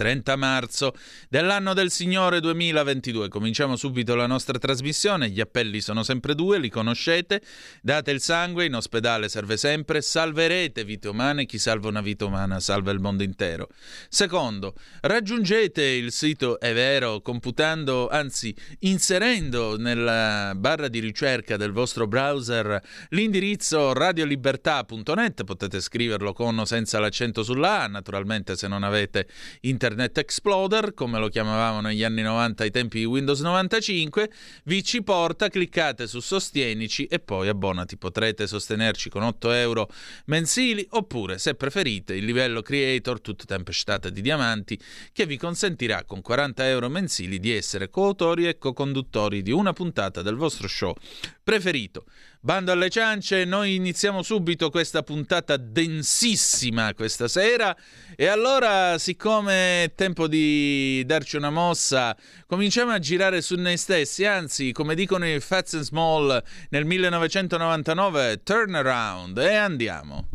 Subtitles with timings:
[0.00, 0.94] 30 marzo
[1.28, 3.28] dell'anno del Signore 2022.
[3.28, 5.28] Cominciamo subito la nostra trasmissione.
[5.28, 7.42] Gli appelli sono sempre due, li conoscete.
[7.82, 10.00] Date il sangue, in ospedale serve sempre.
[10.00, 11.44] Salverete vite umane.
[11.44, 13.68] Chi salva una vita umana salva il mondo intero.
[14.08, 22.06] Secondo, raggiungete il sito È vero computando, anzi inserendo nella barra di ricerca del vostro
[22.06, 25.44] browser l'indirizzo radiolibertà.net.
[25.44, 29.28] Potete scriverlo con o senza l'accento sulla A, naturalmente se non avete
[29.60, 34.30] internet Internet Exploder, come lo chiamavamo negli anni 90 ai tempi di Windows 95,
[34.64, 37.96] vi ci porta, cliccate su Sostienici e poi abbonati.
[37.96, 39.88] Potrete sostenerci con 8 euro
[40.26, 44.78] mensili oppure, se preferite, il livello Creator, tutta tempestata di diamanti,
[45.12, 50.20] che vi consentirà con 40 euro mensili di essere coautori e co-conduttori di una puntata
[50.20, 50.94] del vostro show
[51.42, 52.04] preferito.
[52.42, 57.76] Bando alle ciance, noi iniziamo subito questa puntata densissima questa sera
[58.16, 62.16] e allora siccome è tempo di darci una mossa,
[62.46, 68.42] cominciamo a girare su noi stessi, anzi come dicono i Fats and Small nel 1999,
[68.42, 70.26] turn around e andiamo.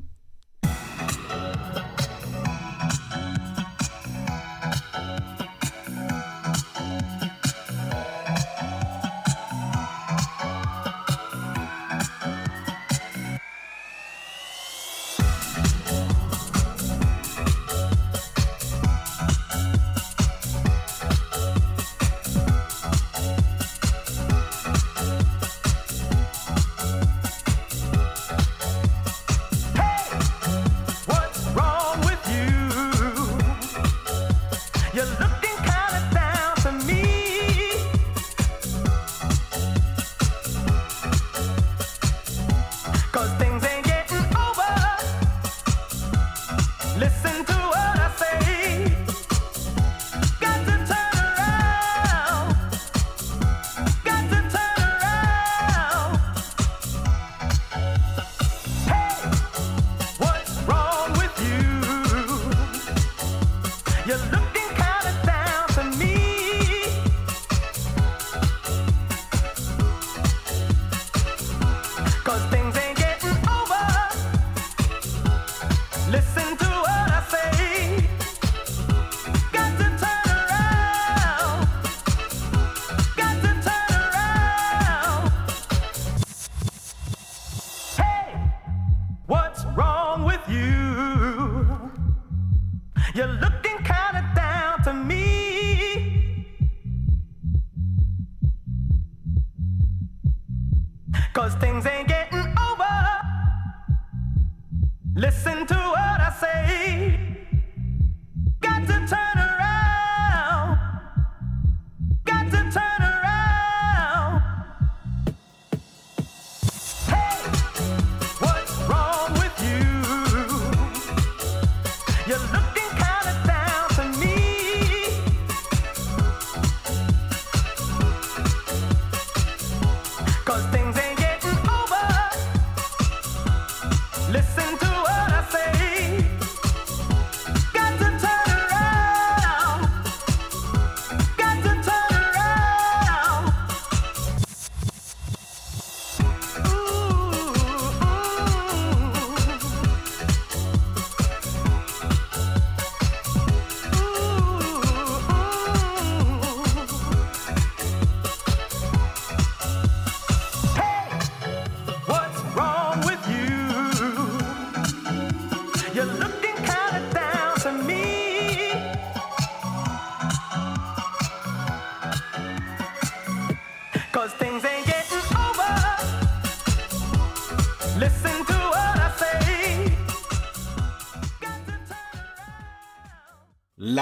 [105.18, 106.15] Listen to us.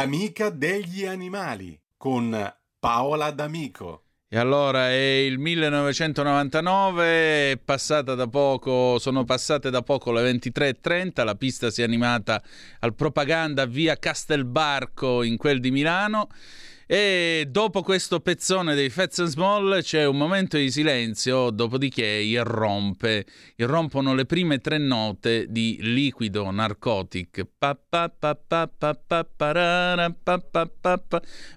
[0.04, 2.38] L'amica degli animali con
[2.78, 4.04] Paola D'Amico.
[4.28, 11.36] E allora è il 1999, passata da poco, sono passate da poco le 23.30, la
[11.36, 12.44] pista si è animata
[12.80, 16.28] al propaganda via Castelbarco in quel di Milano
[16.86, 23.26] E dopo questo pezzone dei Fats and Small c'è un momento di silenzio, dopodiché irrompe,
[23.56, 27.48] irrompono le prime tre note di Liquido Narcotic.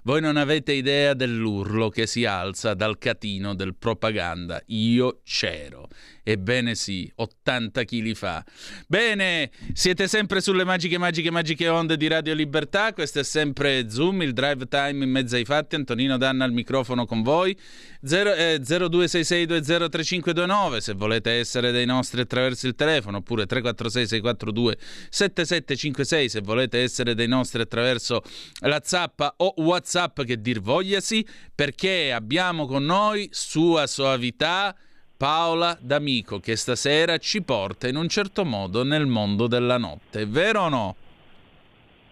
[0.03, 4.61] Voi non avete idea dell'urlo che si alza dal catino del propaganda.
[4.67, 5.89] Io c'ero.
[6.29, 8.43] Ebbene sì, 80 kg fa.
[8.85, 12.91] Bene, siete sempre sulle magiche, magiche, magiche onde di Radio Libertà.
[12.91, 15.75] Questo è sempre Zoom, il drive time in mezzo ai fatti.
[15.75, 17.57] Antonino Danna al microfono con voi.
[18.03, 26.81] 0, eh, 0266203529 se volete essere dei nostri attraverso il telefono, oppure 346-642-7756 se volete
[26.81, 28.21] essere dei nostri attraverso
[28.63, 31.25] la zappa o WhatsApp che dir vogliasi,
[31.55, 34.75] perché abbiamo con noi sua soavità
[35.17, 40.61] Paola D'Amico che stasera ci porta in un certo modo nel mondo della notte, vero
[40.61, 40.95] o no?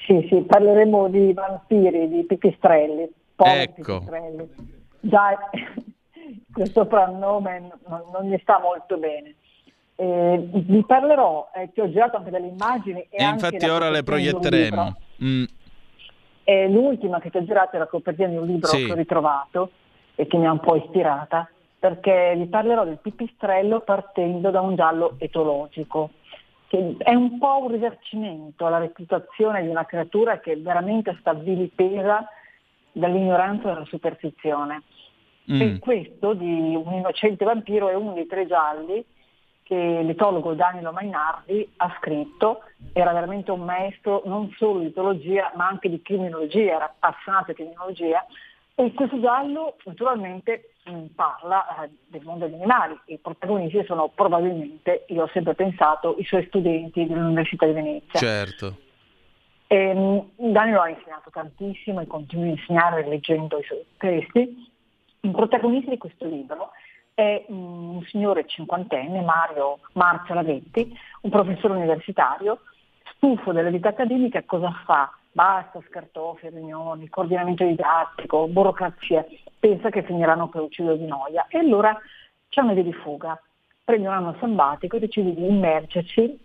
[0.08, 3.08] Sì, sì, parleremo di vampiri, di pipistrelli.
[3.36, 4.00] Ecco.
[4.00, 4.50] Pipistrelli.
[5.02, 5.38] Già
[6.52, 9.36] questo soprannome non, non gli sta molto bene.
[9.98, 13.02] Eh, vi parlerò, eh, ti ho girato anche delle immagini.
[13.10, 14.98] E, e infatti ora le proietteremo.
[15.24, 15.44] Mm.
[16.44, 18.86] Eh, l'ultima che ti ho girato è la copertina di un libro sì.
[18.86, 19.70] che ho ritrovato
[20.16, 21.50] e che mi ha un po' ispirata
[21.86, 26.14] perché vi parlerò del pipistrello partendo da un giallo etologico,
[26.66, 32.28] che è un po' un risarcimento alla reputazione di una creatura che veramente sta vilipesa
[32.92, 34.82] dall'ignoranza e dalla superstizione.
[35.52, 35.62] Mm.
[35.62, 39.06] E questo di un innocente vampiro è uno dei tre gialli
[39.62, 42.62] che l'etologo Danilo Mainardi ha scritto,
[42.94, 47.58] era veramente un maestro non solo di etologia ma anche di criminologia, era appassionato di
[47.58, 48.26] criminologia
[48.74, 50.72] e questo giallo naturalmente
[51.16, 53.00] parla eh, del mondo degli animali.
[53.06, 58.20] I protagonisti sono probabilmente, io ho sempre pensato, i suoi studenti dell'Università di Venezia.
[58.20, 58.78] Certo.
[59.68, 64.72] E, ehm, Danilo ha insegnato tantissimo e continua a insegnare leggendo i suoi testi.
[65.22, 66.72] Il protagonista di questo libro
[67.16, 72.60] è mm, un signore cinquantenne, Mario Marzio Lavetti, un professore universitario,
[73.16, 75.12] stufo della vita accademica, cosa fa?
[75.36, 79.26] Basta scartoffie, riunioni, coordinamento didattico, burocrazia,
[79.60, 81.46] pensa che finiranno per uccidere di noia.
[81.50, 81.94] E allora
[82.48, 83.38] c'è una via di fuga,
[83.84, 86.40] prende un anno sabbatico e decide di immergersi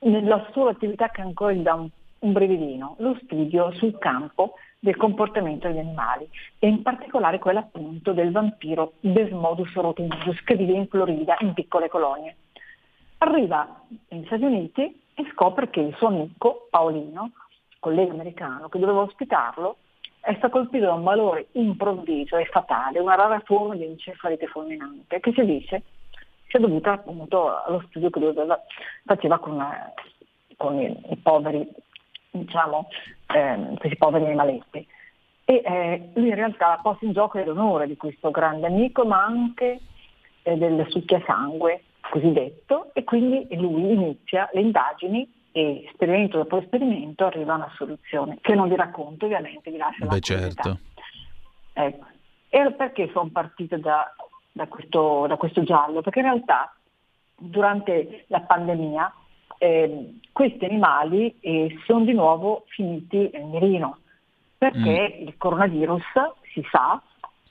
[0.00, 1.88] nella sola attività che ancora gli dà un,
[2.18, 6.28] un brividino, lo studio sul campo del comportamento degli animali
[6.58, 11.88] e in particolare quella appunto del vampiro Desmodus rotundus che vive in Florida in piccole
[11.88, 12.34] colonie.
[13.18, 17.30] Arriva negli Stati Uniti e scopre che il suo amico Paolino
[17.82, 19.76] collega americano che doveva ospitarlo,
[20.20, 25.18] è stato colpito da un malore improvviso e fatale, una rara forma di encefalite fulminante,
[25.18, 25.82] che si dice
[26.46, 28.34] sia dovuta appunto allo studio che lui
[29.04, 29.66] faceva con,
[30.56, 31.66] con i, i, poveri,
[32.30, 32.88] diciamo,
[33.34, 34.86] eh, questi poveri animaletti.
[35.44, 39.24] E eh, lui in realtà ha posto in gioco l'onore di questo grande amico, ma
[39.24, 39.80] anche
[40.42, 47.52] eh, del succhiasangue cosiddetto, e quindi lui inizia le indagini e esperimento dopo esperimento arriva
[47.52, 50.78] a una soluzione, che non vi racconto ovviamente, vi lascio Beh, la certo.
[51.74, 52.06] Ecco.
[52.48, 54.14] E perché sono partita da,
[54.50, 56.00] da, questo, da, questo, giallo?
[56.00, 56.74] Perché in realtà
[57.36, 59.14] durante la pandemia
[59.58, 63.98] eh, questi animali eh, sono di nuovo finiti nel mirino,
[64.58, 65.26] perché mm.
[65.26, 66.02] il coronavirus,
[66.52, 67.00] si sa,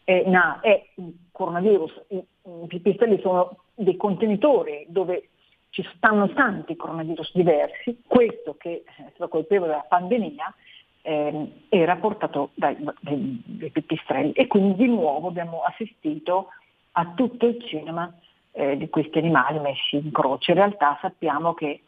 [0.03, 5.29] è, na, è un coronavirus, i, i pipistrelli sono dei contenitori dove
[5.71, 10.53] ci stanno tanti coronavirus diversi, questo che è stato colpevole della pandemia
[11.01, 16.49] eh, era portato dai, dai, dai, pipistrelli e quindi di nuovo abbiamo assistito
[16.93, 18.13] a tutto il cinema
[18.51, 20.51] eh, di questi animali messi in croce.
[20.51, 21.83] In realtà sappiamo che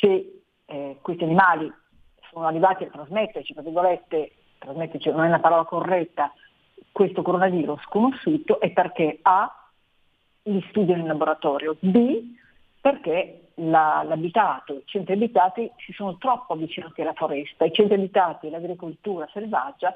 [0.00, 1.70] se eh, questi animali
[2.30, 6.32] sono arrivati a trasmetterci, tra virgolette, trasmetterci non è una parola corretta,
[6.90, 9.52] questo coronavirus conosciuto è perché A,
[10.44, 12.36] li studiano in laboratorio, B,
[12.88, 18.46] perché la, l'abitato, i centri abitati si sono troppo avvicinati alla foresta, i centri abitati
[18.46, 19.94] e l'agricoltura selvaggia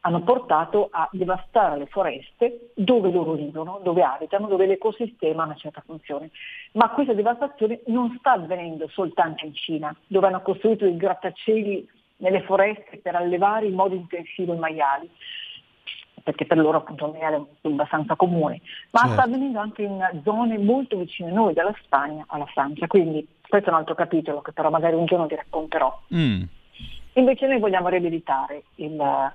[0.00, 5.54] hanno portato a devastare le foreste dove loro vivono, dove abitano, dove l'ecosistema ha una
[5.54, 6.30] certa funzione.
[6.72, 12.42] Ma questa devastazione non sta avvenendo soltanto in Cina, dove hanno costruito i grattacieli nelle
[12.42, 15.08] foreste per allevare in modo intensivo i maiali
[16.22, 18.60] perché per loro appunto il maiale è abbastanza comune,
[18.90, 19.14] ma certo.
[19.14, 23.68] sta avvenendo anche in zone molto vicine a noi, dalla Spagna alla Francia, quindi questo
[23.68, 26.00] è un altro capitolo che però magari un giorno vi racconterò.
[26.14, 26.42] Mm.
[27.14, 29.32] Invece noi vogliamo riabilitare il,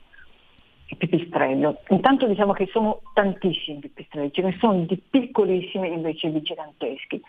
[0.87, 1.81] il pipistrello.
[1.89, 7.21] Intanto diciamo che sono tantissimi pipistrelli, ce ne sono di piccolissimi invece di giganteschi.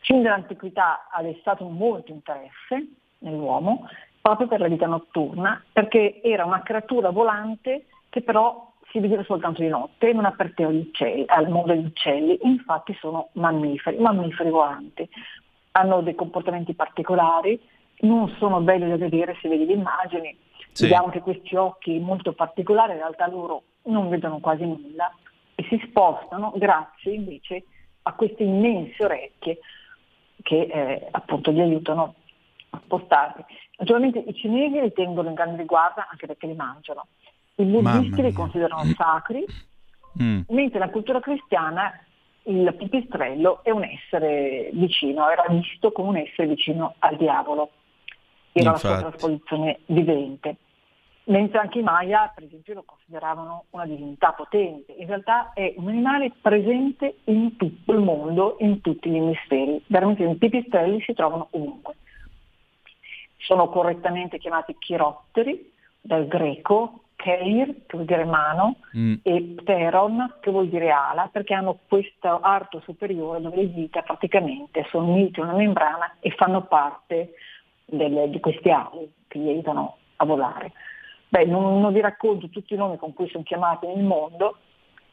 [0.00, 2.86] Fin dall'antichità ha destato molto interesse
[3.18, 3.88] nell'uomo
[4.20, 9.62] proprio per la vita notturna, perché era una creatura volante che però si vede soltanto
[9.62, 14.50] di notte e non appartiene agli uccelli, al mondo degli uccelli, infatti sono mammiferi, mammiferi
[14.50, 15.08] volanti.
[15.72, 17.60] Hanno dei comportamenti particolari,
[18.00, 20.36] non sono belli da vedere se vedi le immagini,
[20.72, 20.84] sì.
[20.84, 25.12] vediamo che questi occhi molto particolari in realtà loro non vedono quasi nulla
[25.54, 27.64] e si spostano grazie invece
[28.02, 29.58] a queste immense orecchie
[30.42, 32.14] che eh, appunto li aiutano
[32.70, 33.44] a spostarsi.
[33.76, 37.08] Naturalmente i cinesi li tengono in grande riguardo anche perché li mangiano,
[37.58, 39.44] i buddisti li considerano sacri,
[40.22, 40.40] mm.
[40.48, 41.92] mentre la cultura cristiana
[42.44, 47.70] il pipistrello è un essere vicino, era visto come un essere vicino al diavolo,
[48.52, 48.86] era Infatti.
[48.86, 50.56] la sua trasposizione vivente.
[51.24, 54.92] Mentre anche i Maya, per esempio, lo consideravano una divinità potente.
[54.92, 59.82] In realtà è un animale presente in tutto il mondo, in tutti gli emisferi.
[59.88, 61.96] Veramente i pipistrelli si trovano ovunque.
[63.36, 69.14] Sono correttamente chiamati chirotteri, dal greco, keir, che vuol dire mano, mm.
[69.22, 74.86] e pteron, che vuol dire ala, perché hanno questo arto superiore dove le dita praticamente
[74.88, 77.32] sono unite a una membrana e fanno parte
[77.84, 80.72] delle, di questi ali che gli aiutano a volare.
[81.28, 84.58] Beh, non, non vi racconto tutti i nomi con cui sono chiamati nel mondo,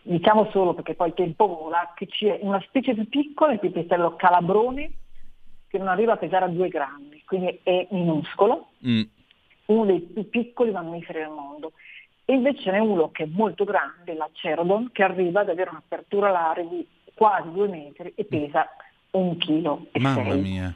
[0.04, 4.16] diciamo solo perché poi il tempo vola, che c'è una specie più piccola, il pipistrello
[4.16, 4.92] calabrone,
[5.68, 9.02] che non arriva a pesare a due grammi, quindi è minuscolo, mm.
[9.66, 11.74] uno dei più piccoli mammiferi del mondo.
[12.26, 15.70] E invece ce n'è uno che è molto grande, la Cerodon, che arriva ad avere
[15.70, 18.68] un'apertura alare di quasi due metri e pesa
[19.12, 20.42] un chilo e Mamma sei.
[20.42, 20.76] mia.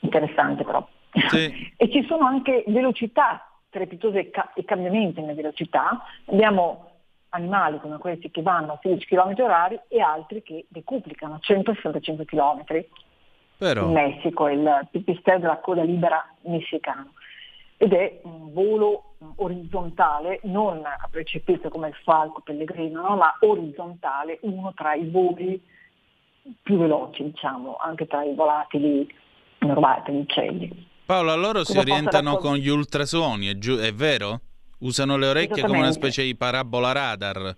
[0.00, 0.86] Interessante però.
[1.28, 1.72] Sì.
[1.76, 6.02] e ci sono anche velocità strepitose e cambiamenti nella velocità.
[6.26, 6.86] Abbiamo
[7.30, 12.24] animali come questi che vanno a 16 km h e altri che decuplicano a 165
[12.24, 12.64] km.
[13.58, 13.86] Però...
[13.86, 17.12] In Messico, il pipistrello della coda libera messicano.
[17.80, 23.16] Ed è un volo orizzontale, non a precipizio come il falco pellegrino, no?
[23.16, 25.60] ma orizzontale, uno tra i voli
[26.60, 29.08] più veloci, diciamo, anche tra i volatili
[29.58, 30.86] normali, tra gli uccelli.
[31.06, 34.40] Paolo, loro si orientano con gli ultrasuoni, è, giu- è vero?
[34.80, 37.56] Usano le orecchie come una specie di parabola radar.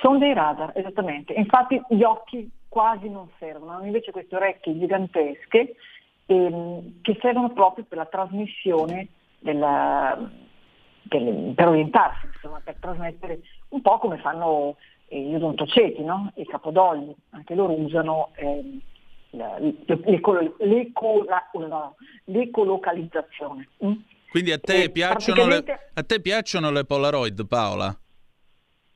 [0.00, 1.34] Sono dei radar, esattamente.
[1.34, 5.76] Infatti gli occhi quasi non servono, hanno invece queste orecchie gigantesche
[6.26, 9.08] ehm, che servono proprio per la trasmissione
[9.44, 10.18] della,
[11.02, 14.76] del, per orientarsi, insomma, per trasmettere un po' come fanno
[15.08, 16.32] gli odontoceti, no?
[16.36, 18.80] i capodogli, anche loro usano ehm,
[22.24, 23.68] l'ecolocalizzazione.
[23.84, 23.92] Mm?
[24.30, 25.72] Quindi a te, piacciono praticamente...
[25.72, 27.96] le, a te piacciono le Polaroid, Paola?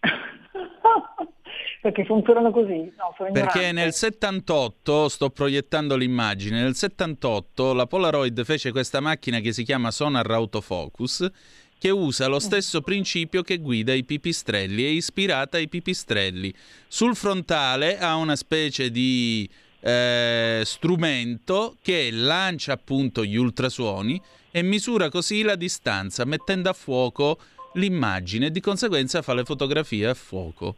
[1.81, 2.93] perché funzionano così.
[2.97, 9.53] No, perché nel 78, sto proiettando l'immagine, nel 78 la Polaroid fece questa macchina che
[9.53, 11.31] si chiama Sonar Autofocus
[11.79, 16.53] che usa lo stesso principio che guida i pipistrelli, è ispirata ai pipistrelli.
[16.89, 19.49] Sul frontale ha una specie di
[19.81, 24.21] eh, strumento che lancia appunto gli ultrasuoni
[24.51, 27.39] e misura così la distanza mettendo a fuoco
[27.75, 30.77] l'immagine di conseguenza fa le fotografie a fuoco.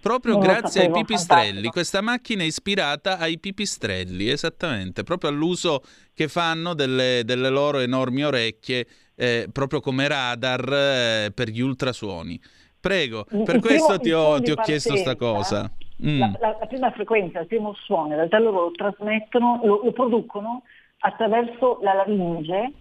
[0.00, 1.72] Proprio non grazie ai pipistrelli, fantastico.
[1.72, 5.82] questa macchina è ispirata ai pipistrelli, esattamente, proprio all'uso
[6.14, 12.40] che fanno delle, delle loro enormi orecchie, eh, proprio come radar eh, per gli ultrasuoni.
[12.80, 15.70] Prego, per il questo primo, ti ho, ti ho chiesto questa cosa.
[16.02, 16.18] Mm.
[16.18, 19.92] La, la, la, prima frequenza, il primo suono, in realtà loro lo trasmettono, lo, lo
[19.92, 20.62] producono
[21.00, 22.72] attraverso la laringe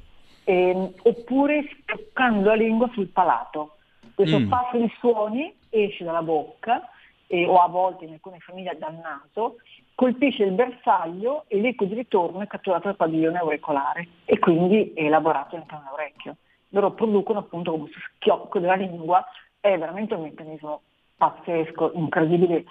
[0.46, 3.76] ehm, oppure toccando la lingua sul palato.
[4.16, 4.48] Questo mm.
[4.48, 6.82] passo di suoni esce dalla bocca
[7.32, 9.58] eh, o a volte in alcune famiglie dal naso,
[9.94, 15.04] colpisce il bersaglio e l'eco di ritorno è catturato dal padiglione auricolare e quindi è
[15.04, 16.38] elaborato anche nell'orecchio.
[16.70, 19.24] Loro producono appunto questo schiocco della lingua,
[19.60, 20.82] è veramente un meccanismo
[21.18, 22.66] pazzesco, incredibile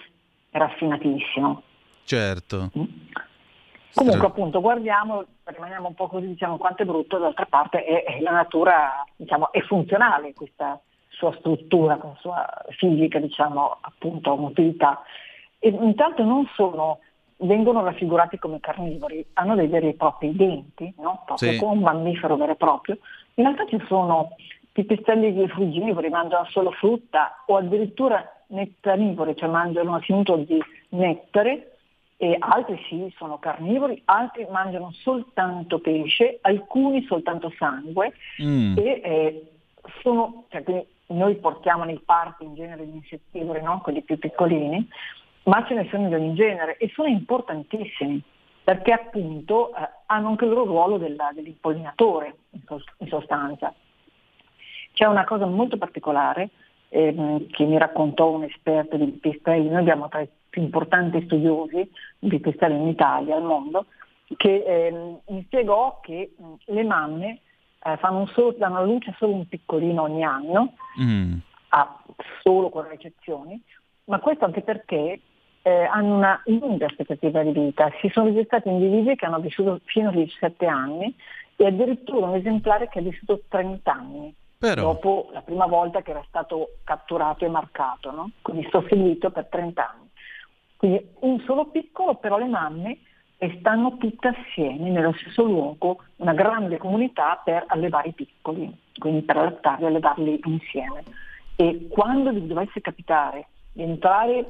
[0.51, 1.63] raffinatissimo.
[2.05, 2.71] Certo.
[2.77, 2.85] Mm.
[3.95, 8.21] Comunque appunto guardiamo, rimaniamo un po' così, diciamo quanto è brutto, d'altra parte è, è
[8.21, 10.81] la natura diciamo, è funzionale questa
[11.19, 15.03] sua struttura, con la sua fisica, diciamo appunto motilità.
[15.59, 17.01] E intanto non sono,
[17.39, 21.23] vengono raffigurati come carnivori, hanno dei veri e propri denti, no?
[21.27, 21.59] proprio sì.
[21.59, 22.99] come un mammifero vero e proprio.
[23.35, 24.31] In realtà ci sono
[24.73, 31.73] pipistrelli frugivori, mangiano solo frutta o addirittura nettanivori, cioè mangiano assoluto di nettare,
[32.21, 38.77] e altri sì, sono carnivori, altri mangiano soltanto pesce, alcuni soltanto sangue mm.
[38.77, 39.51] e eh,
[40.03, 40.65] sono, cioè,
[41.09, 43.81] noi portiamo nei parchi in genere gli insettivori, no?
[43.81, 44.89] quelli più piccolini,
[45.45, 48.23] ma ce ne sono di ogni genere e sono importantissimi
[48.69, 53.73] perché appunto eh, hanno anche il loro ruolo della, dell'impollinatore in, sostanza.
[54.93, 56.51] C'è una cosa molto particolare
[56.91, 61.91] ehm, che mi raccontò un esperto di pipistrelli, noi abbiamo tra i più importanti studiosi
[62.19, 63.87] di pipistrelli in Italia, al mondo,
[64.37, 67.41] che ehm, mi spiegò che mh, le mamme
[67.85, 71.35] eh, fanno solo, danno alla luce solo un piccolino ogni anno, mm.
[71.69, 72.03] a,
[72.43, 73.61] solo con eccezioni,
[74.05, 75.21] ma questo anche perché
[75.63, 77.91] eh, hanno una lunga aspettativa di vita.
[78.01, 81.15] Si sono registrati individui che hanno vissuto fino a 17 anni
[81.57, 84.35] e addirittura un esemplare che ha vissuto 30 anni.
[84.59, 84.83] Però...
[84.83, 88.31] dopo la prima volta che era stato catturato e marcato, no?
[88.43, 90.09] quindi sto seguito per 30 anni.
[90.77, 92.99] Quindi un solo piccolo, però le mamme
[93.59, 99.37] stanno tutte assieme nello stesso luogo, una grande comunità per allevare i piccoli, quindi per
[99.37, 101.05] allattarli e allevarli insieme.
[101.55, 104.47] E quando vi dovesse capitare di entrare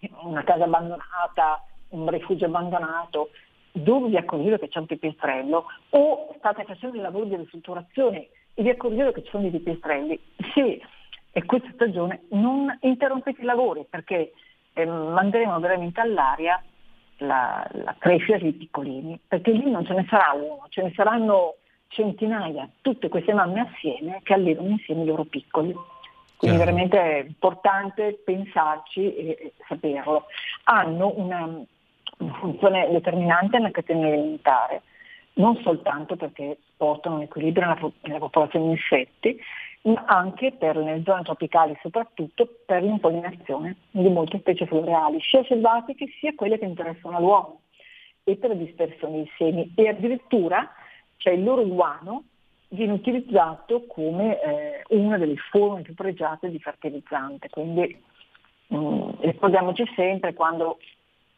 [0.00, 3.30] in una casa abbandonata, un rifugio abbandonato,
[3.72, 8.62] dove vi accorgete che c'è un pipistrello o state facendo il lavoro di ristrutturazione e
[8.62, 10.18] vi accorgete che ci sono dei pipistrelli,
[10.54, 10.80] se
[11.30, 14.32] è questa stagione non interrompete i lavori perché
[14.72, 16.62] eh, manderemo veramente all'aria
[17.18, 21.56] la, la crescita dei piccolini, perché lì non ce ne sarà uno, ce ne saranno
[21.88, 25.72] centinaia, tutte queste mamme assieme che allevano insieme i loro piccoli.
[26.36, 26.58] Quindi Chiaro.
[26.58, 30.26] veramente è importante pensarci e, e saperlo.
[30.64, 31.44] Hanno una,
[32.18, 34.82] una funzione determinante nella catena alimentare,
[35.34, 39.40] non soltanto perché portano un equilibrio nella, nella popolazione di insetti,
[40.06, 46.34] anche per le zone tropicali soprattutto per l'impollinazione di molte specie floreali, sia selvatiche sia
[46.34, 47.60] quelle che interessano all'uomo
[48.24, 49.72] e per la dispersione dei semi.
[49.74, 50.70] E addirittura
[51.18, 52.24] cioè, il loro guano
[52.68, 58.02] viene utilizzato come eh, una delle forme più pregiate di fertilizzante, quindi
[58.68, 60.78] mh, mm, ricordiamoci sempre quando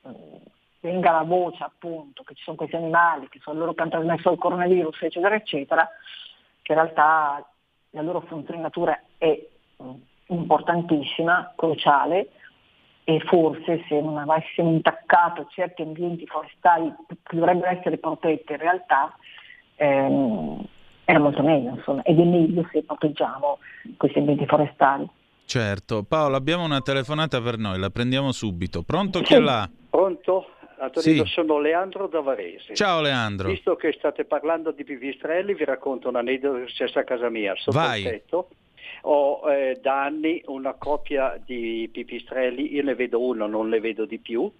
[0.02, 0.36] mh, mm,
[0.80, 4.30] venga la voce appunto che ci sono questi animali che sono loro che hanno trasmesso
[4.30, 5.88] il coronavirus eccetera eccetera,
[6.62, 7.44] che in realtà
[7.96, 9.40] la loro funzione in natura è
[9.82, 9.90] mm,
[10.26, 12.28] importantissima, cruciale
[13.04, 19.16] e forse se non avessimo intaccato certi ambienti forestali che dovrebbero essere protetti in realtà
[19.76, 20.62] ehm,
[21.04, 23.58] era molto meglio insomma ed è meglio se proteggiamo
[23.96, 25.08] questi ambienti forestali.
[25.46, 28.82] Certo, Paolo abbiamo una telefonata per noi, la prendiamo subito.
[28.82, 29.68] Pronto chi è là?
[29.88, 30.48] Pronto?
[30.78, 31.32] Antonino, sì.
[31.32, 32.74] sono Leandro da Varese.
[32.74, 33.48] Ciao Leandro.
[33.48, 37.28] Visto che state parlando di pipistrelli, vi racconto un aneddoto che è successo a casa
[37.30, 37.54] mia.
[37.56, 38.02] Sotto Vai.
[38.02, 38.48] il tetto
[39.02, 44.04] ho eh, da anni una coppia di pipistrelli, io ne vedo uno, non ne vedo
[44.04, 44.50] di più.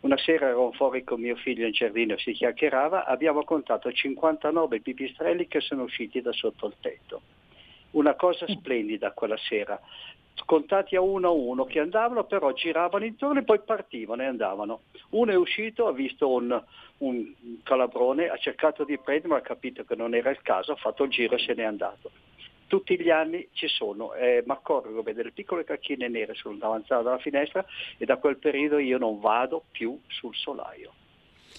[0.00, 5.46] Una sera ero fuori con mio figlio in giardino, si chiacchierava, abbiamo contato 59 pipistrelli
[5.46, 7.22] che sono usciti da sotto il tetto.
[7.92, 9.80] Una cosa splendida quella sera
[10.46, 14.82] contati a uno a uno che andavano, però giravano intorno e poi partivano e andavano.
[15.10, 16.62] Uno è uscito, ha visto un,
[16.98, 21.04] un calabrone, ha cercato di prenderlo, ha capito che non era il caso, ha fatto
[21.04, 22.10] il giro e se n'è andato.
[22.66, 27.04] Tutti gli anni ci sono, eh, mi accorgo che delle piccole cacchine nere sul davanzale
[27.04, 27.64] della finestra
[27.96, 30.92] e da quel periodo io non vado più sul solaio.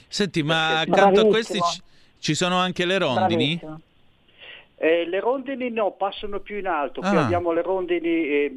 [0.07, 1.81] Senti, ma accanto a questi ci,
[2.19, 3.55] ci sono anche le rondini?
[3.55, 3.81] Bravissimo.
[4.77, 7.09] Eh, le rondini no, passano più in alto, ah.
[7.09, 8.53] qui abbiamo le rondini, eh,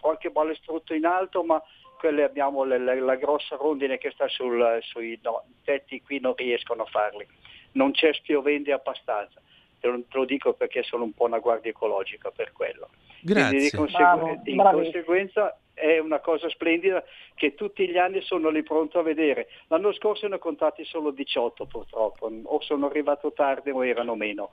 [0.00, 1.60] qualche balestrutto in alto, ma
[1.98, 6.34] quelle abbiamo le, le, la grossa rondine che sta sul, sui no, tetti, qui non
[6.36, 7.26] riescono a farli.
[7.72, 9.40] Non c'è spiovende abbastanza,
[9.80, 12.88] te lo, te lo, dico perché sono un po' una guardia ecologica per quello.
[13.20, 13.48] Grazie.
[13.48, 18.62] Quindi di, consegu- di conseguenza è una cosa splendida che tutti gli anni sono lì
[18.62, 19.48] pronto a vedere.
[19.66, 24.52] L'anno scorso ne ho contati solo 18 purtroppo, o sono arrivato tardi o erano meno.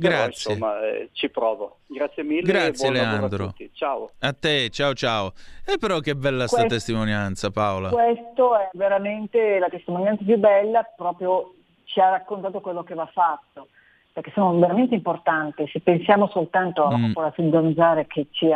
[0.00, 0.54] Grazie.
[0.54, 1.78] Però, insomma, eh, ci provo.
[1.86, 2.42] Grazie mille.
[2.42, 3.46] Grazie Leandro.
[3.46, 4.10] A, ciao.
[4.20, 5.32] A te, ciao ciao.
[5.66, 7.88] E però che bella questa testimonianza Paola.
[7.88, 13.68] Questo è veramente la testimonianza più bella, proprio ci ha raccontato quello che va fatto,
[14.12, 15.66] perché sono veramente importanti.
[15.66, 17.06] Se pensiamo soltanto alla mm.
[17.08, 18.54] popolazione zanzare che ci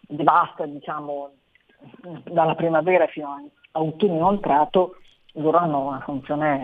[0.00, 1.30] devasta, diciamo,
[2.24, 4.96] dalla primavera fino a autunno inoltrato,
[5.32, 6.62] loro hanno una funzione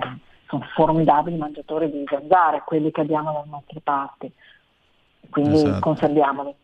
[0.55, 4.31] sono formidabili mangiatori di zanzare, quelli che abbiamo dalle nostre parti,
[5.31, 5.81] quindi esatto.
[5.81, 6.55] conserviamoli.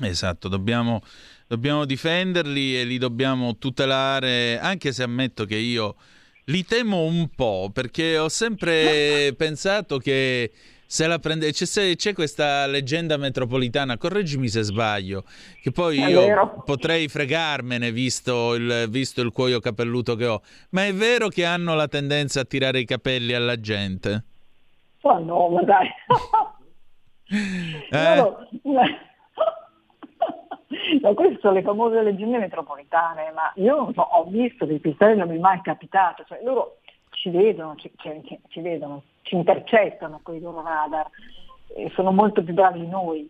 [0.00, 1.00] Esatto, dobbiamo,
[1.46, 5.96] dobbiamo difenderli e li dobbiamo tutelare, anche se ammetto che io
[6.46, 10.50] li temo un po', perché ho sempre pensato che
[10.94, 11.50] se la prende...
[11.50, 15.24] c'è, c'è, questa leggenda metropolitana, correggimi se sbaglio,
[15.60, 16.62] che poi è io vero.
[16.64, 21.74] potrei fregarmene visto il, visto il cuoio capelluto che ho, ma è vero che hanno
[21.74, 24.24] la tendenza a tirare i capelli alla gente?
[25.00, 25.88] Oh no, ma dai.
[27.90, 28.32] eh?
[31.02, 35.18] No, queste sono le famose leggende metropolitane, ma io non so, ho visto dei pistelli,
[35.18, 36.78] non mi è mai capitato, cioè loro
[37.10, 41.10] ci vedono, ci, ci, ci vedono, ci intercettano con i loro radar
[41.74, 43.28] e sono molto più bravi di noi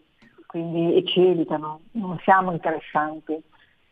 [0.54, 3.36] quindi e ci evitano, non siamo interessanti.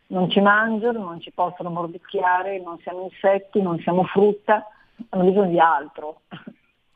[0.07, 4.65] Non ci mangiano, non ci possono mordicchiare, non siamo insetti, non siamo frutta,
[5.09, 6.21] hanno bisogno di altro.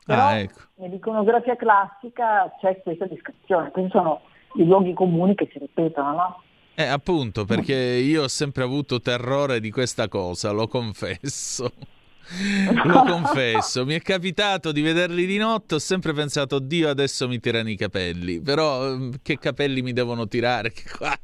[0.06, 0.60] Però ah, ecco.
[0.76, 4.22] nell'iconografia classica c'è questa descrizione, questi sono
[4.54, 6.42] i luoghi comuni che si ripetono, no?
[6.74, 11.70] Eh, appunto, perché io ho sempre avuto terrore di questa cosa, lo confesso.
[12.84, 17.40] lo confesso, mi è capitato di vederli di notte, ho sempre pensato, Dio adesso mi
[17.40, 20.72] tirano i capelli, però ehm, che capelli mi devono tirare?
[20.78, 21.18] Che qua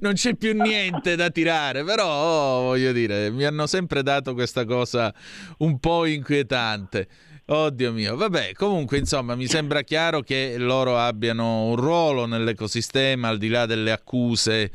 [0.00, 4.64] non c'è più niente da tirare, però oh, voglio dire, mi hanno sempre dato questa
[4.64, 5.12] cosa
[5.58, 7.08] un po' inquietante.
[7.48, 13.38] Oddio mio, vabbè, comunque insomma mi sembra chiaro che loro abbiano un ruolo nell'ecosistema al
[13.38, 14.70] di là delle accuse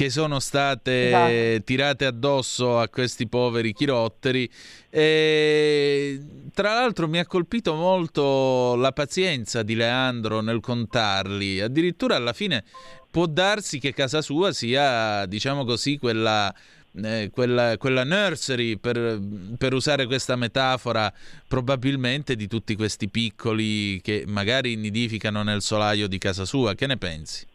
[0.00, 1.64] che sono state esatto.
[1.64, 4.50] tirate addosso a questi poveri chirotteri.
[4.88, 6.18] E,
[6.54, 12.64] tra l'altro mi ha colpito molto la pazienza di Leandro nel contarli, addirittura alla fine
[13.10, 16.50] può darsi che casa sua sia, diciamo così, quella
[17.04, 19.20] eh, quella, quella, nursery, per,
[19.58, 21.12] per, usare questa metafora,
[21.46, 26.74] probabilmente di tutti questi piccoli che magari nidificano nel solaio di casa sua.
[26.74, 27.46] Che ne pensi?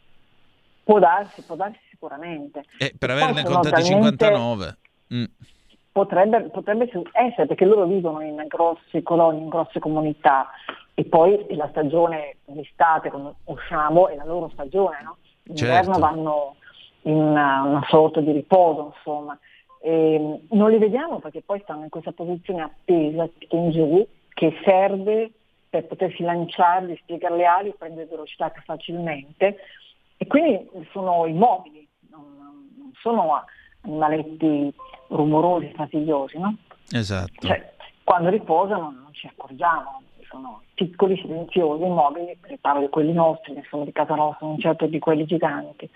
[0.83, 2.65] Può darsi, può darsi sicuramente.
[2.77, 4.25] Eh, per averne contati talmente...
[4.25, 4.77] 59.
[5.13, 5.23] Mm.
[5.91, 10.49] Potrebbe, potrebbe, essere perché loro vivono in grossi coloni, in grosse comunità
[10.93, 15.17] e poi la stagione d'estate quando usciamo è la loro stagione, no?
[15.43, 15.73] In certo.
[15.73, 16.55] inverno vanno
[17.03, 19.39] in una, una sorta di riposo, insomma.
[19.81, 25.31] E non li vediamo perché poi stanno in questa posizione appesa in giù che serve
[25.69, 29.57] per potersi lanciare, spiegare le ali, prendere velocità più facilmente
[30.17, 31.84] e quindi sono immobili,
[33.01, 33.43] sono
[33.81, 34.73] animaletti
[35.07, 36.55] rumorosi, fastidiosi, no?
[36.91, 37.47] Esatto.
[37.47, 43.85] Cioè, quando riposano non ci accorgiamo, sono piccoli, silenziosi, immobili, parlo di quelli nostri, insomma
[43.85, 45.89] di casa nostra, non certo di quelli giganti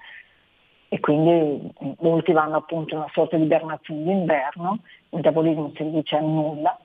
[0.92, 6.16] e quindi molti vanno appunto in una sorta di ibernazione d'inverno, il metabolismo si riduce
[6.16, 6.78] a nulla,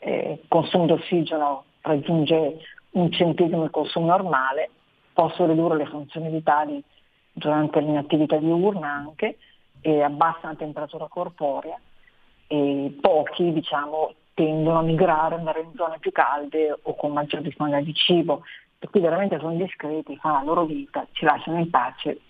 [0.00, 2.58] eh, il consumo di ossigeno raggiunge
[2.90, 4.70] un centesimo del consumo normale,
[5.12, 6.82] posso ridurre le funzioni vitali
[7.38, 9.38] durante l'inattività diurna anche
[9.80, 11.78] e abbassa la temperatura corporea
[12.46, 17.84] e pochi diciamo, tendono a migrare, andare in zone più calde o con maggior disponibilità
[17.84, 18.42] di cibo,
[18.78, 22.20] per cui veramente sono discreti, fanno la loro vita, ci lasciano in pace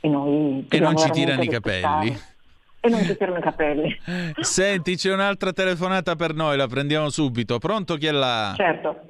[0.00, 2.16] e noi e non ci tirano i capelli.
[2.82, 4.00] E non ci tirano i capelli.
[4.40, 7.58] Senti, c'è un'altra telefonata per noi, la prendiamo subito.
[7.58, 8.54] Pronto chi è là?
[8.56, 9.08] Certo.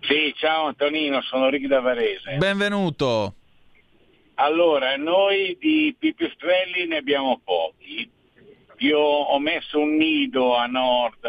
[0.00, 2.36] Sì, ciao Antonino, sono Rick da Varese.
[2.36, 3.34] Benvenuto.
[4.36, 8.10] Allora, noi di pipistrelli ne abbiamo pochi.
[8.78, 11.26] Io ho messo un nido a nord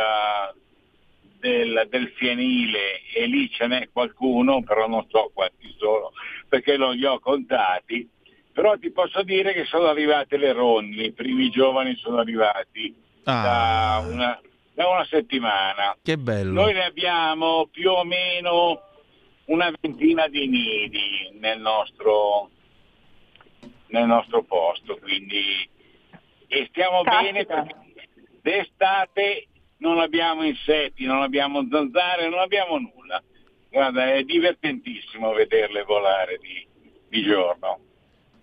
[1.40, 6.12] del, del fienile e lì ce n'è qualcuno, però non so quanti sono,
[6.50, 8.10] perché non li ho contati
[8.58, 12.92] però ti posso dire che sono arrivate le rondini, i primi giovani sono arrivati
[13.26, 13.42] ah.
[13.44, 14.42] da, una,
[14.74, 15.96] da, una, settimana.
[16.02, 16.62] Che bello.
[16.62, 18.82] Noi ne abbiamo più o meno
[19.46, 22.50] una ventina di nidi nel nostro,
[23.90, 25.70] nel nostro posto, quindi
[26.48, 27.22] e stiamo Caspita.
[27.24, 27.76] bene perché
[28.42, 29.48] d'estate
[29.80, 33.22] non abbiamo insetti, non abbiamo zanzare, non abbiamo nulla.
[33.70, 36.66] Guarda, è divertentissimo vederle volare di,
[37.10, 37.80] di giorno.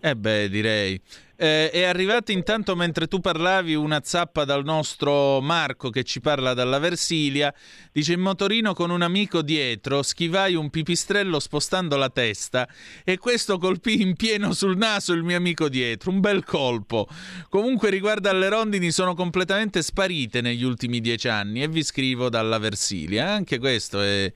[0.07, 1.01] Eh beh, direi.
[1.35, 6.53] Eh, è arrivata intanto mentre tu parlavi una zappa dal nostro Marco che ci parla
[6.53, 7.51] dalla Versilia.
[7.91, 12.69] Dice in motorino con un amico dietro schivai un pipistrello spostando la testa
[13.03, 16.11] e questo colpì in pieno sul naso il mio amico dietro.
[16.11, 17.09] Un bel colpo.
[17.49, 22.59] Comunque riguardo alle rondini sono completamente sparite negli ultimi dieci anni e vi scrivo dalla
[22.59, 23.31] Versilia.
[23.31, 24.31] Anche questo è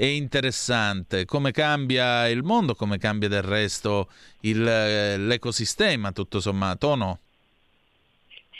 [0.00, 4.08] è interessante, come cambia il mondo, come cambia del resto
[4.40, 7.18] il, eh, l'ecosistema, tutto sommato, o no?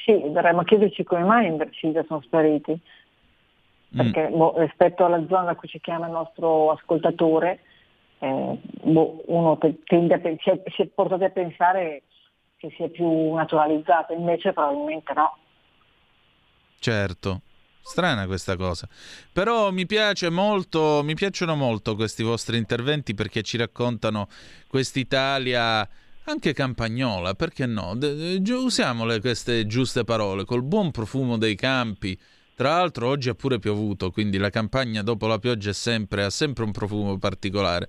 [0.05, 2.79] Sì, dovremmo chiederci come mai in Brasile sono spariti,
[3.97, 4.37] perché mm.
[4.37, 7.61] boh, rispetto alla zona da cui ci chiama il nostro ascoltatore,
[8.19, 12.03] eh, boh, uno tende a, si, è, si è portato a pensare
[12.59, 15.39] che sia più naturalizzato, invece probabilmente no.
[16.81, 17.41] Certo.
[17.83, 18.89] Strana questa cosa.
[19.33, 24.29] Però mi piace molto, mi piacciono molto questi vostri interventi perché ci raccontano
[24.69, 25.89] quest'Italia
[26.25, 27.99] anche campagnola, perché no?
[27.99, 32.17] Usiamole queste giuste parole, col buon profumo dei campi.
[32.55, 36.63] Tra l'altro oggi ha pure piovuto, quindi la campagna dopo la pioggia sempre, ha sempre
[36.63, 37.89] un profumo particolare.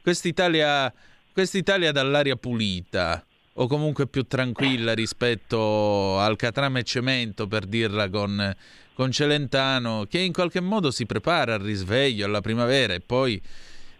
[0.00, 0.90] Quest'Italia,
[1.32, 3.22] quest'Italia dall'aria pulita,
[3.54, 8.56] o comunque più tranquilla rispetto al catrame e cemento, per dirla con
[8.94, 13.40] con Celentano che in qualche modo si prepara al risveglio, alla primavera e poi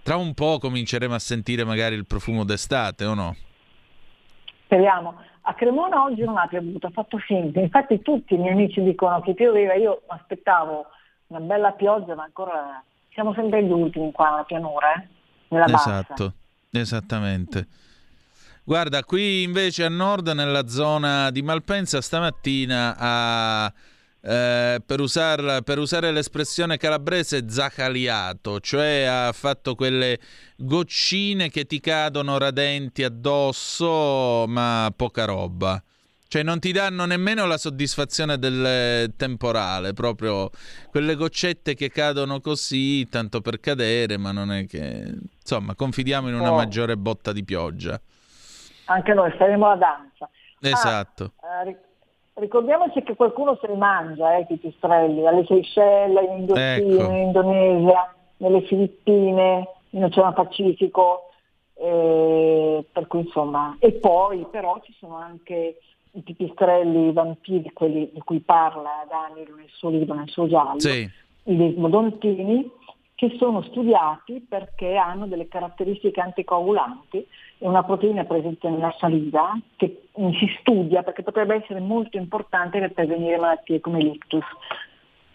[0.02, 3.36] tra un po' cominceremo a sentire magari il profumo d'estate o no?
[4.64, 5.20] Speriamo.
[5.42, 7.60] A Cremona oggi non ha piovuto, ha fatto finta.
[7.60, 10.86] Infatti tutti i miei amici dicono che pioveva, io aspettavo
[11.28, 15.06] una bella pioggia, ma ancora siamo sempre gli ultimi qua nella pianura, eh?
[15.48, 16.34] nella esatto, bassa.
[16.70, 17.66] esattamente.
[18.64, 23.72] Guarda, qui invece a nord, nella zona di Malpensa, stamattina ha
[24.24, 30.18] eh, per, usarla, per, usare l'espressione calabrese, zacaliato, cioè ha fatto quelle
[30.56, 35.82] goccine che ti cadono radenti addosso, ma poca roba.
[36.28, 40.48] Cioè non ti danno nemmeno la soddisfazione del temporale, proprio
[40.88, 45.14] quelle goccette che cadono così, tanto per cadere, ma non è che...
[45.42, 48.00] Insomma, confidiamo in una maggiore botta di pioggia.
[48.86, 50.30] Anche noi faremo la danza.
[50.58, 51.32] Esatto.
[51.40, 51.76] Ah, eh,
[52.34, 57.10] Ricordiamoci che qualcuno se li mangia, eh, i pipistrelli, alle Seychelles, in Indonesia, ecco.
[57.10, 61.28] in Indonesia, nelle Filippine, in Oceano Pacifico,
[61.74, 65.78] eh, per cui insomma, e poi però ci sono anche
[66.12, 70.80] i pipistrelli i vampiri, quelli di cui parla Daniel nel suo libro, nel suo giallo,
[70.80, 71.08] sì.
[71.44, 72.70] i desmodontini,
[73.14, 77.24] che sono studiati perché hanno delle caratteristiche anticoagulanti
[77.62, 83.36] una proteina presente nella saliva che si studia perché potrebbe essere molto importante per prevenire
[83.38, 84.44] malattie come l'ictus.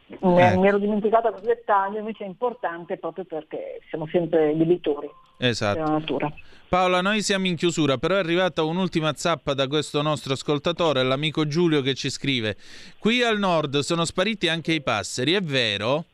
[0.10, 0.30] Ecco.
[0.30, 5.80] Mi ero dimenticata questo dettaglio, invece è importante proprio perché siamo sempre debitori esatto.
[5.80, 6.32] della natura.
[6.70, 11.46] Paola, noi siamo in chiusura, però è arrivata un'ultima zappa da questo nostro ascoltatore, l'amico
[11.48, 12.56] Giulio che ci scrive.
[13.00, 16.06] Qui al nord sono spariti anche i passeri, è vero?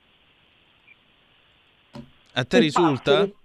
[2.34, 3.12] A te I risulta?
[3.12, 3.42] Passeri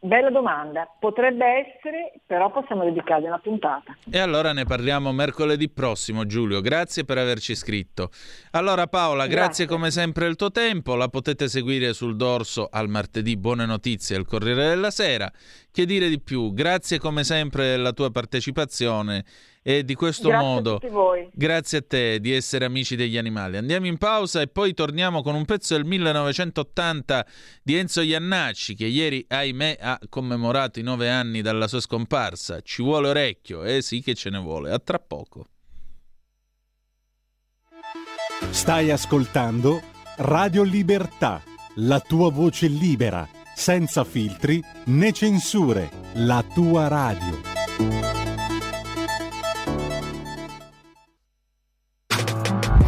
[0.00, 3.96] Bella domanda, potrebbe essere, però possiamo dedicargli una puntata.
[4.08, 6.60] E allora ne parliamo mercoledì prossimo, Giulio.
[6.60, 8.10] Grazie per averci scritto.
[8.52, 10.94] Allora Paola, grazie, grazie come sempre del tuo tempo.
[10.94, 15.28] La potete seguire sul dorso al martedì Buone Notizie al Corriere della Sera.
[15.70, 16.52] Che dire di più?
[16.52, 19.24] Grazie come sempre della tua partecipazione
[19.62, 23.56] e di questo grazie modo a grazie a te di essere amici degli animali.
[23.56, 27.26] Andiamo in pausa e poi torniamo con un pezzo del 1980
[27.62, 32.60] di Enzo Iannacci che ieri, ahimè, ha commemorato i nove anni dalla sua scomparsa.
[32.60, 34.70] Ci vuole orecchio, eh sì che ce ne vuole.
[34.70, 35.46] A tra poco.
[38.50, 39.82] Stai ascoltando
[40.16, 41.42] Radio Libertà,
[41.76, 48.17] la tua voce libera, senza filtri né censure, la tua radio.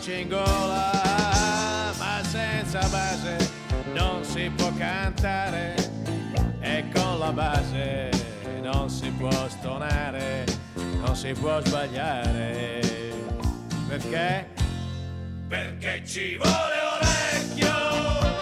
[0.00, 3.36] voce in gola, ma senza base
[3.92, 5.74] non si può cantare
[6.60, 8.08] e con la base
[8.62, 10.46] non si può stonare,
[11.04, 12.80] non si può sbagliare.
[13.88, 14.48] Perché?
[15.48, 18.39] Perché ci vuole orecchio!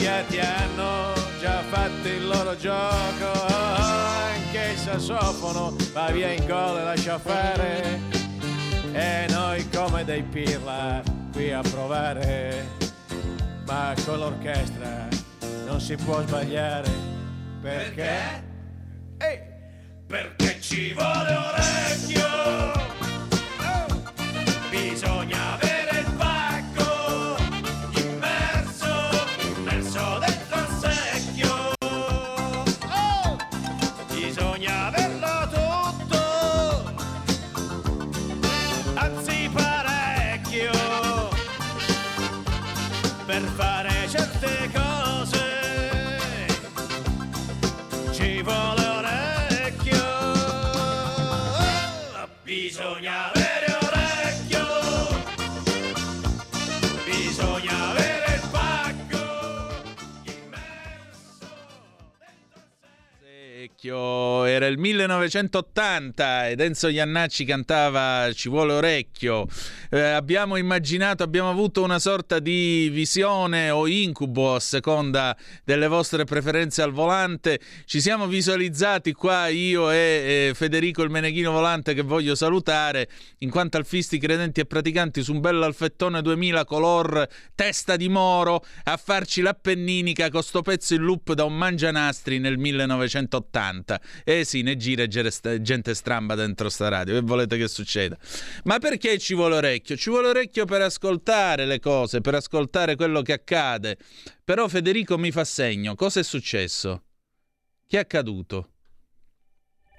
[0.00, 6.84] Fiati hanno già fatto il loro gioco, anche il sassofono, va via in gol e
[6.84, 8.00] lascia fare.
[8.92, 12.66] E noi come dei pirla qui a provare,
[13.66, 15.06] ma con l'orchestra
[15.66, 16.90] non si può sbagliare.
[17.60, 18.44] Perché?
[19.18, 19.38] Ehi!
[20.06, 22.79] Perché ci vuole orecchio,
[63.80, 69.46] Orecchio, era il 1980 ed Enzo Iannacci cantava Ci vuole orecchio.
[69.88, 76.24] Eh, abbiamo immaginato, abbiamo avuto una sorta di visione o incubo a seconda delle vostre
[76.24, 77.58] preferenze al volante.
[77.86, 83.50] Ci siamo visualizzati qua io e, e Federico il Meneghino Volante che voglio salutare, in
[83.50, 88.98] quanto alfisti credenti e praticanti su un bello Alfettone 2000 color testa di moro a
[88.98, 93.69] farci l'appenninica con sto pezzo in loop da un mangianastri nel 1980.
[93.70, 94.00] 80.
[94.24, 97.14] Eh sì, ne gira gente stramba dentro sta radio.
[97.14, 98.16] Che volete che succeda?
[98.64, 99.96] Ma perché ci vuole orecchio?
[99.96, 103.96] Ci vuole orecchio per ascoltare le cose, per ascoltare quello che accade.
[104.44, 105.94] Però Federico mi fa segno.
[105.94, 107.04] Cosa è successo?
[107.86, 108.69] Che è accaduto?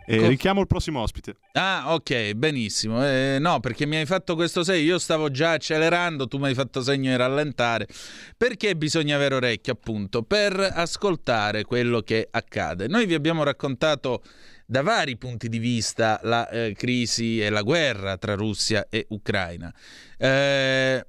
[0.05, 1.35] E Co- richiamo il prossimo ospite.
[1.53, 3.05] Ah, ok, benissimo.
[3.05, 4.81] Eh, no, perché mi hai fatto questo segno.
[4.81, 7.87] Io stavo già accelerando, tu mi hai fatto segno di rallentare.
[8.35, 12.87] Perché bisogna avere orecchio, appunto, per ascoltare quello che accade.
[12.87, 14.23] Noi vi abbiamo raccontato
[14.65, 19.73] da vari punti di vista la eh, crisi e la guerra tra Russia e Ucraina.
[20.17, 21.05] Eh,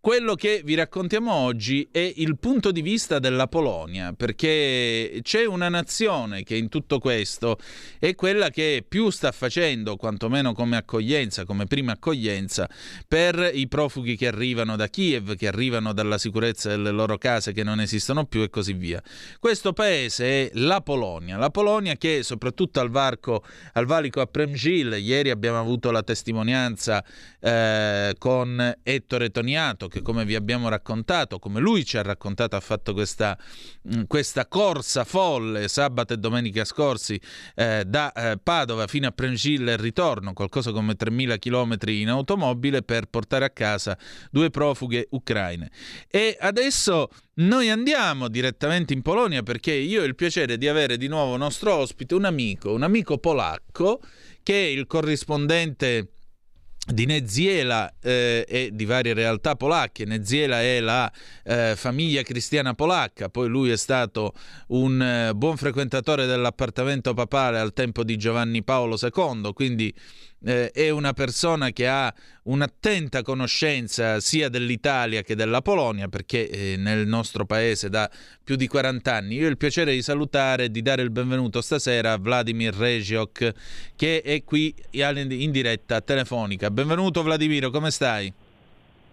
[0.00, 5.68] quello che vi raccontiamo oggi è il punto di vista della Polonia, perché c'è una
[5.68, 7.58] nazione che in tutto questo
[7.98, 12.66] è quella che più sta facendo, quantomeno come accoglienza, come prima accoglienza,
[13.06, 17.62] per i profughi che arrivano da Kiev, che arrivano dalla sicurezza delle loro case che
[17.62, 19.02] non esistono più e così via.
[19.38, 24.96] Questo paese è la Polonia, la Polonia che soprattutto al varco, al valico a Premgil,
[24.98, 27.04] ieri abbiamo avuto la testimonianza
[27.38, 32.60] eh, con Ettore Toniato, che come vi abbiamo raccontato, come lui ci ha raccontato, ha
[32.60, 33.36] fatto questa,
[34.06, 37.20] questa corsa folle sabato e domenica scorsi
[37.54, 42.82] eh, da eh, Padova fino a Prengille e ritorno, qualcosa come 3.000 km in automobile
[42.82, 43.98] per portare a casa
[44.30, 45.70] due profughe ucraine.
[46.08, 51.08] E adesso noi andiamo direttamente in Polonia perché io ho il piacere di avere di
[51.08, 54.00] nuovo nostro ospite un amico, un amico polacco
[54.42, 56.12] che è il corrispondente
[56.92, 60.04] di Neziela eh, e di varie realtà polacche.
[60.04, 61.10] Neziela è la
[61.44, 64.34] eh, famiglia cristiana polacca, poi lui è stato
[64.68, 69.94] un eh, buon frequentatore dell'appartamento papale al tempo di Giovanni Paolo II, quindi
[70.44, 72.12] eh, è una persona che ha
[72.44, 78.10] un'attenta conoscenza sia dell'Italia che della Polonia, perché eh, nel nostro paese da
[78.42, 79.36] più di 40 anni.
[79.36, 83.52] Io ho il piacere di salutare e di dare il benvenuto stasera a Vladimir Regiok,
[83.96, 86.70] che è qui in diretta telefonica.
[86.70, 88.32] Benvenuto Vladimiro, come stai?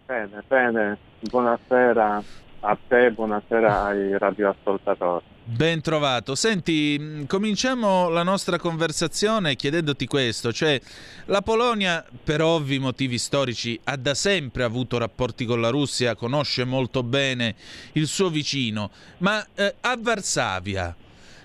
[0.06, 5.24] Bene, bene, buonasera a te, buonasera ai radioascoltatori.
[5.44, 6.36] Ben trovato.
[6.36, 10.80] Senti, mm, cominciamo la nostra conversazione chiedendoti questo, cioè
[11.26, 16.66] la Polonia per ovvi motivi storici ha da sempre avuto rapporti con la Russia, conosce
[16.66, 17.56] molto bene
[17.94, 18.90] il suo vicino,
[19.20, 20.96] ma eh, a Varsavia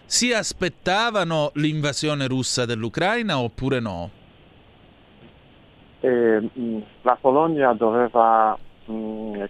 [0.05, 4.11] si aspettavano l'invasione russa dell'Ucraina oppure no?
[6.01, 9.45] Eh, mm, la Polonia doveva mh,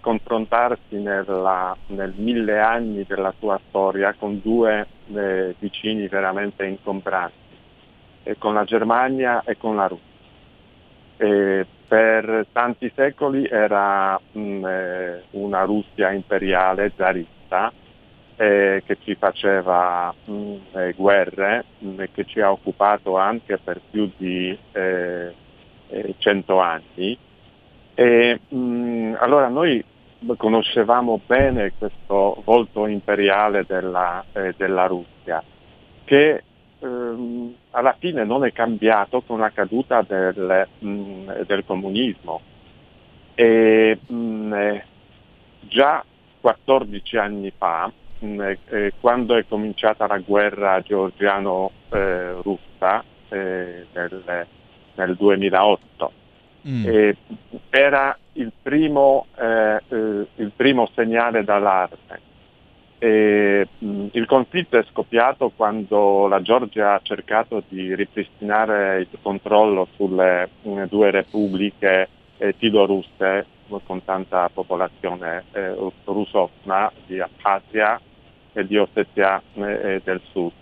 [0.00, 7.34] confrontarsi nella, nel mille anni della sua storia con due eh, vicini veramente incombranti,
[8.24, 10.08] eh, con la Germania e con la Russia.
[11.16, 17.72] E per tanti secoli era mh, eh, una Russia imperiale zarista
[18.36, 21.64] eh, che ci faceva mh, eh, guerre
[21.98, 25.34] e che ci ha occupato anche per più di eh,
[26.18, 27.18] cento anni
[28.00, 29.84] e, mh, mm, allora noi
[30.38, 35.44] conoscevamo bene questo volto imperiale della, eh, della Russia,
[36.04, 36.42] che
[36.78, 42.40] ehm, alla fine non è cambiato con la caduta del, mh, mm, del comunismo.
[43.34, 44.84] E, mh, mm, eh,
[45.60, 46.02] già
[46.40, 54.46] 14 anni fa mh, eh, quando è cominciata la guerra georgiano-russa eh, nel,
[54.94, 56.19] nel, 2008.
[56.68, 57.10] Mm.
[57.70, 62.28] era il primo, eh, eh, il primo segnale d'allarme.
[62.98, 69.88] E, mh, il conflitto è scoppiato quando la Georgia ha cercato di ripristinare il controllo
[69.96, 73.46] sulle mh, due repubbliche eh, tilorusse
[73.84, 78.00] con tanta popolazione eh, rusofona di Abkhazia
[78.52, 80.52] e di Ossetia eh, del Sud.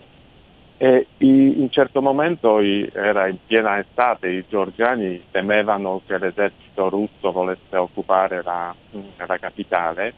[0.81, 7.33] E in un certo momento era in piena estate, i georgiani temevano che l'esercito russo
[7.33, 8.73] volesse occupare la,
[9.27, 10.13] la capitale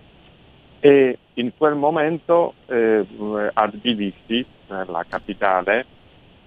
[0.80, 5.86] e in quel momento eh, Tbilisi, la capitale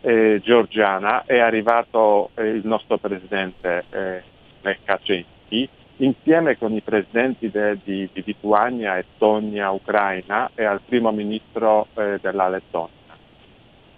[0.00, 4.22] eh, georgiana, è arrivato eh, il nostro presidente eh,
[4.60, 11.12] Lech Kaczynski insieme con i presidenti de, di, di, Lituania, Estonia, Ucraina e al primo
[11.12, 13.03] ministro eh, della Lettonia.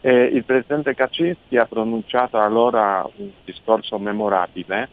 [0.07, 4.89] E il presidente Kaczynski ha pronunciato allora un discorso memorabile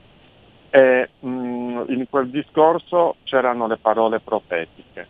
[0.71, 5.07] e mh, mm, in quel discorso c'erano le parole profetiche.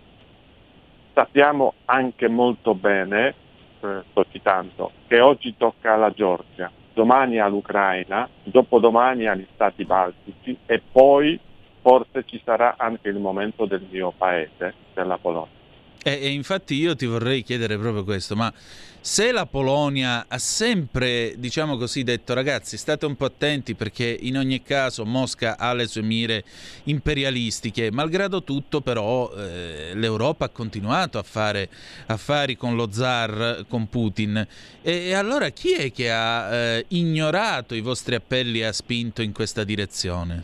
[1.13, 3.33] Sappiamo anche molto bene,
[3.79, 10.81] eh, sto citando, che oggi tocca alla Georgia, domani all'Ucraina, dopodomani agli Stati Baltici e
[10.91, 11.39] poi
[11.79, 15.62] forse ci sarà anche il momento del mio paese, della Polonia.
[16.01, 18.51] E, e, infatti io ti vorrei chiedere proprio questo, ma
[18.99, 24.37] se la Polonia ha sempre, diciamo così, detto ragazzi state un po' attenti perché in
[24.37, 26.45] ogni caso Mosca ha le sue mire
[26.85, 31.67] imperialistiche, malgrado tutto però eh, l'Europa ha continuato a fare
[32.05, 34.47] affari con lo zar, con Putin,
[34.81, 39.21] e, e allora chi è che ha eh, ignorato i vostri appelli e ha spinto
[39.21, 40.43] in questa direzione?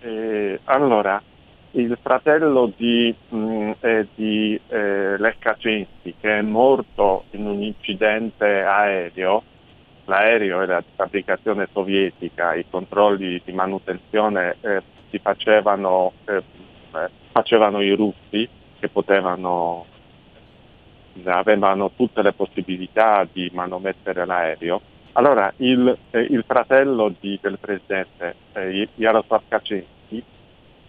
[0.00, 1.22] Eh, allora,
[1.74, 7.62] il fratello di, mh, mm, eh, di eh, Lech Kaczynski, che è morto in un
[7.62, 9.42] incidente aereo,
[10.04, 17.80] l'aereo era di fabbricazione sovietica, i controlli di manutenzione eh, si facevano, eh, eh, facevano
[17.80, 18.48] i russi
[18.78, 19.86] che potevano,
[21.24, 24.80] avevano tutte le possibilità di manomettere l'aereo.
[25.12, 28.34] Allora il, eh, il fratello di, del presidente,
[28.94, 29.93] Jaroslav Kaczynski,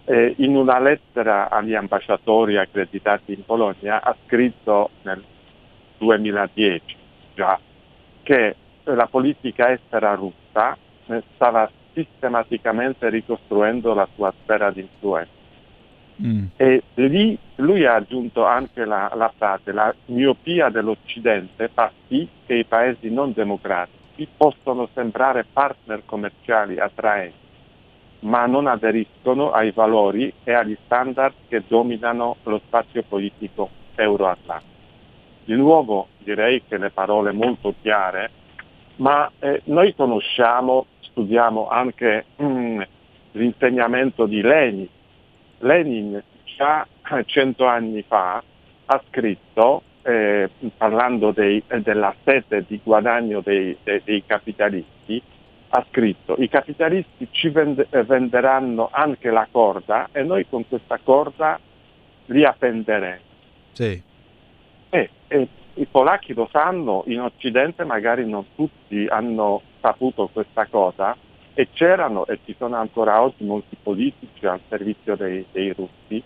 [0.05, 5.23] eh, in una lettera agli ambasciatori accreditati in Polonia ha scritto nel
[5.97, 6.95] 2010
[7.33, 7.59] già
[8.23, 10.77] che la politica estera russa
[11.07, 15.33] eh, stava sistematicamente ricostruendo la sua sfera di influenza.
[16.21, 16.45] Mm.
[16.55, 22.55] E lì lui ha aggiunto anche la, la frase, la miopia dell'Occidente fa sì che
[22.55, 27.44] i paesi non democratici possono sembrare partner commerciali attraenti
[28.26, 34.73] ma non aderiscono ai valori e agli standard che dominano lo spazio politico euroatlantico.
[35.45, 38.32] Di nuovo direi che le parole molto chiare,
[38.97, 42.82] ma eh, noi conosciamo, studiamo anche mm,
[43.34, 44.88] l'insegnamento di Lenin.
[45.59, 46.21] Lenin
[46.57, 46.88] già
[47.26, 48.41] cento anni fa
[48.88, 55.21] ha scritto, eh, parlando dei, della sete di guadagno dei, dei, dei capitalisti,
[55.70, 60.99] ha scritto i capitalisti ci vende- eh, venderanno anche la corda e noi con questa
[61.03, 61.59] corda
[62.28, 63.22] li appenderemo.
[63.72, 64.01] Sì.
[64.89, 71.16] E, e, i polacchi lo sanno, in Occidente magari non tutti hanno saputo questa cosa
[71.53, 76.24] e c'erano e ci sono ancora oggi molti politici al servizio dei, dei russi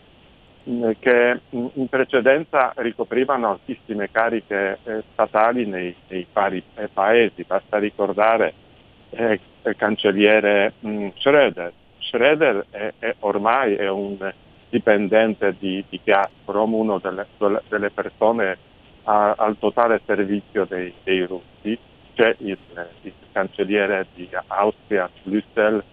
[0.64, 7.44] mh, che mh, in precedenza ricoprivano altissime cariche eh, statali nei, nei vari eh, paesi.
[7.44, 8.54] Basta ricordare
[9.10, 9.39] eh,
[9.76, 11.74] cancelliere mh, mm, Schroeder.
[11.99, 14.18] Schroeder è, è ormai è un
[14.70, 17.26] dipendente di, di Gazprom, una delle,
[17.68, 18.57] delle, persone
[19.03, 21.78] a, al totale servizio dei, dei russi,
[22.14, 22.57] c'è il,
[23.01, 25.84] il, cancelliere di Austria, Schlüssel,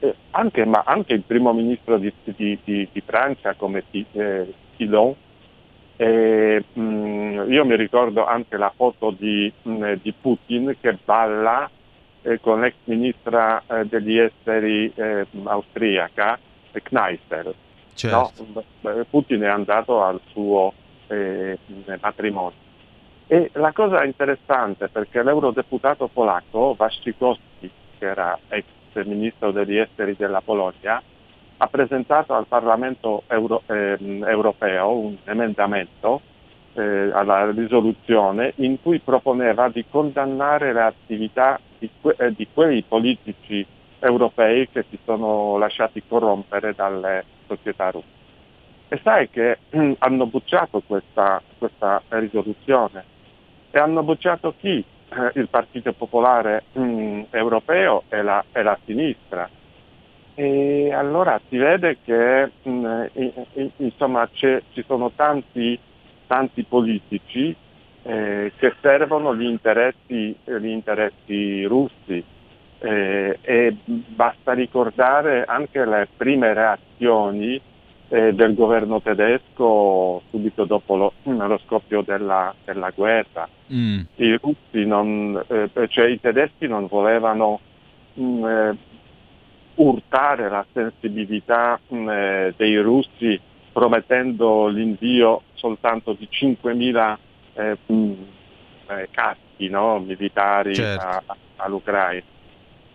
[0.00, 4.54] eh, anche, ma anche il primo ministro di, di, di Francia come eh.
[5.96, 9.14] E, mm, io mi ricordo anche la foto
[9.62, 11.70] mh, mm, di Putin che balla
[12.24, 16.38] eh, con l'ex ministra eh, degli esteri eh, austriaca,
[16.72, 17.54] Kneissel.
[17.94, 18.46] Certo.
[18.80, 19.04] No?
[19.08, 20.72] Putin è andato al suo
[21.06, 21.58] eh,
[22.00, 22.62] matrimonio.
[23.26, 28.64] E la cosa interessante perché l'eurodeputato polacco Waszczykowski, che era ex
[29.04, 31.02] ministro degli esteri della Polonia,
[31.56, 36.20] ha presentato al Parlamento Euro, eh, europeo un emendamento
[36.74, 42.82] eh, alla risoluzione in cui proponeva di condannare le attività di, que- eh, di, quei
[42.82, 43.64] politici
[44.00, 48.22] europei che si sono lasciati corrompere dalle società russe.
[48.88, 49.58] E sai che
[49.98, 53.04] hanno bocciato questa, questa risoluzione
[53.70, 54.84] e hanno bocciato chi?
[55.08, 59.48] Eh, il Partito Popolare mm, Europeo e la, e la, sinistra.
[60.34, 63.04] E allora si vede che mm,
[63.76, 65.78] insomma, ci sono tanti,
[66.26, 67.54] tanti politici
[68.02, 72.22] eh, che servono gli interessi, gli interessi russi
[72.78, 77.60] eh, e basta ricordare anche le prime reazioni
[78.08, 83.48] eh, del governo tedesco subito dopo lo, lo scoppio della, della guerra.
[83.72, 84.00] Mm.
[84.16, 84.38] I,
[84.84, 87.60] non, eh, cioè, I tedeschi non volevano
[88.14, 88.76] mh, mm, eh,
[89.76, 93.40] urtare la sensibilità mh, mm, eh, dei russi
[93.74, 97.16] promettendo l'invio soltanto di 5.000
[97.54, 97.76] eh,
[98.86, 99.98] eh, caschi no?
[99.98, 101.04] militari certo.
[101.04, 102.22] a, all'Ucraina.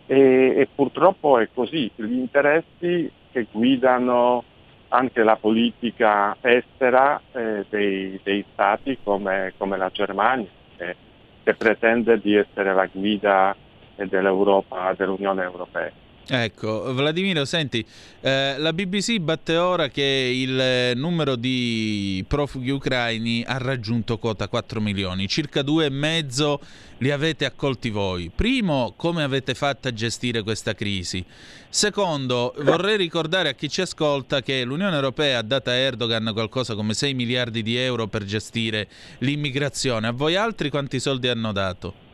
[0.05, 4.45] E, e, purtroppo è così, gli interessi che guidano
[4.88, 10.95] anche la politica estera eh, dei, dei, stati come, come la Germania, che,
[11.43, 13.53] che, pretende di essere la guida
[13.97, 15.91] dell'Europa, dell'Unione Europea.
[16.32, 17.84] Ecco, Vladimiro, senti,
[18.21, 24.80] eh, la BBC batte ora che il numero di profughi ucraini ha raggiunto quota 4
[24.80, 26.61] milioni, circa due e mezzo
[26.99, 28.30] li avete accolti voi.
[28.30, 31.25] Primo, come avete fatto a gestire questa crisi?
[31.67, 36.75] Secondo, vorrei ricordare a chi ci ascolta che l'Unione Europea ha dato a Erdogan qualcosa
[36.75, 38.88] come 6 miliardi di euro per gestire
[39.19, 40.05] l'immigrazione.
[40.05, 42.09] A voi altri quanti soldi hanno dato?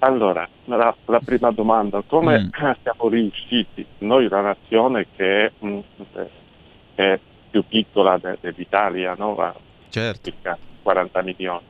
[0.00, 2.48] Allora, la, la, prima domanda, come mm.
[2.82, 5.80] siamo riusciti, noi una nazione che, mh, mm,
[6.94, 7.18] è
[7.50, 9.54] più piccola de, dell'Italia, no?
[9.88, 10.30] certo.
[10.30, 11.64] circa 40 milioni,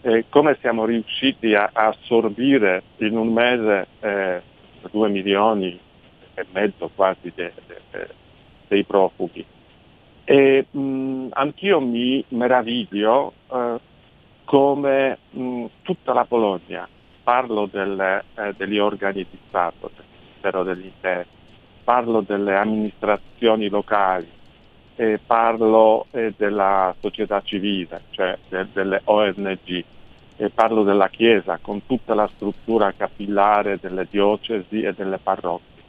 [0.00, 4.42] e come siamo riusciti a, a assorbire in un mese eh,
[4.90, 5.78] 2 milioni
[6.34, 8.08] e mezzo quasi de, de,
[8.66, 9.44] dei profughi?
[10.24, 13.78] E mh, mm, anch'io mi meraviglio eh,
[14.44, 16.88] come mh, tutta la Polonia
[17.22, 21.32] parlo delle, eh, degli organi di Stato, del Ministero dell'Interno,
[21.84, 24.28] parlo delle amministrazioni locali,
[24.96, 29.84] eh, parlo eh, della società civile, cioè de, delle ONG,
[30.54, 35.82] parlo della Chiesa con tutta la struttura capillare delle diocesi e delle parrocchie.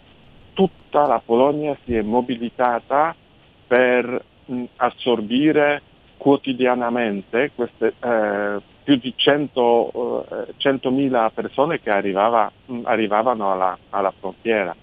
[0.54, 3.16] Tutta la Polonia si è mobilitata
[3.66, 5.82] per mh, assorbire
[6.18, 14.14] quotidianamente queste eh, più di 100, eh, 100.000 persone che arrivava, mh, arrivavano alla, alla,
[14.18, 14.76] frontiera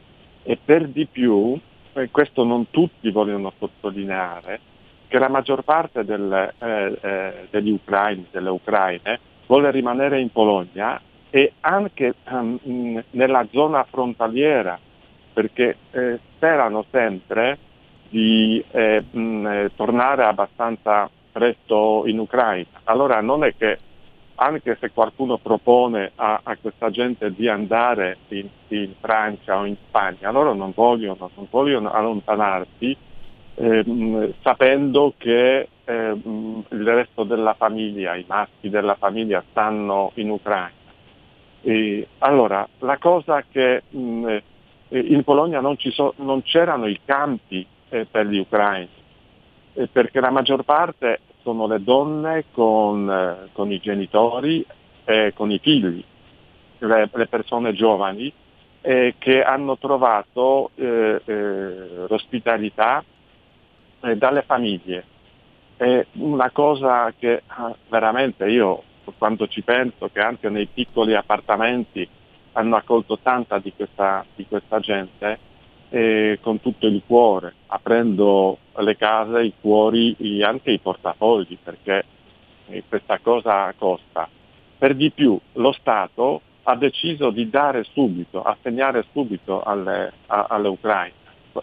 [0.42, 1.58] e per di più,
[1.92, 4.60] eh, questo non tutti vogliono sottolineare,
[5.06, 11.00] che la maggior parte del, eh, eh degli ucraini, delle ucraine, vuole rimanere in Polonia
[11.28, 14.78] e anche um, nella zona frontaliera,
[15.32, 17.58] perché eh, sperano sempre
[18.08, 22.80] di eh, mh, tornare abbastanza presto in Ucraina.
[22.84, 23.78] Allora non è che
[24.42, 29.76] anche se qualcuno propone a, a questa gente di andare in, in, Francia o in
[29.86, 32.96] Spagna, loro non vogliono, non vogliono allontanarsi
[33.54, 40.88] ehm, sapendo che ehm, il resto della famiglia, i maschi della famiglia stanno in Ucraina.
[41.60, 44.36] E, allora, la cosa che mh,
[44.88, 48.88] eh, in Polonia non, so, non, c'erano i campi eh, per gli ucraini,
[49.74, 54.64] eh, perché la maggior parte sono le donne con, eh, con i genitori
[55.04, 56.02] e con i figli,
[56.78, 58.32] le, le persone giovani
[58.82, 63.04] eh, che hanno trovato eh, eh l'ospitalità
[64.00, 65.04] eh, dalle famiglie.
[65.76, 68.82] È una cosa che ah, veramente io
[69.18, 72.08] quando ci penso che anche nei piccoli appartamenti
[72.52, 75.38] hanno accolto tanta di questa, di questa gente,
[75.90, 82.04] eh, con tutto il cuore, aprendo le case, i cuori, e anche i portafogli, perché
[82.68, 84.28] eh, questa cosa costa.
[84.78, 91.12] Per di più lo Stato ha deciso di dare subito, assegnare subito alle, Ucraine,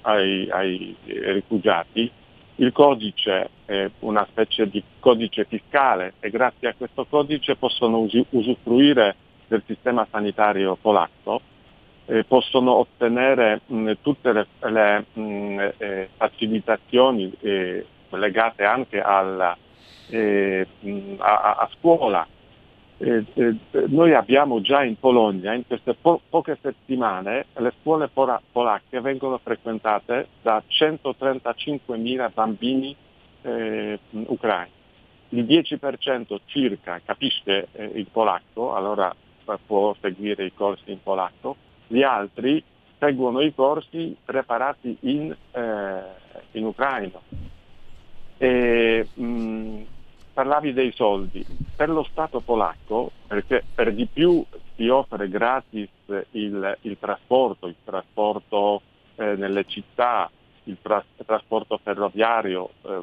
[0.01, 2.11] ai, ai, rifugiati,
[2.59, 9.15] il codice, eh, una specie di codice fiscale e grazie a questo codice possono usufruire
[9.47, 11.41] del sistema sanitario polacco
[12.07, 19.55] eh, possono ottenere mh, tutte le, le mh, eh, facilitazioni eh, legate anche alla,
[20.09, 22.25] eh, mh, a, a, scuola.
[22.99, 23.55] Eh, eh,
[23.87, 29.37] noi abbiamo già in Polonia, in queste po- poche settimane, le scuole pora- polacche vengono
[29.37, 32.95] frequentate da 135.000 bambini
[34.09, 34.71] ucraini.
[35.29, 39.13] Il 10% circa capisce il polacco, allora
[39.65, 41.55] può seguire i corsi in polacco,
[41.87, 42.63] gli altri
[42.99, 46.01] seguono i corsi preparati in, eh,
[46.51, 47.21] in ucraino.
[48.37, 49.83] E, mh,
[50.33, 51.45] parlavi dei soldi.
[51.75, 54.43] Per lo Stato polacco, perché per di più
[54.75, 55.89] si offre gratis
[56.31, 58.81] il, il trasporto, il trasporto
[59.15, 60.29] eh, nelle città,
[60.63, 63.01] il tra- trasporto ferroviario, eh,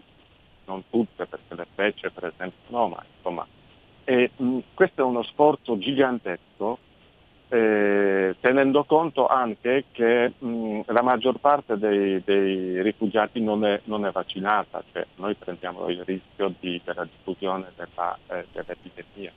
[0.67, 3.47] non tutte perché le fece per esempio no, ma insomma.
[4.05, 6.79] E, mh, questo è uno sforzo gigantesco
[7.55, 14.05] eh, tenendo conto anche che mh, la maggior parte dei, dei rifugiati non è, non
[14.05, 19.31] è, vaccinata, cioè noi prendiamo il rischio di, della diffusione della, eh, dell'epidemia.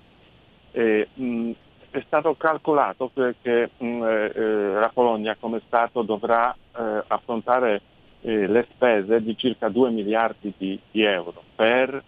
[0.71, 1.51] E, mh,
[1.91, 7.81] è stato calcolato che, mh, eh, la Polonia come Stato dovrà eh, affrontare
[8.21, 12.03] eh, le spese di circa 2 miliardi di, di euro per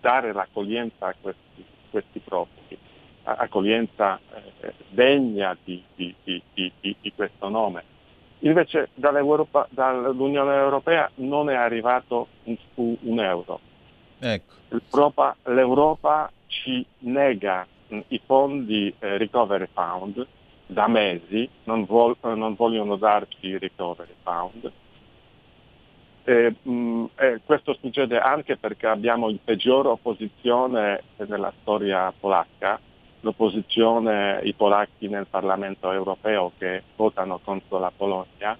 [0.00, 2.78] dare l'accoglienza a questi, questi profughi
[3.36, 4.18] accoglienza
[4.60, 7.96] eh, degna di, di, di, di, questo nome.
[8.40, 13.60] Invece dall'Unione Europea non è arrivato un, un euro.
[14.20, 14.54] Ecco.
[14.68, 20.26] L'Europa, L'Europa, ci nega mh, i fondi eh, Recovery Fund
[20.66, 24.72] da mesi, non, vol- non, vogliono darci Recovery Fund.
[26.24, 32.78] E, mh, e questo succede anche perché abbiamo il peggior opposizione nella storia polacca,
[33.28, 38.56] l'opposizione, i polacchi nel Parlamento europeo che votano contro la Polonia,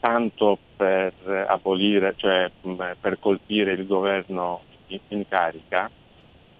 [0.00, 1.12] tanto per
[1.48, 2.50] abolire, cioè
[3.00, 5.90] per colpire il governo in, in carica,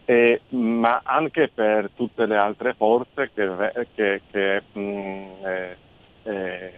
[0.05, 5.77] e, ma anche per tutte le altre forze che, che, che, mh, eh,
[6.25, 6.73] eh,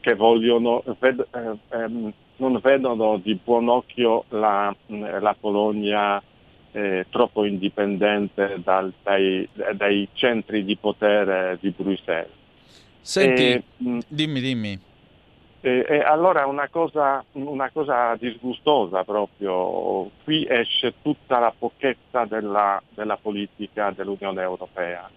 [0.00, 6.22] che vogliono, ved, eh, ehm, non vedono di buon occhio la, la Polonia
[6.72, 12.30] eh, troppo indipendente dal, dai, dai, centri di potere di Bruxelles.
[13.00, 13.62] Senti, e,
[14.08, 14.80] dimmi, dimmi.
[15.62, 22.82] E, e allora una cosa, una cosa, disgustosa proprio, qui esce tutta la pochezza della,
[22.94, 25.10] della politica dell'Unione Europea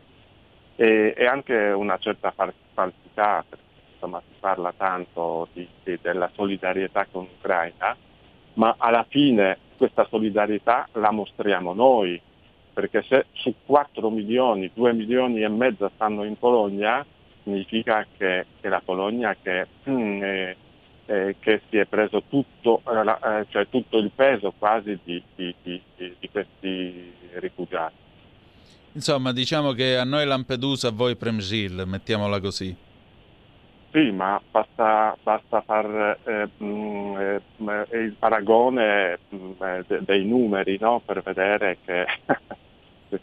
[0.76, 7.06] e, e, anche una certa falsità, perché insomma si parla tanto di, di, della solidarietà
[7.12, 7.96] con l'Ucraina,
[8.56, 12.20] ma alla fine questa solidarietà la mostriamo noi,
[12.72, 17.06] perché se su 4 milioni, 2 milioni e mezzo stanno in Polonia,
[17.44, 20.56] significa che, che la Polonia che, mm, eh,
[21.06, 25.54] eh, che, si è preso tutto, eh, eh cioè tutto il peso quasi di, di,
[25.62, 27.96] di, di questi rifugiati.
[28.94, 32.74] Insomma, diciamo che a noi Lampedusa, a voi Premgil, mettiamola così.
[33.94, 37.42] Sì, ma basta, basta fare eh, mm, eh,
[37.92, 41.00] il paragone mm, eh, de, dei numeri no?
[41.06, 42.08] per vedere che,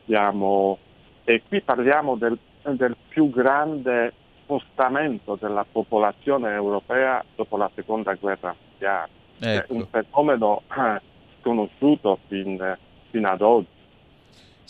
[0.05, 0.79] siamo...
[1.25, 4.13] E qui parliamo del, del, più grande
[4.43, 9.11] spostamento della popolazione europea dopo la seconda guerra mondiale.
[9.41, 9.73] Ecco.
[9.73, 11.01] È un fenomeno eh,
[11.41, 12.77] sconosciuto fin,
[13.11, 13.80] fin ad oggi.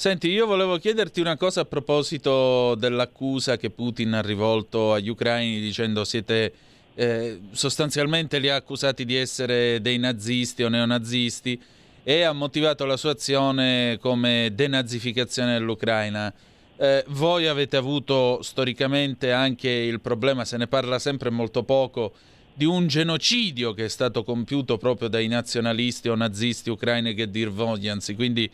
[0.00, 5.60] Senti, io volevo chiederti una cosa a proposito dell'accusa che Putin ha rivolto agli ucraini
[5.60, 6.54] dicendo siete
[6.94, 11.60] eh, sostanzialmente li ha accusati di essere dei nazisti o neonazisti
[12.02, 16.32] e ha motivato la sua azione come denazificazione dell'Ucraina.
[16.78, 22.14] Eh, voi avete avuto storicamente anche il problema, se ne parla sempre molto poco,
[22.54, 27.50] di un genocidio che è stato compiuto proprio dai nazionalisti o nazisti ucraini che dir
[27.50, 28.50] vogliansi, quindi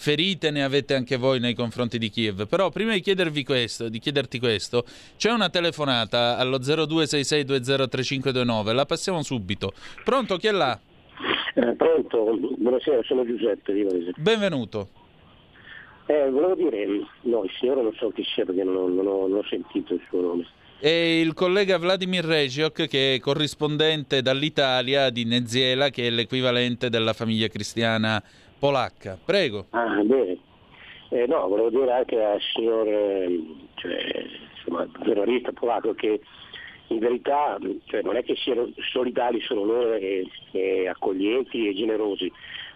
[0.00, 2.48] ferite ne avete anche voi nei confronti di Kiev.
[2.48, 4.84] Però prima di chiedervi questo, di chiederti questo,
[5.18, 9.74] c'è una telefonata allo 0266203529, la passiamo subito.
[10.02, 10.80] Pronto, chi è là?
[11.54, 13.86] Eh, pronto, buonasera, sono Giuseppe di
[14.16, 14.88] Benvenuto.
[16.06, 16.86] Eh, volevo dire,
[17.22, 20.00] no, il signore non so chi sia perché non, non, ho, non ho sentito il
[20.08, 20.46] suo nome
[20.82, 27.12] e il collega Vladimir Regiok che è corrispondente dall'Italia di Neziela che è l'equivalente della
[27.12, 28.22] famiglia cristiana
[28.60, 29.18] polacca.
[29.24, 29.66] Prego.
[29.70, 30.38] Ah, bene.
[31.08, 32.86] Eh, no, volevo dire anche al signor
[33.74, 36.20] cioè, insomma, giornalista polacco che
[36.88, 42.30] in verità cioè, non è che siano solidali solo loro e, e, accoglienti e generosi,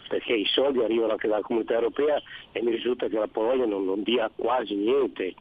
[0.09, 2.20] perché i soldi arrivano anche dalla comunità europea
[2.51, 5.35] e mi risulta che la Polonia non, non dia quasi niente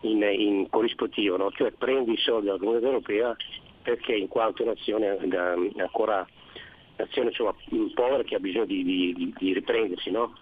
[0.00, 1.50] in, in corrispettivo, no?
[1.52, 3.36] cioè prende i soldi dalla comunità europea
[3.82, 5.18] perché in quanto nazione
[5.76, 6.26] ancora
[6.96, 7.54] nazione insomma,
[7.94, 10.32] povera che ha bisogno di, di, di riprendersi, no?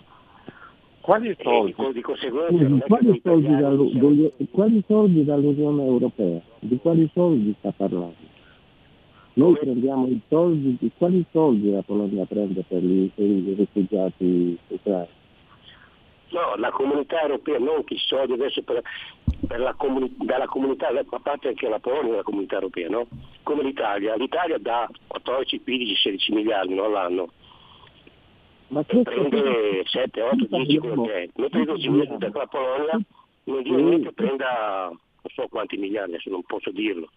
[1.00, 1.74] Quali soldi?
[1.92, 6.40] Di, Scusi, quali, soldi dal, quali soldi dall'Unione Europea?
[6.60, 8.30] Di quali soldi sta parlando?
[9.34, 14.58] Noi prendiamo i soldi, di quali soldi la Polonia prende per, gli, per i rifugiati
[14.68, 15.08] ucraini?
[16.28, 18.82] No, la comunità europea, non i soldi adesso per,
[19.76, 23.06] comuni- dalla comunità, a parte anche la Polonia dalla comunità europea, no?
[23.42, 24.14] come l'Italia.
[24.14, 27.28] L'Italia dà 14, 15, 16 miliardi no, all'anno.
[28.68, 31.28] Ma che prende 7, 8, 10 quello che è.
[31.34, 33.00] Mentre 12 miliardi dalla Polonia
[33.44, 34.90] non dire niente prenda
[35.22, 37.08] non so quanti miliardi, adesso non posso dirlo,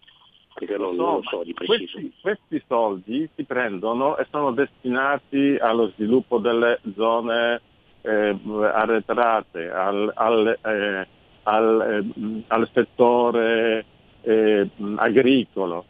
[0.54, 1.98] perché non, non lo so di preciso.
[1.98, 7.60] Questi, questi soldi si prendono e sono destinati allo sviluppo delle zone
[8.02, 8.36] eh,
[8.72, 11.06] arretrate, al, al, eh,
[11.46, 13.84] al, eh, al settore
[14.22, 15.84] eh, agricolo.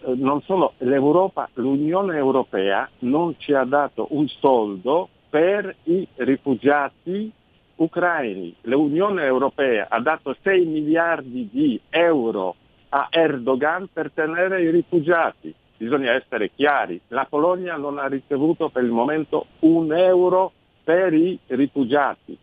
[0.00, 7.30] Eh, non solo, l'Europa, l'Unione Europea non ci ha dato un soldo per i rifugiati
[7.76, 8.54] ucraini.
[8.62, 12.54] L'Unione Europea ha dato 6 miliardi di euro
[12.90, 15.52] a Erdogan per tenere i rifugiati.
[15.76, 20.52] Bisogna essere chiari, la Polonia non ha ricevuto per il momento un euro
[20.84, 22.38] per i rifugiati.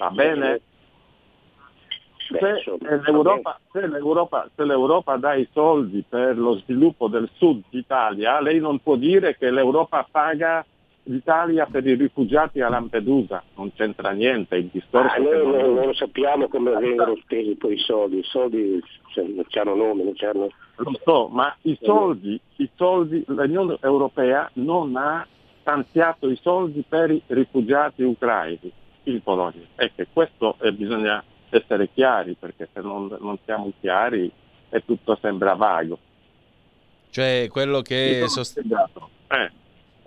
[0.00, 0.60] Va bene?
[2.16, 2.62] Se
[3.04, 8.60] l'Europa, se, l'Europa, se l'Europa dà i soldi per lo sviluppo del sud Italia, lei
[8.60, 10.64] non può dire che l'Europa paga
[11.02, 15.12] l'Italia per i rifugiati a Lampedusa, non c'entra niente, il discorso...
[15.12, 18.80] Ah, noi non, non, sappiamo come vengono spesi poi i soldi, i soldi
[19.12, 20.48] cioè, non hanno nome, non hanno...
[20.76, 25.26] Lo so, ma i soldi, i soldi, l'Unione Europea non ha
[25.60, 28.72] stanziato i soldi per i rifugiati ucraini
[29.04, 29.66] in Polonia.
[29.76, 34.30] Ecco, questo eh, bisogna essere chiari, perché se non, non siamo chiari
[34.68, 35.98] e tutto sembra vago.
[37.10, 38.24] Cioè quello che...
[38.28, 39.58] Sost- eh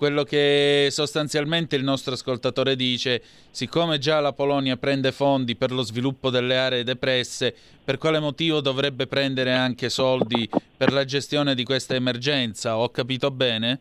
[0.04, 5.82] quello che sostanzialmente il nostro ascoltatore dice, siccome già la Polonia prende fondi per lo
[5.82, 11.64] sviluppo delle aree depresse, per quale motivo dovrebbe prendere anche soldi per la gestione di
[11.64, 12.78] questa emergenza?
[12.78, 13.80] Ho capito bene?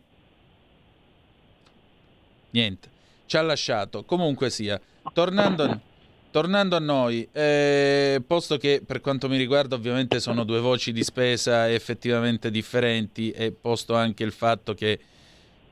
[2.51, 2.89] Niente,
[3.25, 4.05] ci ha lasciato.
[4.05, 4.79] Comunque sia,
[5.11, 5.81] tornando,
[6.31, 11.03] tornando a noi, eh, posto che per quanto mi riguarda ovviamente sono due voci di
[11.03, 14.99] spesa effettivamente differenti e posto anche il fatto che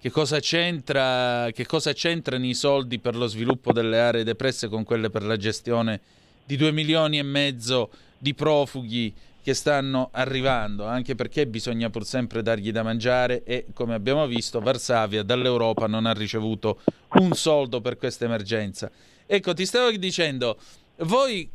[0.02, 5.12] che cosa, che cosa c'entrano i soldi per lo sviluppo delle aree depresse con quelle
[5.12, 6.00] per la gestione
[6.44, 9.14] di due milioni e mezzo di profughi
[9.44, 14.60] che stanno arrivando, anche perché bisogna pur sempre dargli da mangiare e come abbiamo visto
[14.60, 16.80] Varsavia dall'Europa non ha ricevuto
[17.20, 18.90] un soldo per questa emergenza.
[19.34, 20.58] Ecco, ti stavo dicendo,
[21.04, 21.50] voi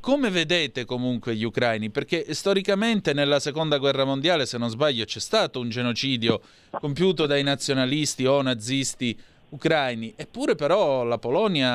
[0.00, 1.88] come vedete comunque gli ucraini?
[1.88, 7.42] Perché storicamente nella seconda guerra mondiale, se non sbaglio, c'è stato un genocidio compiuto dai
[7.42, 9.18] nazionalisti o nazisti
[9.48, 11.70] ucraini, eppure però la Polonia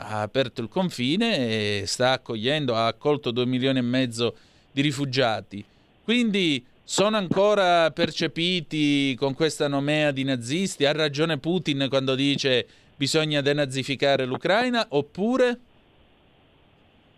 [0.00, 4.34] ha aperto il confine e sta accogliendo, ha accolto due milioni e mezzo
[4.72, 5.64] di rifugiati.
[6.02, 10.84] Quindi sono ancora percepiti con questa nomea di nazisti?
[10.84, 12.66] Ha ragione Putin quando dice
[12.96, 15.60] bisogna denazificare l'Ucraina oppure...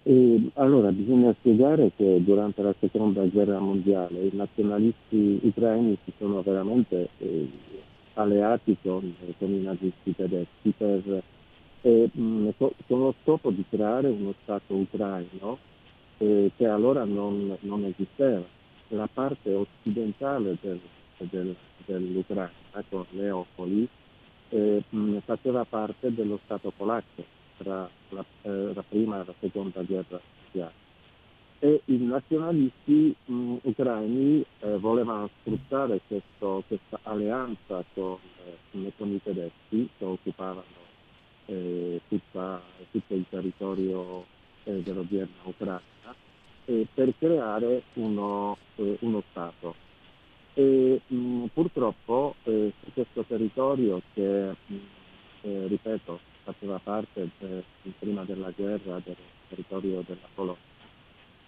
[0.03, 6.41] E allora bisogna spiegare che durante la seconda guerra mondiale i nazionalisti ucraini si sono
[6.41, 7.51] veramente eh,
[8.15, 11.23] alleati con, con, i nazisti tedeschi per,
[11.83, 15.59] eh, mh, con lo scopo di creare uno Stato ucraino
[16.19, 18.45] eh, che allora non, non, esisteva.
[18.89, 20.81] La parte occidentale del,
[21.19, 21.55] del,
[21.85, 22.51] dell'Ucraina,
[22.89, 23.87] con Leopoli,
[24.51, 24.83] eh,
[25.25, 27.25] faceva parte dello Stato polacco
[27.59, 30.87] tra la, eh, la prima e la seconda guerra mondiale.
[31.61, 38.19] E i nazionalisti mh, ucraini eh, volevano sfruttare questo, questa alleanza con,
[38.73, 40.65] eh, con, i tedeschi che occupavano
[41.47, 44.25] eh, tutta, tutto il territorio
[44.65, 45.83] eh, dell'odierna Ucraina
[46.95, 49.88] per creare uno, uno Stato.
[50.59, 57.63] E, mh, purtroppo su questo territorio che, mh, ripeto, faceva parte eh,
[58.01, 59.15] prima della guerra del
[59.49, 60.61] territorio della Polonia.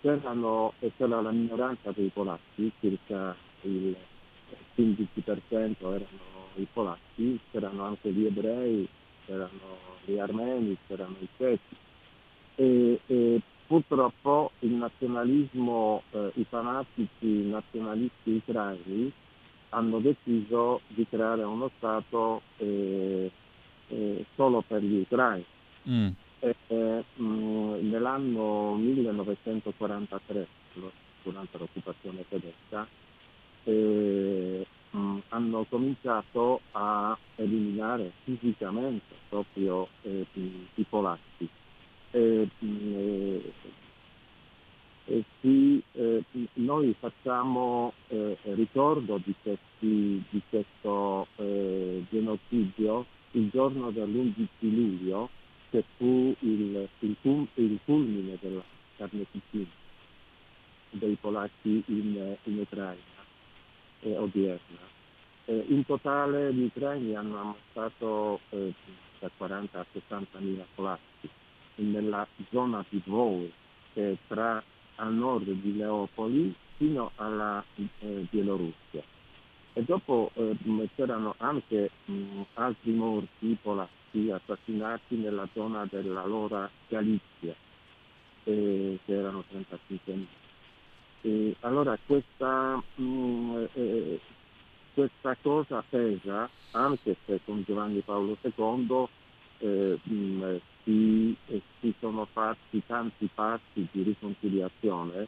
[0.01, 3.97] C'erano, c'era la minoranza dei polacchi, circa il
[4.77, 8.89] 15% erano i polacchi, c'erano anche gli ebrei,
[9.27, 11.77] c'erano gli armeni, c'erano i ciechi.
[12.55, 13.41] E, e
[13.71, 19.13] purtroppo il nazionalismo, eh, i fanatici nazionalisti ucraini
[19.69, 23.31] hanno deciso di creare uno Stato eh,
[23.87, 25.45] eh, solo per gli ucraini.
[25.89, 26.09] Mm.
[26.41, 30.49] E, eh, mh, mm, nell'anno 1943,
[31.23, 32.85] durante l'occupazione tedesca,
[33.63, 40.27] eh, mh, mm, hanno cominciato a eliminare fisicamente proprio eh,
[40.75, 41.49] i polacchi.
[42.13, 42.49] E,
[45.07, 53.91] e, sì, eh, noi facciamo eh, ricordo di, questi, di questo eh, genocidio il giorno
[53.91, 55.31] dell'11 luglio
[55.71, 57.17] che fu il, il,
[57.55, 58.63] il culmine della
[58.97, 59.69] carneficina
[60.91, 62.99] dei polacchi in, in Ucraina
[64.01, 64.89] eh, odierna.
[65.45, 68.73] Eh, in totale gli ucraini hanno ammazzato eh,
[69.21, 71.31] da 40 a 60 mila polacchi
[71.83, 73.03] nella zona di
[73.93, 74.63] che è tra
[74.97, 79.03] a nord di Leopoli fino alla eh, Bielorussia.
[79.73, 80.57] E dopo eh,
[80.95, 87.55] c'erano anche mh, altri morti polacchi assassinati nella zona della loro Galizia,
[88.45, 90.29] eh, che erano 35 mila.
[91.23, 94.21] E allora questa, mh, eh,
[94.95, 99.07] questa cosa pesa anche se con Giovanni Paolo II
[99.59, 105.27] eh, mh, si, eh, si, sono fatti tanti passi di riconciliazione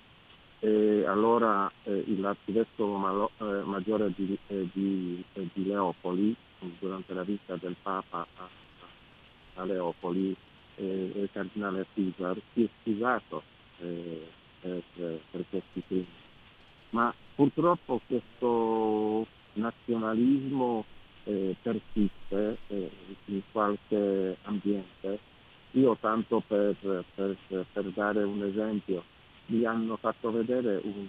[0.61, 6.35] e allora eh, l'arcivescovo malo, eh, maggiore di, eh, di, eh, di, Leopoli
[6.79, 8.49] durante la visita del Papa a,
[9.55, 10.37] a Leopoli
[10.77, 13.43] il cardinale Fisar si è scusato
[13.77, 16.07] per, per questi crimini
[16.93, 20.85] ma purtroppo questo nazionalismo
[21.25, 22.91] eh, persiste eh,
[23.27, 25.19] in qualche ambiente.
[25.73, 27.37] Io tanto per, per,
[27.73, 29.05] per, dare un esempio,
[29.47, 31.09] mi hanno fatto vedere un,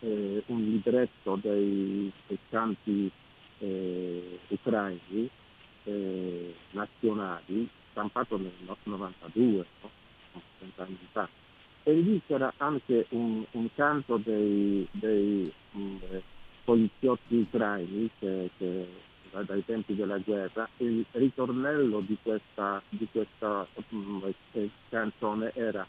[0.00, 3.10] eh, un libretto dei, dei canti
[3.58, 5.28] eh, ucraini
[5.84, 8.52] eh, nazionali stampato nel
[8.84, 9.90] 92, no?
[10.58, 11.28] 30 anni fa.
[11.82, 15.98] E lì c'era anche un, un canto dei, dei um,
[16.64, 18.86] poliziotti ucraini che, che,
[19.44, 24.32] dai tempi della guerra, il ritornello di questa, di questa um,
[24.88, 25.86] canzone era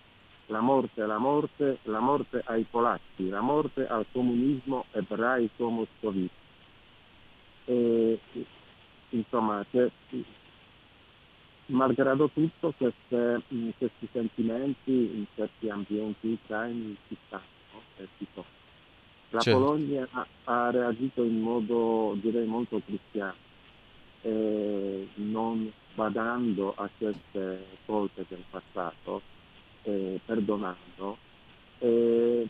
[0.47, 6.33] la morte, la morte, la morte ai polacchi, la morte al comunismo ebraico moscovita.
[7.65, 8.19] E,
[9.09, 9.65] insomma,
[11.67, 13.43] malgrado tutto queste,
[13.77, 18.48] questi sentimenti in certi ambienti ucraini ci stanno e ci sono.
[19.31, 19.59] La certo.
[19.59, 23.35] Polonia ha, ha, reagito in modo direi molto cristiano,
[24.21, 29.21] eh, non badando a queste colpe del passato,
[29.83, 31.17] eh, perdonando,
[31.79, 32.47] eh,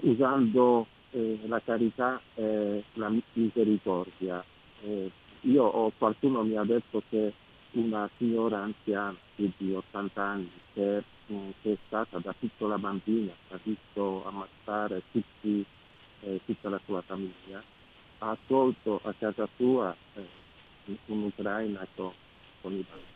[0.00, 0.86] usando
[1.46, 4.44] la carità e la misericordia.
[5.42, 7.32] Io o qualcuno mi ha detto che
[7.72, 14.26] una signora anziana di 80 anni che che è stata da piccola bambina, ha visto
[14.26, 15.64] ammazzare tutti,
[16.20, 17.62] eh, tutta la sua famiglia,
[18.18, 22.12] ha accolto a casa sua eh, un'Ucraina con,
[22.60, 23.12] con i bambini.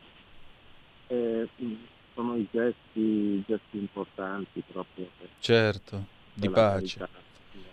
[1.08, 1.74] E, mh,
[2.14, 6.98] sono i gesti, gesti importanti proprio per, certo, di pace.
[6.98, 7.26] Carità,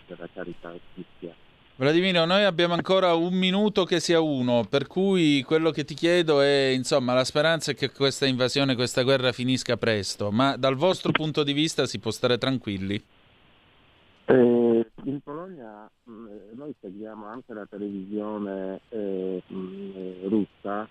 [0.06, 1.45] della carità cristiana.
[1.78, 6.40] Vladimiro, noi abbiamo ancora un minuto che sia uno, per cui quello che ti chiedo
[6.40, 11.12] è, insomma, la speranza è che questa invasione, questa guerra finisca presto, ma dal vostro
[11.12, 12.94] punto di vista si può stare tranquilli?
[14.24, 20.88] Eh, in Polonia mm, noi seguiamo anche la televisione eh, mm, russa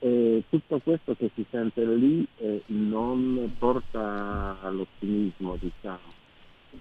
[0.00, 6.15] e tutto questo che si sente lì eh, non porta all'ottimismo, diciamo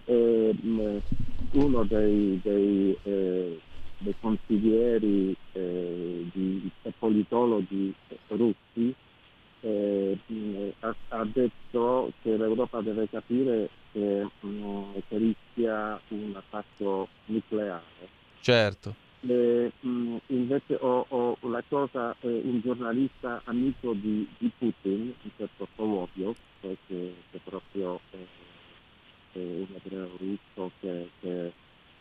[0.05, 0.55] eh,
[1.51, 3.59] uno dei, dei, eh,
[3.97, 7.93] dei consiglieri eh, di, e politologi
[8.27, 8.93] russi
[9.65, 10.17] eh,
[10.79, 17.83] ha, ha, detto che l'Europa deve capire che, mh, che rischia un attacco nucleare.
[18.41, 18.93] Certo.
[19.21, 25.31] E, mh, invece ho, ho, la cosa, eh, un giornalista amico di, di Putin, un
[25.35, 28.27] certo Solovyov, che, che proprio eh,
[29.39, 31.51] un ebreo russo che, che,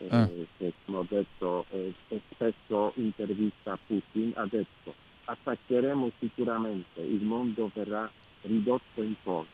[0.09, 0.23] ah.
[0.23, 1.93] eh, che come ho detto eh,
[2.33, 8.11] spesso intervista Putin, ha detto attaccheremo sicuramente, il mondo verrà
[8.43, 9.53] ridotto in polvere.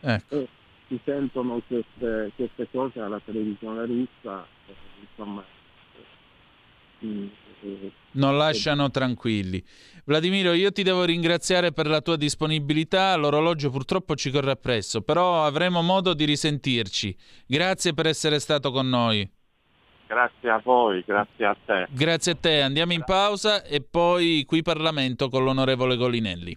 [0.00, 0.34] Ecco.
[0.34, 0.48] E
[0.88, 5.44] si sentono queste, queste, cose alla televisione russa, eh, insomma,
[8.12, 9.62] non lasciano tranquilli.
[10.04, 15.44] Vladimiro, io ti devo ringraziare per la tua disponibilità, l'orologio purtroppo ci corre appresso, però
[15.44, 17.16] avremo modo di risentirci.
[17.46, 19.28] Grazie per essere stato con noi.
[20.06, 21.86] Grazie a voi, grazie a te.
[21.90, 26.56] Grazie a te, andiamo in pausa e poi qui Parlamento con l'onorevole Golinelli.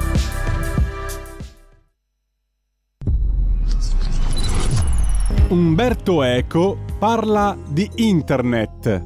[5.51, 9.03] Umberto Eco parla di Internet.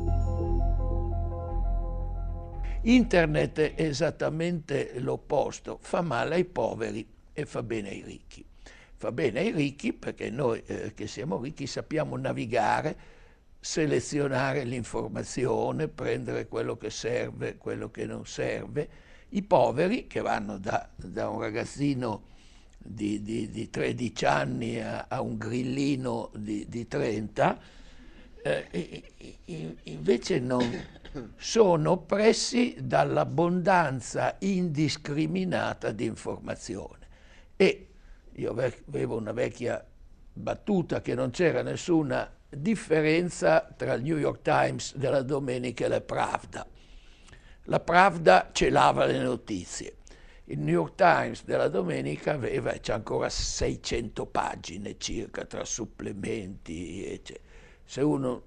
[2.84, 8.46] Internet è esattamente l'opposto, fa male ai poveri e fa bene ai ricchi.
[8.94, 12.96] Fa bene ai ricchi perché noi eh, che siamo ricchi sappiamo navigare,
[13.60, 18.88] selezionare l'informazione, prendere quello che serve, quello che non serve.
[19.30, 22.34] I poveri che vanno da, da un ragazzino
[22.88, 27.60] di, di, di 13 anni a, a, un grillino di, di 30,
[28.44, 29.04] eh,
[29.84, 30.88] invece non
[31.36, 37.08] sono oppressi dall'abbondanza indiscriminata di informazione.
[37.56, 37.88] E
[38.34, 39.84] io avevo una vecchia
[40.32, 46.02] battuta che non c'era nessuna differenza tra il New York Times della domenica e la
[46.02, 46.68] Pravda.
[47.64, 49.95] La Pravda celava le notizie
[50.46, 57.44] il New York Times della domenica aveva, c'è ancora 600 pagine circa tra supplementi, eccetera.
[57.84, 58.44] Se uno,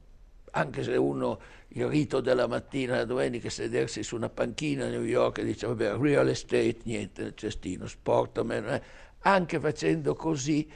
[0.53, 5.03] anche se uno il rito della mattina, la domenica, sedersi su una panchina a New
[5.03, 8.83] York e dice vabbè, real estate, niente nel cestino, sport, meno, eh.
[9.21, 10.71] anche facendo così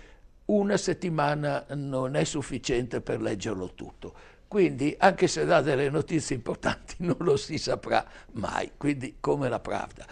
[0.47, 4.12] una settimana non è sufficiente per leggerlo tutto.
[4.49, 8.73] Quindi, anche se dà delle notizie importanti, non lo si saprà mai.
[8.77, 10.05] Quindi, come la Pravda.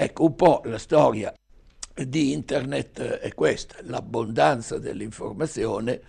[0.00, 1.34] Ecco, un po' la storia
[1.92, 6.00] di Internet è questa, l'abbondanza dell'informazione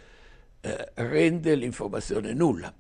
[0.62, 2.72] eh, rende l'informazione nulla.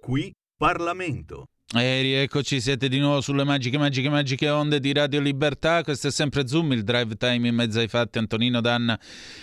[0.00, 1.48] Qui Parlamento.
[1.76, 5.82] E rieccoci, siete di nuovo sulle magiche, magiche, magiche onde di Radio Libertà.
[5.82, 8.18] Questo è sempre Zoom, il drive time in mezzo ai fatti.
[8.18, 8.96] Antonino Danna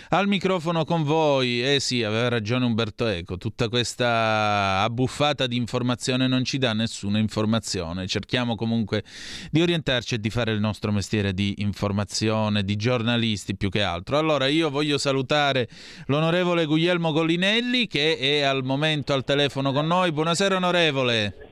[0.08, 1.62] al microfono con voi.
[1.62, 3.36] Eh sì, aveva ragione Umberto Eco.
[3.36, 8.06] Tutta questa abbuffata di informazione non ci dà nessuna informazione.
[8.06, 9.04] Cerchiamo comunque
[9.50, 14.16] di orientarci e di fare il nostro mestiere di informazione, di giornalisti più che altro.
[14.16, 15.68] Allora, io voglio salutare
[16.06, 20.12] l'onorevole Guglielmo Golinelli che è al momento al telefono con noi.
[20.12, 21.51] Buonasera, onorevole.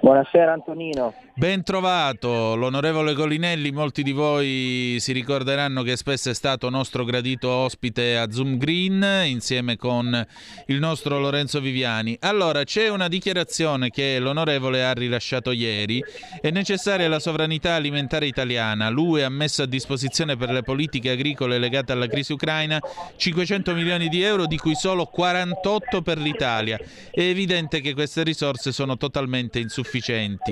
[0.00, 1.12] Buonasera Antonino.
[1.34, 7.48] Ben trovato, l'onorevole Colinelli, molti di voi si ricorderanno che spesso è stato nostro gradito
[7.50, 10.26] ospite a Zoom Green insieme con
[10.66, 12.16] il nostro Lorenzo Viviani.
[12.20, 16.02] Allora, c'è una dichiarazione che l'onorevole ha rilasciato ieri,
[16.40, 21.58] è necessaria la sovranità alimentare italiana, l'UE ha messo a disposizione per le politiche agricole
[21.58, 22.78] legate alla crisi ucraina
[23.16, 26.78] 500 milioni di euro, di cui solo 48 per l'Italia.
[27.10, 29.88] È evidente che queste risorse sono totalmente insufficienti,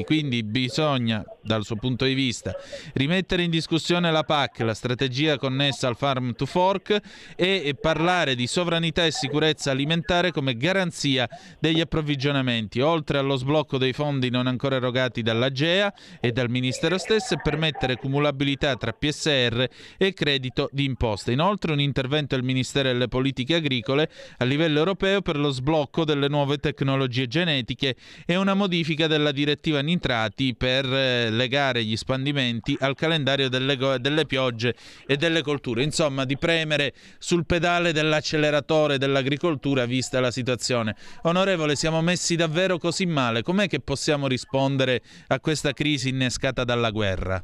[0.04, 2.54] quindi bisogna dal suo punto di vista,
[2.94, 7.00] rimettere in discussione la PAC, la strategia connessa al Farm to Fork
[7.36, 11.28] e parlare di sovranità e sicurezza alimentare come garanzia
[11.58, 17.34] degli approvvigionamenti, oltre allo sblocco dei fondi non ancora erogati dall'AGEA e dal Ministero stesso
[17.34, 19.66] e permettere cumulabilità tra PSR
[19.96, 21.32] e credito di imposta.
[21.32, 26.28] Inoltre un intervento del Ministero delle Politiche Agricole a livello europeo per lo sblocco delle
[26.28, 32.94] nuove tecnologie genetiche e una modifica della direttiva nitrati per eh, legare gli spandimenti al
[32.94, 34.74] calendario delle, delle piogge
[35.06, 35.82] e delle colture.
[35.82, 40.94] Insomma, di premere sul pedale dell'acceleratore dell'agricoltura vista la situazione.
[41.22, 43.42] Onorevole, siamo messi davvero così male.
[43.42, 47.42] Com'è che possiamo rispondere a questa crisi innescata dalla guerra?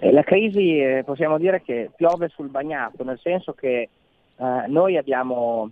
[0.00, 3.88] Eh, la crisi eh, possiamo dire che piove sul bagnato, nel senso che
[4.36, 5.70] eh, noi abbiamo,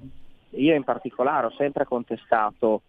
[0.51, 2.83] io in particolare ho sempre contestato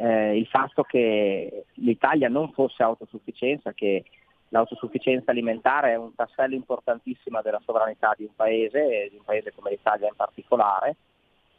[0.00, 4.04] eh, il fatto che l'Italia non fosse autosufficienza, che
[4.48, 9.70] l'autosufficienza alimentare è un tassello importantissimo della sovranità di un paese, di un paese come
[9.70, 10.96] l'Italia in particolare.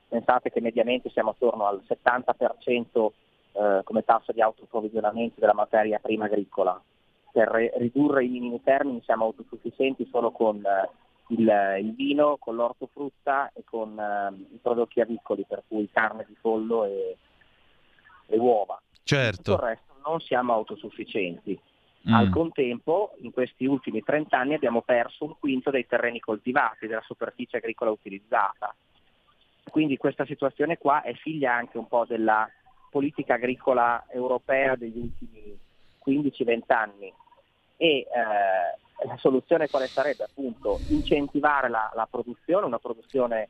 [0.08, 3.10] Pensate che mediamente siamo attorno al 70%
[3.52, 6.82] eh, come tasso di autoprovvigionamento della materia prima agricola.
[7.32, 10.90] Per ridurre i minimi termini siamo autosufficienti solo con eh,
[11.28, 16.36] il, il, vino, con l'ortofrutta e con eh, i prodotti avicoli, per cui carne di
[16.42, 17.18] pollo e,
[18.32, 18.82] le uova.
[19.04, 19.54] Certo.
[19.54, 21.60] Tutto il resto non siamo autosufficienti.
[22.10, 22.14] Mm.
[22.14, 27.04] Al contempo, in questi ultimi 30 anni abbiamo perso un quinto dei terreni coltivati, della
[27.06, 28.74] superficie agricola utilizzata.
[29.70, 32.50] Quindi questa situazione qua è figlia anche un po' della
[32.90, 35.58] politica agricola europea degli ultimi
[36.06, 37.14] 15-20 anni.
[37.78, 38.08] e eh,
[39.08, 40.26] la soluzione quale sarebbe?
[40.26, 43.50] Appunto incentivare la, la produzione, una produzione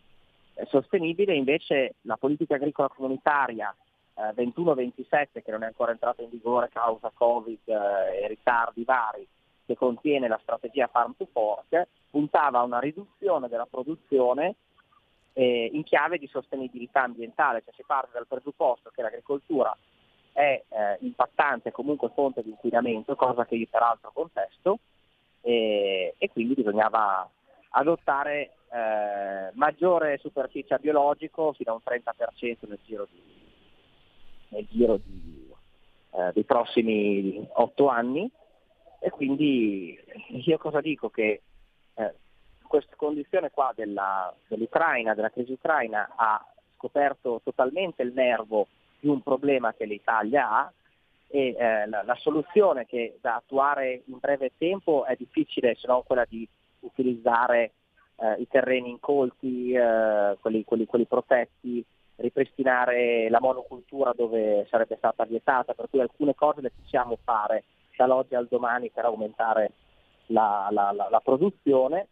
[0.53, 3.73] eh, sostenibile, invece la politica agricola comunitaria
[4.15, 9.27] eh, 21-27 che non è ancora entrata in vigore causa Covid eh, e ritardi vari,
[9.65, 14.55] che contiene la strategia Farm to Fork, puntava a una riduzione della produzione
[15.33, 19.75] eh, in chiave di sostenibilità ambientale, cioè si parte dal presupposto che l'agricoltura
[20.33, 24.79] è eh, impattante comunque fonte di inquinamento, cosa che io peraltro contesto,
[25.41, 27.29] e, e quindi bisognava
[27.71, 33.21] adottare eh, maggiore superficie biologico fino a un 30% nel giro, di,
[34.51, 35.49] nel giro di,
[36.11, 38.29] eh, dei prossimi otto anni
[39.03, 39.97] e quindi
[40.27, 41.09] io cosa dico?
[41.09, 41.41] Che
[41.95, 42.13] eh,
[42.67, 46.45] questa condizione qua della, dell'Ucraina, della crisi ucraina, ha
[46.77, 48.67] scoperto totalmente il nervo
[48.99, 50.71] di un problema che l'Italia ha
[51.27, 56.03] e eh, la, la, soluzione che da attuare in breve tempo è difficile se non
[56.03, 56.47] quella di
[56.81, 57.71] utilizzare
[58.17, 61.83] eh, i terreni incolti, eh, quelli, quelli, quelli protetti,
[62.21, 67.63] ripristinare la monocultura dove sarebbe stata vietata, per cui alcune cose le possiamo fare
[67.95, 69.71] dall'oggi al domani per aumentare
[70.27, 72.07] la, la, la, la produzione,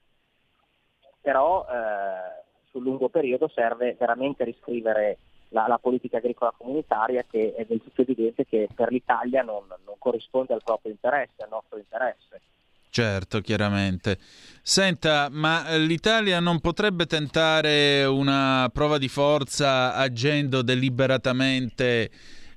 [1.21, 5.17] però eh, sul lungo periodo serve veramente riscrivere
[5.49, 9.95] la, la, politica agricola comunitaria che è del tutto evidente che per l'Italia non, non
[9.97, 12.41] corrisponde al proprio interesse, al nostro interesse.
[12.91, 14.17] Certo, chiaramente.
[14.61, 22.09] Senta, ma l'Italia non potrebbe tentare una prova di forza agendo deliberatamente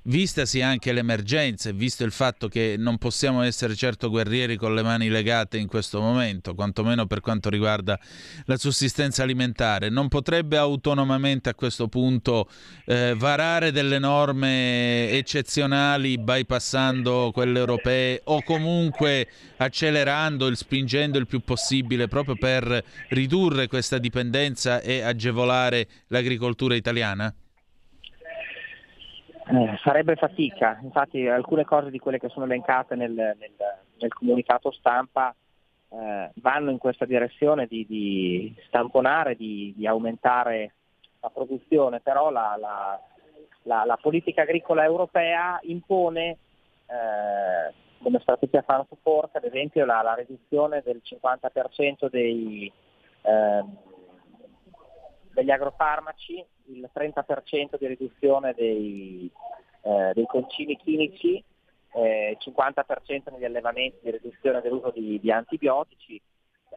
[0.03, 4.83] vistasi anche l'emergenza e visto il fatto che non possiamo essere certo guerrieri con le
[4.83, 7.99] mani legate in questo momento, quantomeno per quanto riguarda
[8.45, 12.49] la sussistenza alimentare, non potrebbe autonomamente a questo punto
[12.85, 19.27] eh, varare delle norme eccezionali bypassando quelle europee o comunque
[19.57, 27.33] accelerando e spingendo il più possibile proprio per ridurre questa dipendenza e agevolare l'agricoltura italiana?
[29.45, 33.51] Eh, sarebbe fatica, infatti alcune cose di quelle che sono elencate nel, nel,
[33.99, 35.35] nel comunicato stampa
[35.89, 40.73] eh, vanno in questa direzione di, di stamponare, di, di, aumentare
[41.19, 42.99] la produzione, però la, la,
[43.63, 46.37] la, la politica agricola europea impone
[46.85, 52.71] eh, come strategia farm to fork ad esempio la, riduzione del 50% dei,
[53.21, 53.77] ehm,
[55.33, 59.29] degli agrofarmaci, il 30% di riduzione dei,
[59.81, 61.43] eh, dei concimi chimici,
[61.93, 66.19] eh, 50% negli allevamenti di riduzione dell'uso di, di, antibiotici.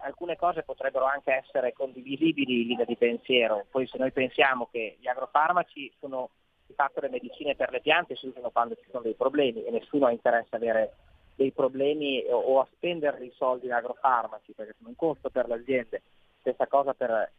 [0.00, 4.96] Alcune cose potrebbero anche essere condivisibili in linea di pensiero, poi se noi pensiamo che
[5.00, 6.30] gli agrofarmaci sono
[6.66, 9.70] di fatto le medicine per le piante si usano quando ci sono dei problemi e
[9.70, 10.96] nessuno ha interesse ad avere
[11.36, 15.46] dei problemi o, o a spendere i soldi in agrofarmaci perché sono un costo per
[15.46, 16.02] le aziende.
[16.40, 17.30] Stessa cosa per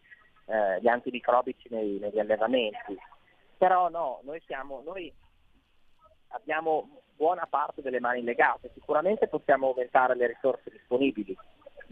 [0.47, 2.97] eh, gli antimicrobici nei, negli allevamenti.
[3.57, 5.11] Però no, noi, siamo, noi
[6.29, 11.35] abbiamo buona parte delle mani legate, sicuramente possiamo aumentare le risorse disponibili.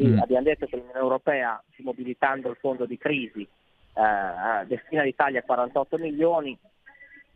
[0.02, 0.20] Mm.
[0.20, 6.58] Abbiamo detto che l'Unione Europea, mobilitando il fondo di crisi, eh, destina all'Italia 48 milioni,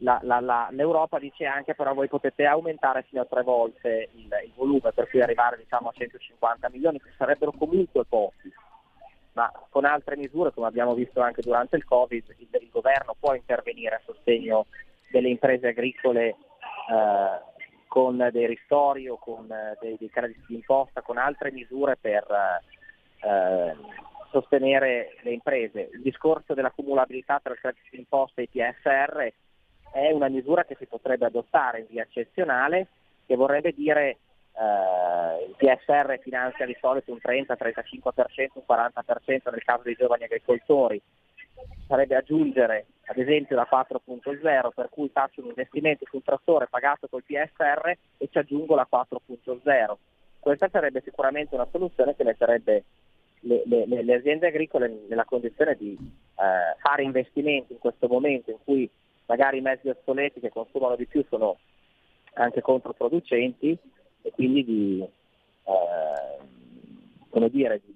[0.01, 4.29] la, la, la, l'Europa dice anche però voi potete aumentare fino a tre volte il,
[4.45, 8.53] il volume, per cui arrivare diciamo, a 150 milioni, che sarebbero comunque pochi
[9.39, 13.33] ma con altre misure, come abbiamo visto anche durante il Covid, il, il governo può
[13.33, 14.65] intervenire a sostegno
[15.09, 16.35] delle imprese agricole eh,
[17.87, 22.25] con dei ristori o con eh, dei, dei crediti d'imposta, con altre misure per
[23.21, 23.75] eh,
[24.29, 25.89] sostenere le imprese.
[25.93, 29.33] Il discorso dell'accumulabilità tra il credito d'imposta e i PSR
[29.93, 32.87] è una misura che si potrebbe adottare in via eccezionale,
[33.25, 34.17] che vorrebbe dire
[34.53, 40.23] eh, il PSR finanzia di solito un 30, 35%, un 40% nel caso dei giovani
[40.23, 41.01] agricoltori.
[41.87, 47.07] Sarebbe aggiungere ad esempio la 4.0 per cui faccio un investimento su un trattore pagato
[47.07, 49.95] col PSR e ci aggiungo la 4.0.
[50.39, 52.83] Questa sarebbe sicuramente una soluzione che metterebbe
[53.41, 58.57] le, le, le aziende agricole nella condizione di eh, fare investimenti in questo momento in
[58.63, 58.89] cui
[59.25, 61.57] magari i mezzi obsoleti che consumano di più sono
[62.33, 63.77] anche controproducenti
[64.21, 65.07] e quindi di,
[65.63, 67.95] eh, dire, di,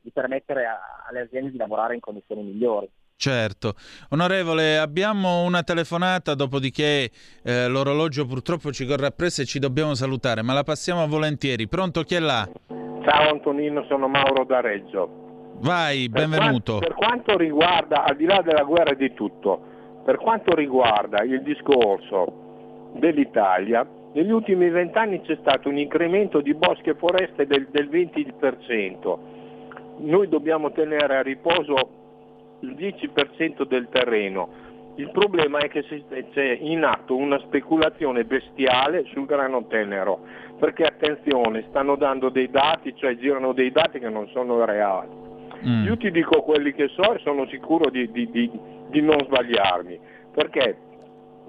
[0.00, 2.88] di permettere a, alle aziende di lavorare in condizioni migliori.
[3.20, 3.74] Certo.
[4.10, 7.10] Onorevole, abbiamo una telefonata, dopodiché
[7.42, 11.68] eh, l'orologio purtroppo ci corre appresso e ci dobbiamo salutare, ma la passiamo volentieri.
[11.68, 12.48] Pronto, chi è là?
[12.68, 15.56] Ciao Antonino, sono Mauro da Reggio.
[15.58, 16.78] Vai, benvenuto.
[16.78, 19.60] Per quanto, per quanto riguarda, al di là della guerra e di tutto,
[20.02, 26.90] per quanto riguarda il discorso dell'Italia, Negli ultimi vent'anni c'è stato un incremento di boschi
[26.90, 29.18] e foreste del, del 20%.
[29.98, 31.98] Noi dobbiamo tenere a riposo
[32.60, 34.68] il 10% del terreno.
[34.96, 40.18] Il problema è che c'è in atto una speculazione bestiale sul grano tenero,
[40.58, 45.08] perché attenzione, stanno dando dei dati, cioè girano dei dati che non sono reali.
[45.64, 45.84] Mm.
[45.84, 48.50] Io ti dico quelli che so e sono sicuro di, di, di,
[48.88, 49.98] di non sbagliarmi,
[50.32, 50.76] perché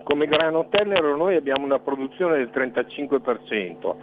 [0.03, 3.95] come grano tenero noi abbiamo una produzione del 35%,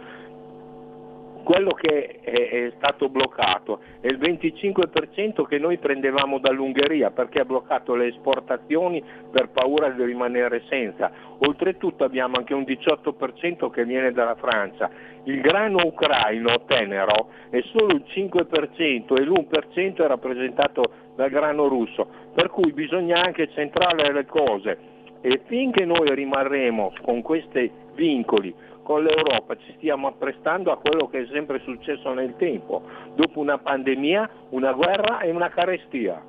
[1.49, 7.45] quello che è, è, stato bloccato è il 25% che noi prendevamo dall'Ungheria perché ha
[7.45, 11.11] bloccato le esportazioni per paura di rimanere senza.
[11.39, 14.91] Oltretutto abbiamo anche un 18% che viene dalla Francia.
[15.23, 20.83] Il grano ucraino tenero è solo il 5% e l'1% è rappresentato
[21.15, 27.21] dal grano russo, per cui bisogna anche centrare le cose e finché noi rimarremo con
[27.21, 28.53] questi vincoli
[28.89, 32.81] con l'Europa ci stiamo apprestando a quello che è sempre successo nel tempo,
[33.13, 36.19] dopo una pandemia, una guerra e una carestia.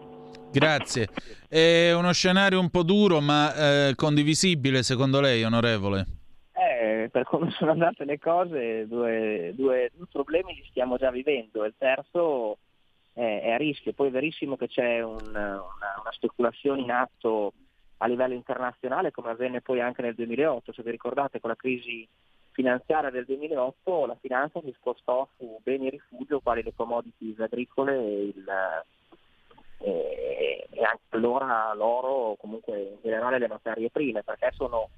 [0.53, 1.09] Grazie.
[1.49, 6.05] È uno scenario un po' duro ma eh, condivisibile secondo lei, onorevole?
[6.53, 11.65] Eh, per come sono andate le cose, due, due, due problemi li stiamo già vivendo.
[11.65, 12.59] Il terzo
[13.15, 13.95] è, è a rischio.
[13.95, 17.55] Poi è verissimo che c'è un, una, una speculazione in atto
[18.03, 22.09] a livello internazionale come avvenne poi anche nel 2008, se vi ricordate con la crisi
[22.53, 28.23] finanziaria del 2008 la finanza si spostò su beni rifugio quali le commodities agricole e,
[28.25, 28.45] il,
[29.79, 34.89] e, e anche allora l'oro o comunque in generale le materie prime perché sono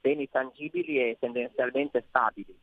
[0.00, 2.56] beni tangibili e tendenzialmente stabili.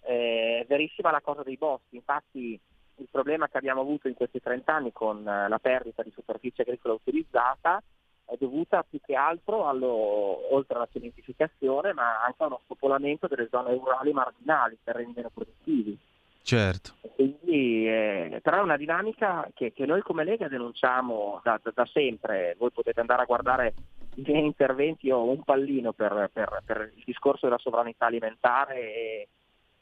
[0.00, 2.60] È verissima la cosa dei boschi, infatti
[2.98, 6.94] il problema che abbiamo avuto in questi 30 anni con la perdita di superficie agricola
[6.94, 7.82] utilizzata
[8.26, 13.48] è dovuta più che altro allo, oltre alla cementificazione, ma anche a uno spopolamento delle
[13.50, 15.96] zone rurali marginali, terreni meno produttivi.
[16.42, 16.94] Certo.
[17.14, 21.86] Quindi, eh, però è una dinamica che, che, noi come Lega denunciamo da, da, da,
[21.86, 22.54] sempre.
[22.58, 23.74] Voi potete andare a guardare
[24.14, 29.28] i miei interventi, ho un pallino per, per, per il discorso della sovranità alimentare e,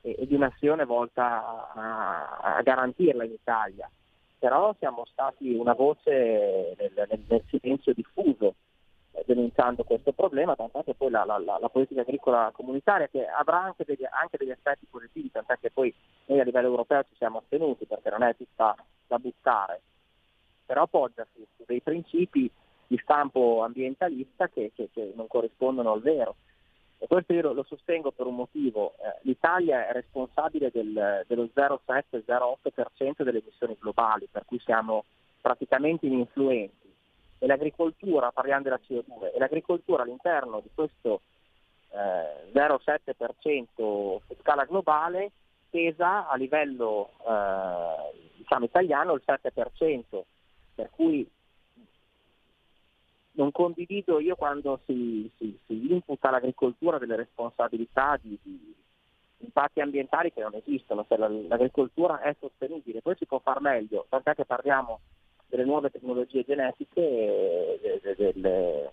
[0.00, 3.90] e, e di un'azione volta a, a garantirla in Italia
[4.44, 8.56] però siamo stati una voce nel, nel, nel silenzio diffuso
[9.12, 13.62] eh, denunciando questo problema, tant'è che poi la, la, la, politica agricola comunitaria che avrà
[13.62, 15.94] anche degli, anche degli, aspetti positivi, tant'è che poi
[16.26, 18.76] noi a livello europeo ci siamo astenuti perché non è tutta
[19.06, 19.80] da buttare,
[20.66, 22.50] però poggia su, dei principi
[22.86, 26.36] di stampo ambientalista che, che, che non corrispondono al vero.
[27.04, 28.94] E questo io lo sostengo per un motivo.
[28.94, 35.04] Eh, L'Italia è responsabile del, dello 0,7-0,8% delle emissioni globali, per cui siamo
[35.38, 36.90] praticamente ininfluenti.
[37.40, 41.20] E l'agricoltura, parliamo della CO2, e l'agricoltura all'interno di questo
[41.90, 45.30] eh, 0,7% su scala globale
[45.68, 50.22] pesa a livello eh, diciamo, italiano il 7%,
[50.74, 51.30] per cui
[53.34, 58.74] non condivido io quando si, si, si imputa all'agricoltura delle responsabilità di, di,
[59.38, 64.34] impatti ambientali che non esistono, cioè l'agricoltura è sostenibile, poi si può far meglio, tant'è
[64.34, 65.00] che parliamo
[65.46, 68.90] delle nuove tecnologie genetiche, de, de, de,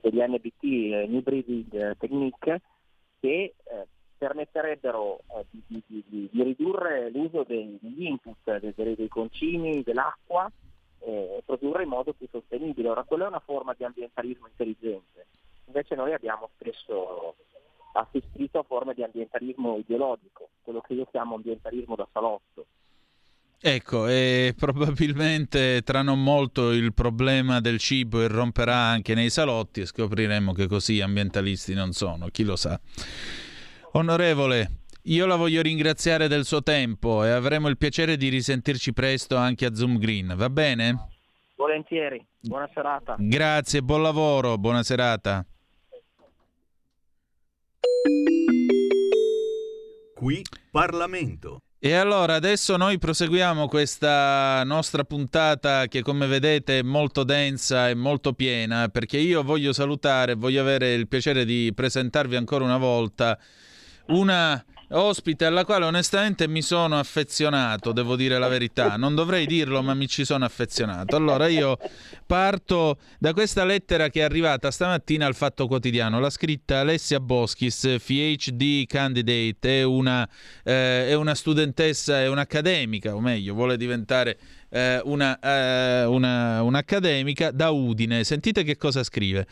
[0.00, 2.60] degli NBT, eh, New Breeding Technique,
[3.20, 3.86] che eh,
[4.18, 10.50] permetterebbero eh, di, di, di, di, ridurre l'uso degli input, dei, dei concimi, dell'acqua,
[11.04, 12.88] eh, produrre in modo più sostenibile.
[12.88, 15.26] Ora, quella è una forma di ambientalismo intelligente,
[15.66, 17.34] invece noi abbiamo spesso
[17.94, 22.66] assistito a forme di ambientalismo ideologico, quello che io chiamo ambientalismo da salotto.
[23.64, 29.86] Ecco, e probabilmente tra non molto il problema del cibo irromperà anche nei salotti e
[29.86, 32.80] scopriremo che così ambientalisti non sono, chi lo sa.
[33.92, 39.36] Onorevole, io la voglio ringraziare del suo tempo e avremo il piacere di risentirci presto
[39.36, 41.08] anche a Zoom Green, va bene?
[41.56, 43.16] Volentieri, buona serata.
[43.18, 45.44] Grazie, buon lavoro, buona serata.
[50.14, 51.62] Qui Parlamento.
[51.80, 57.96] E allora adesso noi proseguiamo questa nostra puntata che come vedete è molto densa e
[57.96, 63.36] molto piena perché io voglio salutare, voglio avere il piacere di presentarvi ancora una volta
[64.06, 68.96] una ospite alla quale onestamente mi sono affezionato, devo dire la verità.
[68.96, 71.16] Non dovrei dirlo, ma mi ci sono affezionato.
[71.16, 71.78] Allora io
[72.26, 76.20] parto da questa lettera che è arrivata stamattina al Fatto Quotidiano.
[76.20, 80.28] L'ha scritta Alessia Boschis, PhD candidate, è una,
[80.64, 84.38] eh, è una studentessa, è un'accademica, o meglio, vuole diventare
[84.72, 88.24] eh, una, eh, una, un'accademica da Udine.
[88.24, 89.46] Sentite che cosa scrive.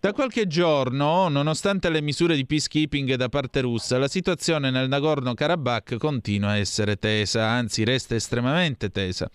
[0.00, 5.98] Da qualche giorno, nonostante le misure di peacekeeping da parte russa, la situazione nel Nagorno-Karabakh
[5.98, 9.30] continua a essere tesa, anzi resta estremamente tesa.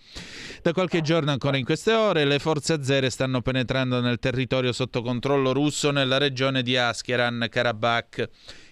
[0.60, 5.00] Da qualche giorno ancora in queste ore le forze azere stanno penetrando nel territorio sotto
[5.00, 8.28] controllo russo nella regione di Askeran-Karabakh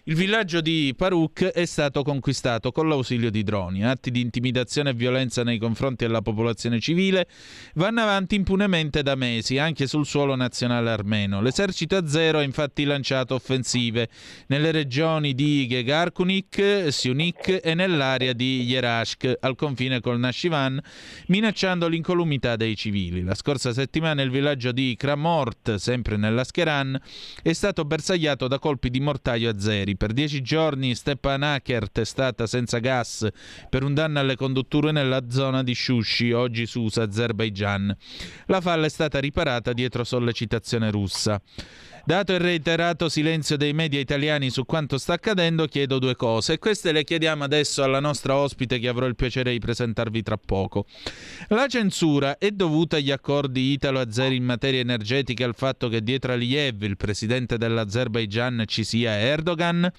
[0.09, 3.85] il villaggio di Paruk è stato conquistato con l'ausilio di droni.
[3.85, 7.27] Atti di intimidazione e violenza nei confronti della popolazione civile
[7.75, 11.41] vanno avanti impunemente da mesi, anche sul suolo nazionale armeno.
[11.41, 14.09] L'esercito azero ha infatti lanciato offensive
[14.47, 20.81] nelle regioni di Gegarkunik, Siunik e nell'area di Yerashk, al confine col Nashivan,
[21.27, 23.25] minacciando l'incolumità dei civili.
[23.25, 26.97] La scorsa settimana il villaggio di Kramort, sempre nell'Ascheran,
[27.43, 32.79] è stato bersagliato da colpi di mortaio azeri per dieci giorni Stepanakert è stata senza
[32.79, 33.29] gas
[33.69, 37.97] per un danno alle condutture nella zona di Shushi, oggi su Azerbaijan.
[38.47, 41.41] La falla è stata riparata dietro sollecitazione russa.
[42.07, 46.93] Dato il reiterato silenzio dei media italiani su quanto sta accadendo, chiedo due cose queste
[46.93, 50.87] le chiediamo adesso alla nostra ospite che avrò il piacere di presentarvi tra poco.
[51.49, 56.33] La censura è dovuta agli accordi italo-azeri in materia energetica e al fatto che dietro
[56.33, 59.91] Aliyev, il presidente dell'Azerbaijan, ci sia Erdogan?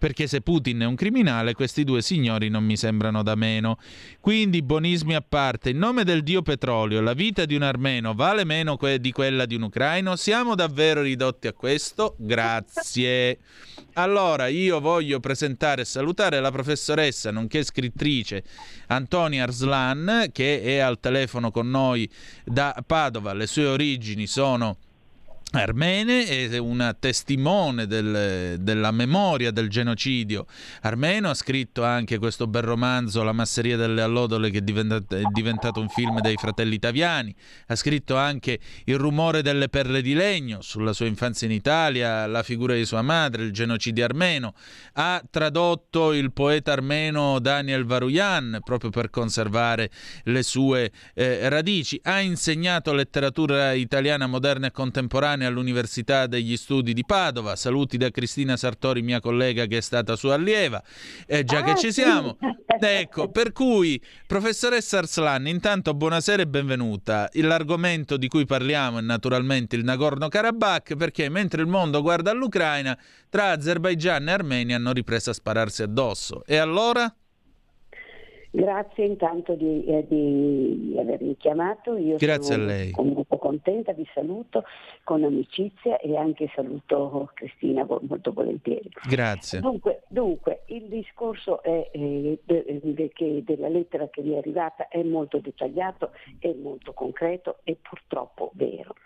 [0.00, 3.78] Perché se Putin è un criminale, questi due signori non mi sembrano da meno.
[4.18, 8.44] Quindi, buonismi a parte, in nome del dio petrolio, la vita di un armeno vale
[8.44, 10.16] meno di quella di un ucraino?
[10.16, 13.38] Siamo davvero ridotti a questo, grazie.
[13.94, 18.42] Allora, io voglio presentare e salutare la professoressa, nonché scrittrice
[18.88, 22.10] Antonia Arslan, che è al telefono con noi
[22.44, 23.32] da Padova.
[23.32, 24.78] Le sue origini sono
[25.60, 30.46] armene, è una testimone del, della memoria del genocidio.
[30.82, 35.22] Armeno, ha scritto anche questo bel romanzo La masseria delle allodole che è diventato, è
[35.32, 37.34] diventato un film dei fratelli italiani,
[37.66, 42.42] ha scritto anche Il rumore delle perle di legno sulla sua infanzia in Italia, la
[42.42, 44.54] figura di sua madre, il genocidio armeno,
[44.94, 49.90] ha tradotto il poeta armeno Daniel Varuyan proprio per conservare
[50.24, 56.92] le sue eh, radici, ha insegnato letteratura italiana moderna e contemporanea Giovane all'Università degli Studi
[56.92, 57.56] di Padova.
[57.56, 60.82] Saluti da Cristina Sartori, mia collega che è stata sua allieva.
[61.26, 62.38] Eh, già ah, che ci siamo.
[62.84, 67.28] Ecco, per cui, professoressa Arslan, intanto buonasera e benvenuta.
[67.34, 72.98] L'argomento di cui parliamo è naturalmente il Nagorno-Karabakh, perché mentre il mondo guarda all'Ucraina,
[73.28, 76.42] tra Azerbaigian e Armenia hanno ripreso a spararsi addosso.
[76.44, 77.14] E allora?
[78.54, 81.96] Grazie intanto di, eh, di avermi chiamato.
[81.96, 82.92] Io Grazie sono a lei.
[82.94, 84.64] molto contenta, vi saluto
[85.04, 88.90] con amicizia e anche saluto Cristina molto volentieri.
[89.08, 89.60] Grazie.
[89.60, 95.38] Dunque, dunque il discorso è, eh, de, della lettera che vi è arrivata è molto
[95.38, 98.96] dettagliato, è molto concreto e purtroppo vero.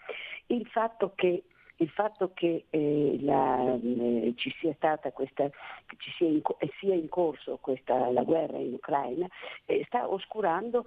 [0.49, 1.45] Il fatto che
[1.77, 5.49] il fatto che eh, la, eh, ci sia stata questa,
[5.99, 9.27] ci sia in, eh, sia in corso questa, la guerra in Ucraina
[9.67, 10.87] eh, sta, oscurando,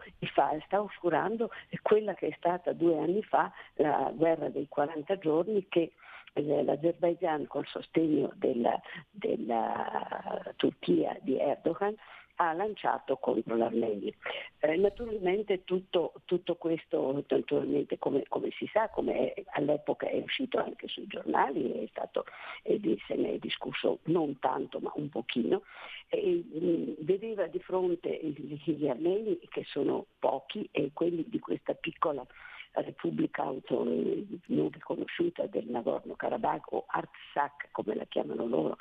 [0.65, 1.49] sta oscurando
[1.81, 5.93] quella che è stata due anni fa la guerra dei 40 giorni che
[6.33, 8.79] eh, l'Azerbaijan col sostegno della,
[9.09, 11.95] della Turchia di Erdogan
[12.41, 14.13] ha lanciato contro l'Armenia.
[14.59, 20.87] Eh, naturalmente tutto, tutto questo, naturalmente come, come, si sa, come all'epoca è uscito anche
[20.87, 22.23] sui giornali, è stato,
[22.63, 25.63] è, se ne è discusso non tanto ma un pochino,
[26.07, 32.25] e, mh, vedeva di fronte gli armeni che sono pochi e quelli di questa piccola
[32.71, 38.77] Repubblica auto, non riconosciuta del Nagorno-Karabakh o Artsakh come la chiamano loro,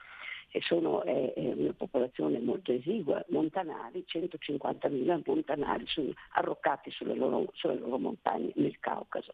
[0.60, 7.78] sono è, è una popolazione molto esigua, montanari, 150.000 montanari su, arroccati sulle loro, sulle
[7.78, 9.32] loro montagne nel Caucaso.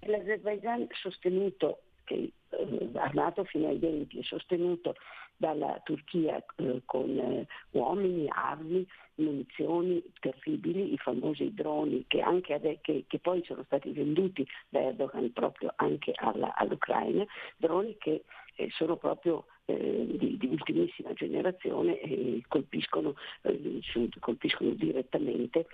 [0.00, 4.94] L'Azerbaijan sostenuto che eh, armato fino ai denti e sostenuto
[5.36, 13.04] dalla Turchia eh, con eh, uomini, armi, munizioni terribili, i famosi droni che, ade- che,
[13.06, 17.24] che poi sono stati venduti da Erdogan proprio anche alla, all'Ucraina,
[17.56, 18.24] droni che
[18.56, 23.80] eh, sono proprio eh, di, di, ultimissima generazione e colpiscono, eh,
[24.18, 25.66] colpiscono direttamente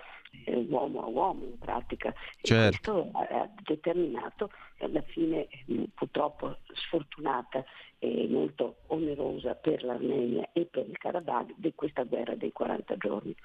[0.43, 2.13] eh, uomo a uomo in pratica.
[2.41, 3.07] Certo.
[3.07, 4.49] E questo ha, ha determinato
[4.79, 5.47] alla fine
[5.93, 7.63] purtroppo sfortunata
[8.05, 13.35] e molto onerosa per l'Armenia e per il Karabakh di questa guerra dei 40 giorni.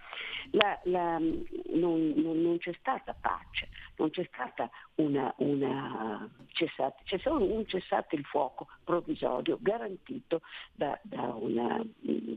[0.51, 7.19] La, la, non, non, non, c'è stata pace, non c'è stata una, una cessate, c'è
[7.19, 10.43] solo un cessate il fuoco provvisorio garantito
[10.73, 11.83] da, da una,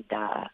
[0.08, 0.50] da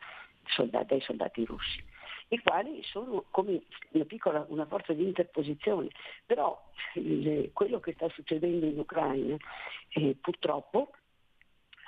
[0.46, 1.84] soldati, dai soldati russi
[2.32, 5.90] i quali sono come una piccola una forza di interposizione.
[6.26, 6.62] Però
[6.94, 9.36] le, quello che sta succedendo in Ucraina
[9.90, 10.92] eh, purtroppo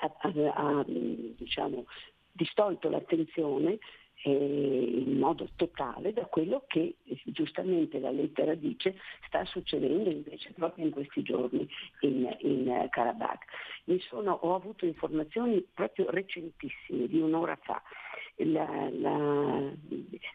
[0.01, 1.85] ha, ha, ha diciamo,
[2.31, 3.79] distolto l'attenzione
[4.23, 8.95] eh, in modo totale da quello che eh, giustamente la lettera dice
[9.25, 11.67] sta succedendo invece proprio in questi giorni
[12.01, 13.45] in, in Karabakh.
[14.09, 17.81] Sono, ho avuto informazioni proprio recentissime di un'ora fa
[18.37, 19.71] la, la,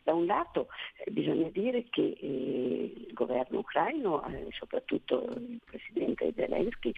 [0.02, 0.68] da un lato
[1.04, 6.92] eh, bisogna dire che eh, il governo ucraino, eh, soprattutto il presidente Zelensky,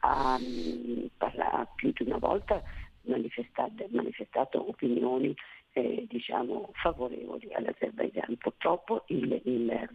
[0.00, 2.62] ha mm, parlato più di una volta
[3.02, 5.34] manifestato, manifestato opinioni
[5.72, 8.36] eh, diciamo, favorevoli all'Azerbaijan.
[8.36, 9.88] Purtroppo, il, il,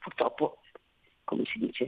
[0.00, 0.58] purtroppo,
[1.24, 1.86] come si dice,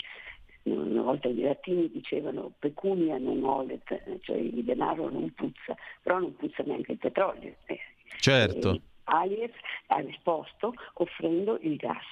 [0.63, 6.35] una volta i latini dicevano pecunia non olet, cioè il denaro non puzza, però non
[6.37, 7.55] puzza neanche il petrolio.
[7.67, 7.81] Eh,
[8.19, 8.71] certo.
[8.71, 9.53] E Aliyev
[9.89, 12.05] ha risposto offrendo il gas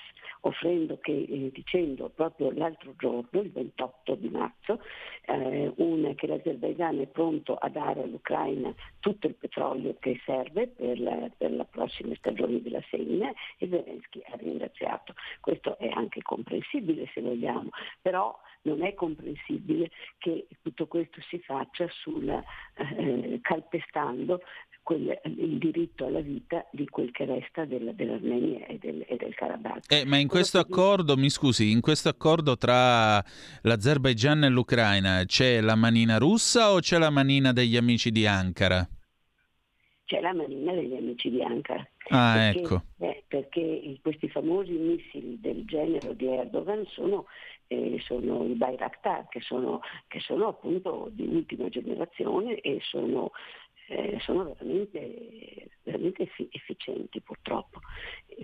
[0.42, 4.80] offrendo che, eh, dicendo proprio l'altro giorno, il 28 di marzo,
[5.26, 10.98] eh, un, che l'Azerbaijan è pronto a dare all'Ucraina tutto il petrolio che serve per
[10.98, 15.14] la, per la prossima stagione della semina e Zelensky ha ringraziato.
[15.40, 17.70] Questo è anche comprensibile se vogliamo,
[18.00, 24.40] però non è comprensibile che tutto questo si faccia sul, eh, calpestando
[24.82, 29.34] quel, il diritto alla vita di quel che resta del, dell'Armenia e del, e del
[29.34, 29.92] Karabakh.
[29.92, 33.22] Eh, ma in questo accordo, mi scusi, in questo accordo tra
[33.62, 38.86] l'Azerbaigian e l'Ucraina c'è la manina russa o c'è la manina degli amici di Ankara?
[40.04, 41.86] C'è la manina degli amici di Ankara.
[42.08, 42.82] Ah, perché, ecco.
[42.98, 47.26] Eh, perché questi famosi missili del genere di Erdogan sono
[47.72, 53.30] eh, sono i Bayraktar, che sono, che sono, appunto di ultima generazione e sono
[53.88, 57.80] eh, sono veramente, veramente efficienti purtroppo.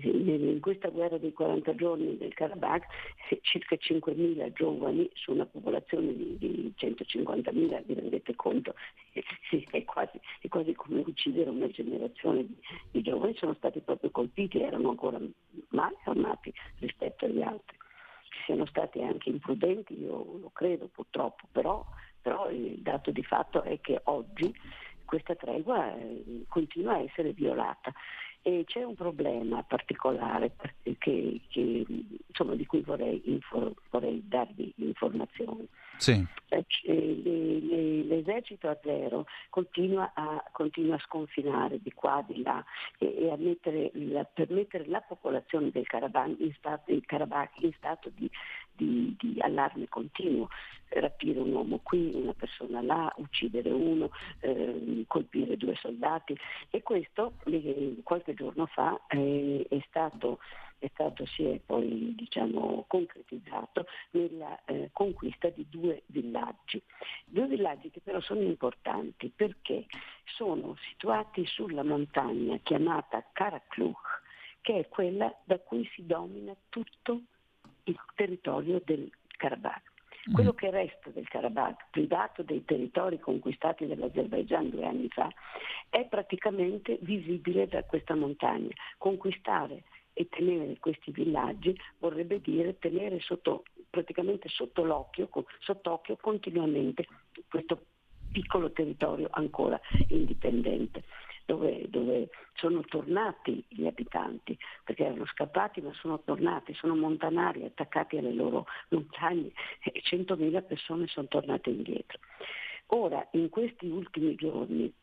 [0.01, 2.85] In questa guerra dei 40 giorni del Karabakh
[3.41, 8.75] circa 5.000 giovani su una popolazione di, di 150.000, vi rendete conto,
[9.11, 12.55] è quasi, è quasi, come uccidere una generazione di,
[12.91, 15.19] di giovani, sono stati proprio colpiti, erano ancora
[15.69, 17.77] male armati rispetto agli altri.
[18.45, 21.85] Siano stati anche imprudenti, io lo credo purtroppo, però,
[22.21, 24.53] però il dato di fatto è che oggi
[25.09, 27.91] questa tregua eh, continua a essere violata.
[28.41, 30.53] E c'è un problema particolare
[30.97, 31.85] che, che,
[32.27, 35.67] insomma, di cui vorrei, info, vorrei darvi informazioni.
[35.97, 36.25] Sì.
[36.47, 42.63] Eh, l'esercito a zero continua a, continua a, sconfinare di qua, di là
[42.97, 46.53] e, e a mettere la, per mettere la popolazione del Karabakh in
[47.59, 48.29] in stato di,
[48.79, 50.47] di, di, allarme continuo.
[50.91, 56.35] Rapire un uomo qui, una persona là, uccidere uno, eh, colpire due soldati
[56.71, 60.39] e questo eh, qualche giorno fa eh, è stato
[60.79, 66.81] è stato, si è poi diciamo, concretizzato nella eh, conquista di due villaggi.
[67.25, 69.85] Due villaggi che però sono importanti perché
[70.23, 74.21] sono situati sulla montagna chiamata Karakluk,
[74.61, 77.23] che è quella da cui si domina tutto
[77.89, 79.87] il territorio del Karabakh.
[80.31, 85.27] Quello che resta del Karabakh, privato dei territori conquistati dall'Azerbaigian due anni fa,
[85.89, 88.69] è praticamente visibile da questa montagna.
[88.97, 89.83] Conquistare
[90.13, 95.29] e tenere questi villaggi vorrebbe dire tenere sotto, praticamente sotto l'occhio,
[95.59, 97.07] sott'occhio continuamente
[97.47, 97.85] questo
[98.31, 99.79] piccolo territorio ancora
[100.09, 101.03] indipendente.
[101.49, 108.19] Dove, dove, sono tornati gli abitanti, perché erano scappati ma sono tornati, sono montanari attaccati
[108.19, 109.51] alle loro montagne
[109.81, 112.19] e 100.000 persone sono tornate indietro.
[112.91, 114.93] Ora, in questi ultimi giorni,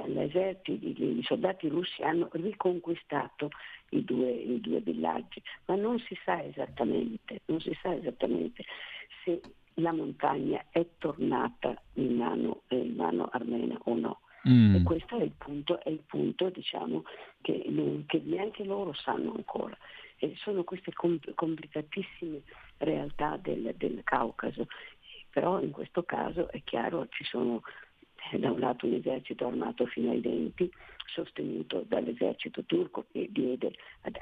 [0.00, 3.50] i soldati russi hanno riconquistato
[3.90, 8.64] i due, i due villaggi, ma non si sa esattamente, non si sa esattamente
[9.22, 9.40] se
[9.74, 14.20] la montagna è tornata in mano, in mano armena o no.
[14.48, 14.76] Mm.
[14.76, 17.04] E questo è il punto, è il punto diciamo,
[17.40, 17.64] che,
[18.06, 19.76] che, neanche loro sanno ancora.
[20.18, 22.42] E sono queste complicatissime
[22.78, 24.66] realtà del, del Caucaso,
[25.30, 27.62] però in questo caso è chiaro ci sono
[28.32, 30.70] da un lato un esercito armato fino ai denti,
[31.06, 33.72] sostenuto dall'esercito turco che diede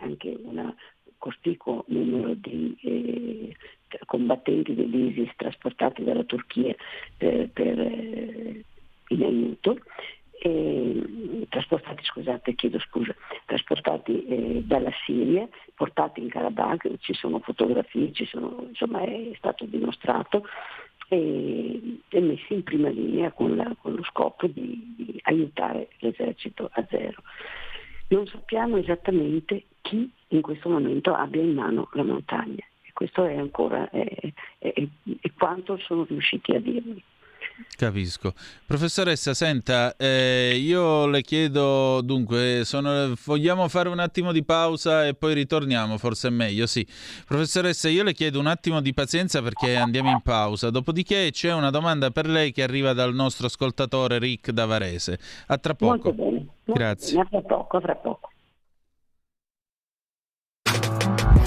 [0.01, 0.75] anche un
[1.19, 3.57] cospicuo numero di eh,
[4.05, 6.75] combattenti dell'ISIS trasportati dalla Turchia
[7.17, 8.65] per, per eh,
[9.09, 9.79] in aiuto
[10.45, 13.15] eh, trasportati, scusate, chiedo scusa,
[13.47, 19.65] trasportati eh, dalla Siria, portati in Karabakh, ci sono fotografie, ci sono, insomma è stato
[19.65, 20.45] dimostrato
[21.09, 26.69] e, e messi in prima linea con, la, con lo scopo di, di, aiutare l'esercito
[26.73, 27.23] a zero.
[28.09, 32.65] Non sappiamo esattamente chi in questo momento abbia in mano la montagna
[32.95, 34.73] questo è ancora è, è,
[35.21, 37.03] è quanto sono riusciti a dirmi.
[37.77, 38.35] Capisco.
[38.67, 45.15] Professoressa, senta, eh, io le chiedo, dunque, sono, vogliamo fare un attimo di pausa e
[45.15, 46.87] poi ritorniamo, forse è meglio, sì.
[47.27, 51.71] Professoressa, io le chiedo un attimo di pazienza perché andiamo in pausa, dopodiché c'è una
[51.71, 55.19] domanda per lei che arriva dal nostro ascoltatore Rick da Varese.
[55.47, 56.15] A tra poco.
[56.65, 57.15] Grazie.
[57.15, 57.27] Bene.
[57.27, 58.31] A tra poco, tra poco.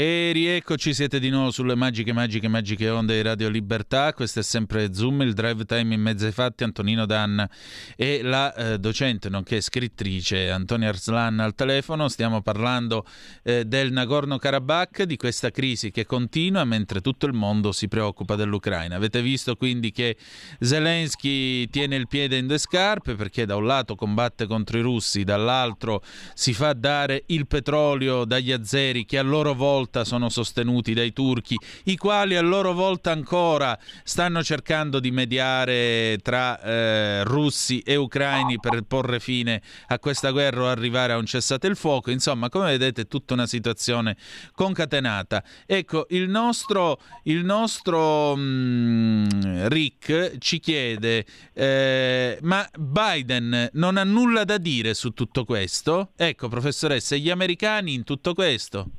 [0.00, 4.14] E rieccoci, siete di nuovo sulle magiche, magiche, magiche onde di Radio Libertà.
[4.14, 6.62] Questo è sempre Zoom, il drive time in mezzo ai fatti.
[6.62, 7.50] Antonino Danna
[7.96, 12.08] e la eh, docente, nonché scrittrice Antonia Arslan al telefono.
[12.08, 13.04] Stiamo parlando
[13.42, 18.94] eh, del Nagorno-Karabakh, di questa crisi che continua mentre tutto il mondo si preoccupa dell'Ucraina.
[18.94, 20.16] Avete visto quindi che
[20.60, 25.24] Zelensky tiene il piede in due scarpe perché da un lato combatte contro i russi,
[25.24, 26.04] dall'altro
[26.34, 31.12] si fa dare il petrolio dagli azeri che a loro volta volta sono sostenuti dai
[31.12, 37.96] turchi, i quali a loro volta ancora stanno cercando di mediare tra eh, russi e
[37.96, 42.10] ucraini per porre fine a questa guerra o arrivare a un cessate il fuoco.
[42.10, 44.16] Insomma, come vedete, è tutta una situazione
[44.52, 45.42] concatenata.
[45.64, 51.24] Ecco, il nostro, il nostro mm, Rick ci chiede,
[51.54, 56.12] eh, ma Biden non ha nulla da dire su tutto questo?
[56.14, 58.90] Ecco, professoressa, gli americani in tutto questo?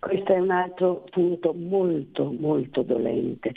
[0.00, 3.54] Questo è un altro punto molto, molto dolente.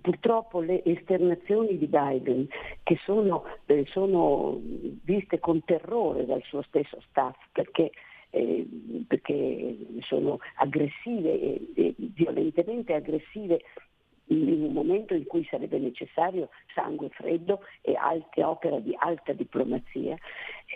[0.00, 2.46] Purtroppo le esternazioni di Biden,
[2.82, 4.58] che sono, eh, sono
[5.02, 7.90] viste con terrore dal suo stesso staff, perché
[8.30, 8.66] eh,
[9.06, 11.60] perché sono aggressive,
[11.96, 13.60] violentemente aggressive
[14.26, 20.16] in un momento in cui sarebbe necessario sangue freddo e alte, opera di alta diplomazia,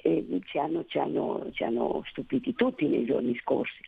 [0.02, 3.80] eh, ci, hanno, ci, hanno, ci hanno stupiti tutti nei giorni scorsi.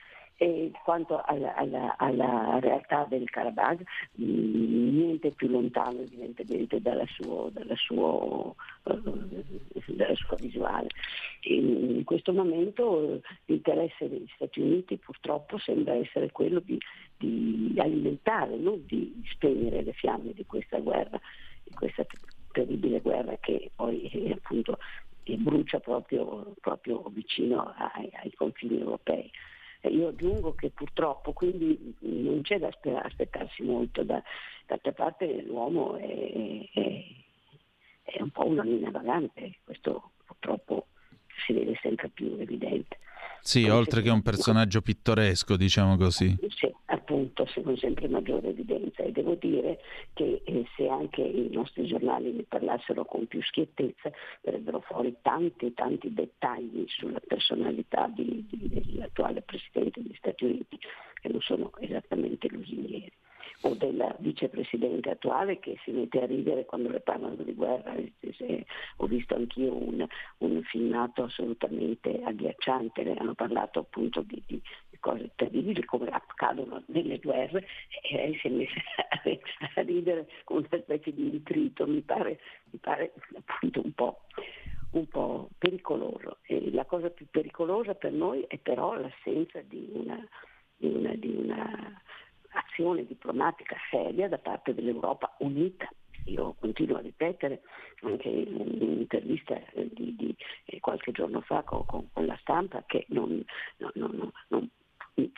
[0.43, 3.83] E quanto alla, alla, alla, realtà del Karabakh,
[4.19, 9.45] mm, niente più lontano evidentemente dalla, suo, dalla, suo, uh,
[9.89, 10.89] dalla sua visuale.
[11.43, 16.79] In questo momento l'interesse degli Stati Uniti purtroppo sembra essere quello di,
[17.19, 21.21] di alimentare, non di spegnere le fiamme di questa guerra,
[21.65, 22.07] di questa
[22.53, 24.79] terribile guerra che poi eh, appunto
[25.37, 29.31] brucia proprio, proprio vicino ai, ai confini europei.
[29.89, 32.69] Io aggiungo che purtroppo quindi non c'è da
[33.03, 34.23] aspettarsi molto, da,
[34.67, 37.05] d'altra parte l'uomo è, è,
[38.03, 40.87] è un po' una linea vagante, questo purtroppo
[41.45, 42.99] si vede sempre più evidente.
[43.43, 46.37] Sì, Come oltre che un personaggio pittoresco, diciamo così.
[46.49, 49.81] Sì, appunto, con sempre maggiore evidenza e devo dire
[50.13, 54.11] che eh, se anche i nostri giornali ne parlassero con più schiettezza
[54.43, 60.79] verrebbero fuori tanti tanti dettagli sulla personalità di, di, dell'attuale Presidente degli Stati Uniti
[61.21, 63.13] che non sono esattamente lusinghieri
[63.63, 67.95] o del vicepresidente attuale che si mette a ridere quando le parlano di guerra.
[68.97, 70.07] Ho visto anch'io un,
[70.39, 74.63] un filmato assolutamente agghiacciante, ne hanno parlato appunto di, di
[75.01, 77.67] cose terribili come accadono nelle guerre
[78.03, 78.81] e lei si è messa
[79.75, 82.39] a, ridere con una specie di intrito, mi pare,
[82.71, 84.21] mi pare appunto un po'
[84.93, 86.39] un po' pericoloso.
[86.43, 90.19] E la cosa più pericolosa per noi è però l'assenza di una,
[90.77, 92.03] di una, di una
[92.53, 95.89] azione diplomatica seria da parte dell'Europa unita.
[96.27, 97.63] Io continuo a ripetere
[98.03, 100.37] anche in un'intervista di, di
[100.67, 103.43] eh, qualche giorno fa con, con, la stampa che non,
[103.79, 104.71] non, non, non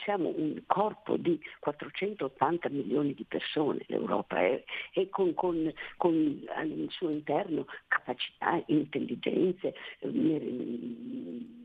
[0.04, 4.62] siamo un corpo di 480 milioni di persone, l'Europa è,
[4.92, 11.61] e con, con, con, al suo interno capacità, intelligenze, eh,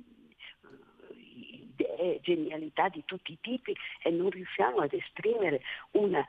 [1.78, 6.26] idee, genialità di tutti i tipi e non riusciamo ad esprimere una,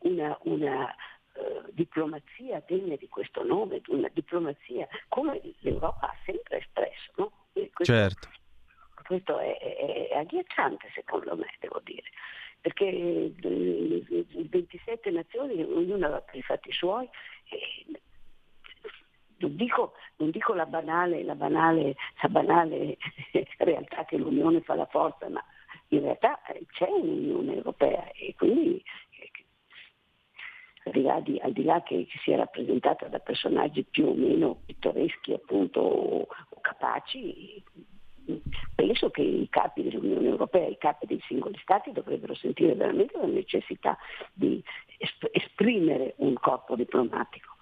[0.00, 0.94] una, una
[1.34, 7.12] uh, diplomazia degna di questo nome, una diplomazia come l'Europa ha sempre espresso.
[7.16, 7.32] No?
[7.52, 8.28] Questo, certo.
[9.04, 12.08] questo è, è, è agghiacciante secondo me, devo dire
[12.60, 17.08] perché 27 nazioni, ognuno aveva i fatti suoi.
[19.38, 22.96] Non dico, non dico, la, banale, la, banale, la banale
[23.58, 25.42] realtà che l'Unione fa la forza, ma
[25.88, 28.82] in realtà eh, c'è un'Unione Europea e quindi
[30.84, 34.14] al di là, di, al di là che, che, sia rappresentata da personaggi più o
[34.14, 37.62] meno pittoreschi appunto o, o capaci,
[38.74, 43.26] penso che i capi dell'Unione Europea, i capi dei singoli Stati dovrebbero sentire veramente la
[43.26, 43.96] necessità
[44.32, 44.62] di
[45.32, 47.56] esprimere un corpo diplomatico.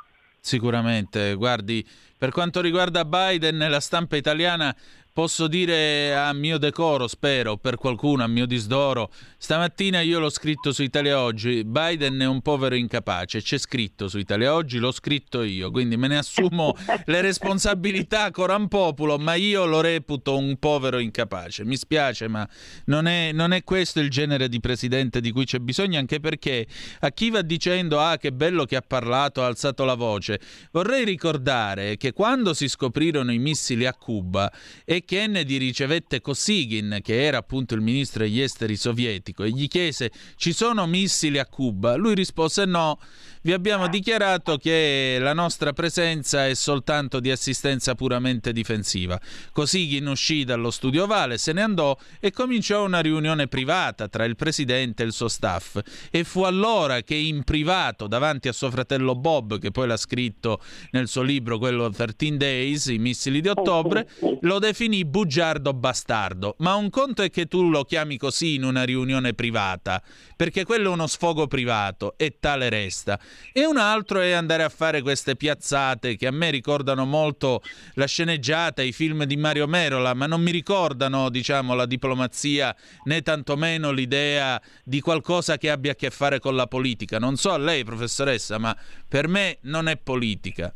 [0.47, 1.85] Sicuramente, guardi,
[2.17, 4.73] per quanto riguarda Biden, la stampa italiana
[5.17, 10.73] Posso dire a mio decoro, spero, per qualcuno, a mio disdoro, stamattina io l'ho scritto
[10.73, 15.43] su Italia Oggi, Biden è un povero incapace, c'è scritto su Italia Oggi, l'ho scritto
[15.43, 16.77] io, quindi me ne assumo
[17.07, 21.65] le responsabilità coram populo, ma io lo reputo un povero incapace.
[21.65, 22.47] Mi spiace, ma
[22.85, 26.67] non è, non è questo il genere di presidente di cui c'è bisogno, anche perché
[27.01, 30.39] a chi va dicendo ah che bello che ha parlato, ha alzato la voce,
[30.73, 34.53] vorrei ricordare che quando si scoprirono i missili a Cuba
[34.85, 40.11] e Kennedy ricevette Kosygin, che era appunto il ministro degli esteri sovietico, e gli chiese
[40.37, 41.95] ci sono missili a Cuba?
[41.95, 42.99] Lui rispose no,
[43.47, 49.21] vi abbiamo dichiarato che la nostra presenza è soltanto di assistenza puramente difensiva.
[49.53, 54.35] Kosygin uscì dallo studio ovale, se ne andò e cominciò una riunione privata tra il
[54.35, 55.79] presidente e il suo staff.
[56.11, 60.61] E fu allora che in privato, davanti a suo fratello Bob, che poi l'ha scritto
[60.91, 64.09] nel suo libro, quello 13 Days, i missili di ottobre,
[64.41, 66.55] lo definì bugiardo bastardo.
[66.59, 70.03] Ma un conto è che tu lo chiami così in una riunione privata,
[70.37, 73.19] perché quello è uno sfogo privato e tale resta
[73.53, 77.63] e un altro è andare a fare queste piazzate che a me ricordano molto
[77.95, 82.75] la sceneggiata, i film di Mario Merola, ma non mi ricordano, diciamo, la diplomazia
[83.05, 87.19] né tantomeno l'idea di qualcosa che abbia a che fare con la politica.
[87.19, 88.77] Non so a lei, professoressa, ma
[89.09, 90.73] per me non è politica.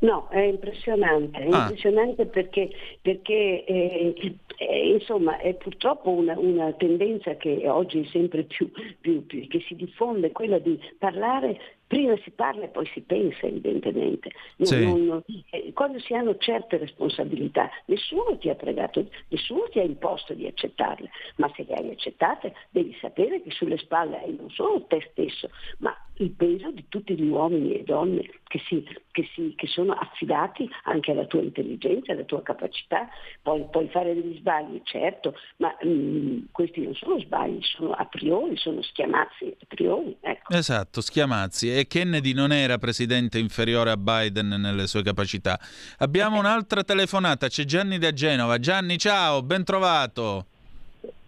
[0.00, 1.62] No, è impressionante, è ah.
[1.62, 2.70] impressionante perché,
[3.02, 8.70] perché eh, eh, insomma è purtroppo una, una, tendenza che oggi è sempre più,
[9.00, 11.58] più, più, che si diffonde, quella di parlare
[11.88, 14.30] prima si parla e poi si pensa evidentemente.
[14.60, 14.84] Sì.
[14.84, 20.34] Non, eh, quando si hanno certe responsabilità, nessuno ti ha pregato, nessuno ti ha imposto
[20.34, 24.84] di accettarle, ma se le hai accettate devi sapere che sulle spalle hai non solo
[24.86, 29.52] te stesso, ma il peso di tutti gli uomini e donne che, si, che, si,
[29.56, 33.08] che sono affidati anche alla tua intelligenza, alla tua capacità.
[33.42, 38.04] Poi puoi fare degli sbagli, certo, ma mh, mm, questi non sono sbagli, sono a
[38.06, 40.16] priori, sono schiamazzi a priori.
[40.20, 40.54] Ecco.
[40.54, 45.58] Esatto, schiamazzi e Kennedy non era presidente inferiore a Biden nelle sue capacità.
[45.98, 48.58] Abbiamo un'altra telefonata, c'è Gianni da Genova.
[48.58, 50.46] Gianni, ciao, ben trovato.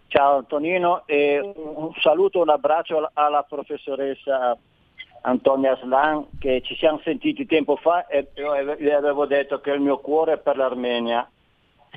[0.07, 4.57] Ciao Antonino e un saluto, un abbraccio alla professoressa
[5.21, 9.99] Antonia Slan che ci siamo sentiti tempo fa e le avevo detto che il mio
[9.99, 11.29] cuore è per l'Armenia.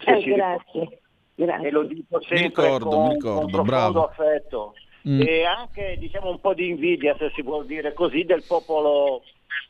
[0.05, 1.01] Eh, grazie,
[1.35, 1.69] grazie.
[1.69, 4.05] E lo dico sempre mi ricordo, con, mi ricordo, con profondo bravo.
[4.05, 4.75] affetto
[5.09, 5.21] mm.
[5.23, 9.23] e anche diciamo un po' di invidia, se si vuol dire così, del popolo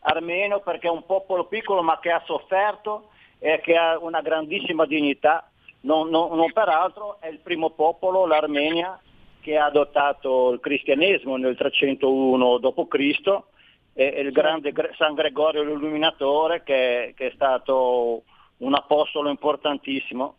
[0.06, 4.86] armeno perché è un popolo piccolo ma che ha sofferto e che ha una grandissima
[4.86, 5.48] dignità.
[5.80, 8.98] Non, non, non peraltro è il primo popolo, l'Armenia,
[9.44, 13.42] che ha adottato il cristianesimo nel 301 d.C.
[13.92, 18.22] e il grande San Gregorio l'Illuminatore che, che è stato
[18.58, 20.36] un apostolo importantissimo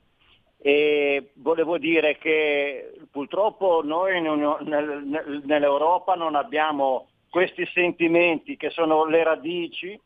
[0.58, 10.00] e volevo dire che purtroppo noi nell'Europa non abbiamo questi sentimenti che sono le radici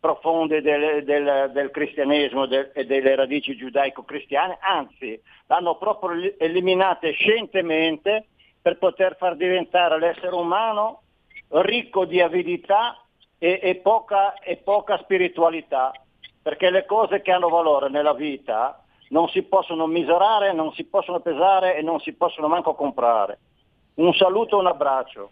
[0.00, 8.26] profonde del, del, del cristianesimo del, e delle radici giudaico-cristiane, anzi l'hanno proprio eliminate scientemente
[8.60, 11.02] per poter far diventare l'essere umano
[11.48, 13.02] ricco di avidità
[13.38, 15.92] e, e, poca, e poca spiritualità,
[16.42, 21.20] perché le cose che hanno valore nella vita non si possono misurare, non si possono
[21.20, 23.38] pesare e non si possono manco comprare.
[23.94, 25.30] Un saluto e un abbraccio.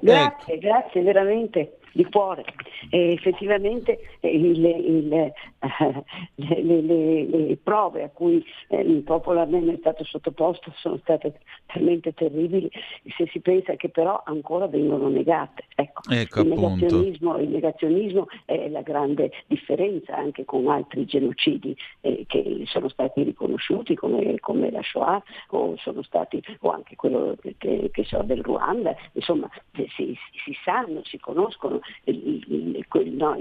[0.00, 0.66] Grazie, ecco.
[0.66, 2.44] grazie veramente di cuore.
[2.90, 5.32] E effettivamente eh, il, il, eh,
[6.34, 10.98] le, le, le, le, prove a cui eh, il popolo armeno è stato sottoposto sono
[10.98, 12.70] state talmente terribili
[13.16, 15.64] se si pensa che però ancora vengono negate.
[15.74, 22.24] Ecco, ecco il, negazionismo, il, negazionismo, è la grande differenza anche con altri genocidi eh,
[22.26, 27.90] che sono stati riconosciuti come, come, la Shoah o, sono stati, o anche quello che,
[27.90, 31.80] che so del Ruanda, insomma si, si sanno, si conoscono.
[32.04, 32.84] Il,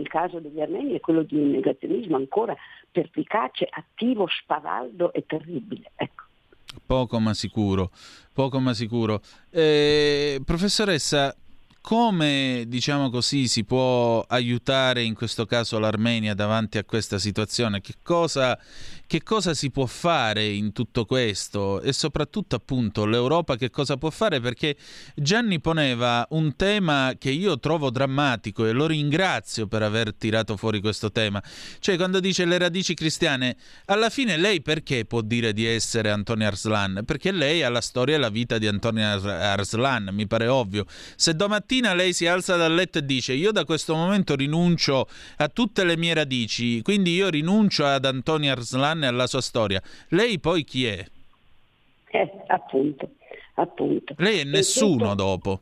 [0.08, 2.56] caso degli armeni è quello di un negazionismo ancora
[2.92, 5.92] pervicace, attivo, spavaldo e terribile.
[5.96, 6.24] Ecco.
[6.86, 7.92] Poco ma sicuro,
[8.34, 9.22] poco ma sicuro.
[9.50, 11.36] Eh, professoressa,
[11.86, 17.80] come diciamo così si può aiutare in questo caso l'Armenia davanti a questa situazione?
[17.80, 18.58] Che cosa,
[19.06, 24.10] che cosa si può fare in tutto questo e soprattutto appunto l'Europa che cosa può
[24.10, 24.40] fare?
[24.40, 24.76] Perché
[25.14, 30.82] Gianni poneva un tema che io trovo drammatico e lo ringrazio per aver tirato fuori
[30.82, 31.40] questo tema.
[31.78, 36.48] Cioè quando dice le radici cristiane, alla fine lei perché può dire di essere Antonio
[36.48, 37.04] Arslan?
[37.06, 40.88] Perché lei ha la storia e la vita di Antonio Arslan, mi pare ovvio.
[41.16, 45.08] Se domattina mattina lei si alza dal letto e dice io da questo momento rinuncio
[45.38, 49.82] a tutte le mie radici, quindi io rinuncio ad Antonio Arslan e alla sua storia.
[50.10, 51.06] Lei poi chi è?
[52.12, 53.10] Eh, appunto,
[53.56, 54.14] appunto.
[54.18, 55.60] Lei è nessuno dopo.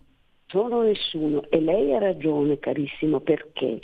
[0.48, 3.80] Sono nessuno e lei ha ragione carissimo perché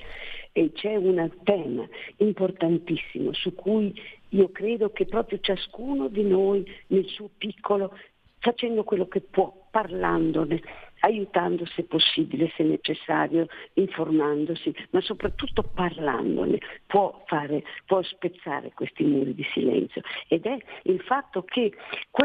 [0.52, 1.88] e c'è un tema
[2.18, 3.94] importantissimo su cui
[4.30, 7.92] io credo che proprio ciascuno di noi nel suo piccolo
[8.40, 10.62] facendo quello che può, parlandone,
[11.00, 19.34] aiutando se possibile, se necessario, informandosi, ma soprattutto parlandone, può, fare, può spezzare questi muri
[19.34, 20.02] di silenzio.
[20.28, 21.74] Ed è il fatto che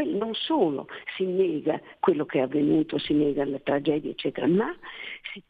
[0.05, 4.75] non solo si nega quello che è avvenuto, si nega la tragedia, eccetera, ma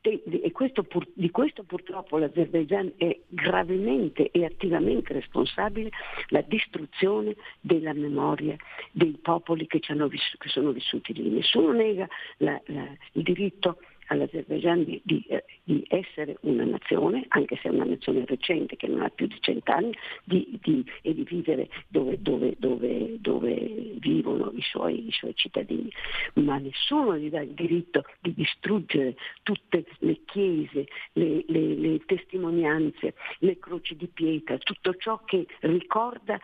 [0.02, 5.90] e questo pur, di questo purtroppo l'Azerbaigian è gravemente e attivamente responsabile,
[6.28, 8.56] la distruzione della memoria
[8.92, 11.28] dei popoli che, vissuto, che sono vissuti lì.
[11.28, 17.56] Nessuno nega la, la, il diritto all'Azerbaijan di, di, eh, di, essere una nazione, anche
[17.56, 19.94] se è una nazione recente che non ha più di cent'anni,
[20.24, 20.58] di,
[21.02, 25.90] e di vivere dove, dove, dove, dove vivono i suoi, i suoi, cittadini.
[26.34, 33.14] Ma nessuno gli dà il diritto di distruggere tutte le chiese, le, le, le testimonianze,
[33.38, 36.38] le croci di pietra, tutto ciò che ricorda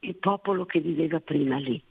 [0.00, 1.82] il popolo che viveva prima lì.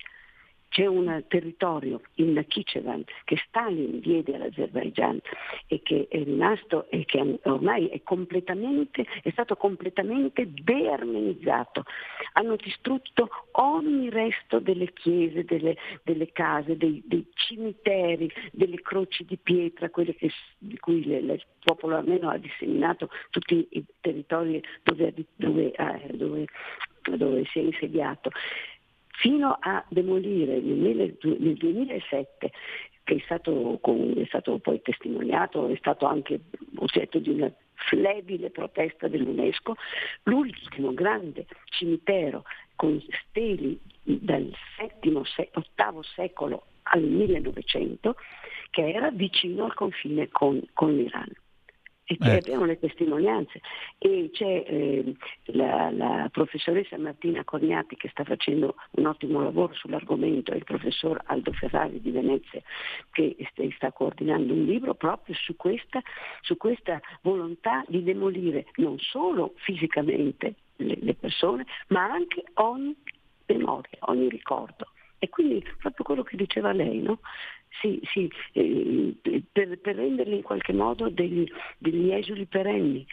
[0.75, 5.21] C'è un territorio, il Nakhichevan, che Stalin diede all'Azerbaigian
[5.67, 11.85] e che è rimasto e che ormai è, è stato completamente dearmenizzato.
[12.33, 19.37] Hanno distrutto ogni resto delle chiese, delle, delle case, dei, dei, cimiteri, delle croci di
[19.37, 24.61] pietra, quelle che, di cui le, le, il popolo armeno ha disseminato tutti i territori
[24.83, 25.71] dove, dove,
[26.11, 26.45] dove,
[27.15, 28.29] dove si è insediato
[29.19, 32.51] fino a demolire nel, 2007
[33.03, 33.79] che è stato,
[34.15, 36.39] è stato, poi testimoniato, è stato anche
[36.77, 39.75] oggetto di una flebile protesta dell'UNESCO,
[40.23, 44.51] l'ultimo grande cimitero con steli dal
[45.03, 48.15] VII-VIII secolo al 1900
[48.71, 51.31] che era vicino al confine con, con l'Iran
[52.07, 52.37] e che ecco.
[52.37, 53.61] abbiamo le testimonianze.
[53.97, 55.15] E c'è eh,
[55.45, 61.19] la, la, professoressa Martina Corniati che sta facendo un ottimo lavoro sull'argomento e il professor
[61.25, 62.61] Aldo Ferrari di Venezia
[63.11, 63.35] che
[63.75, 66.01] sta coordinando un libro proprio su questa,
[66.41, 72.95] su questa volontà di demolire non solo fisicamente le, le persone, ma anche ogni
[73.47, 74.89] memoria, ogni ricordo.
[75.17, 77.19] E quindi proprio quello che diceva lei, no?
[77.81, 79.15] Sì, sì, eh,
[79.51, 81.45] per, per, renderli in qualche modo degli,
[81.77, 83.05] degli esuli perenni.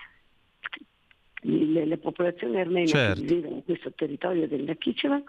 [1.45, 3.21] Le, popolazioni armene certo.
[3.21, 5.25] che vivono in questo territorio del Nakhichevan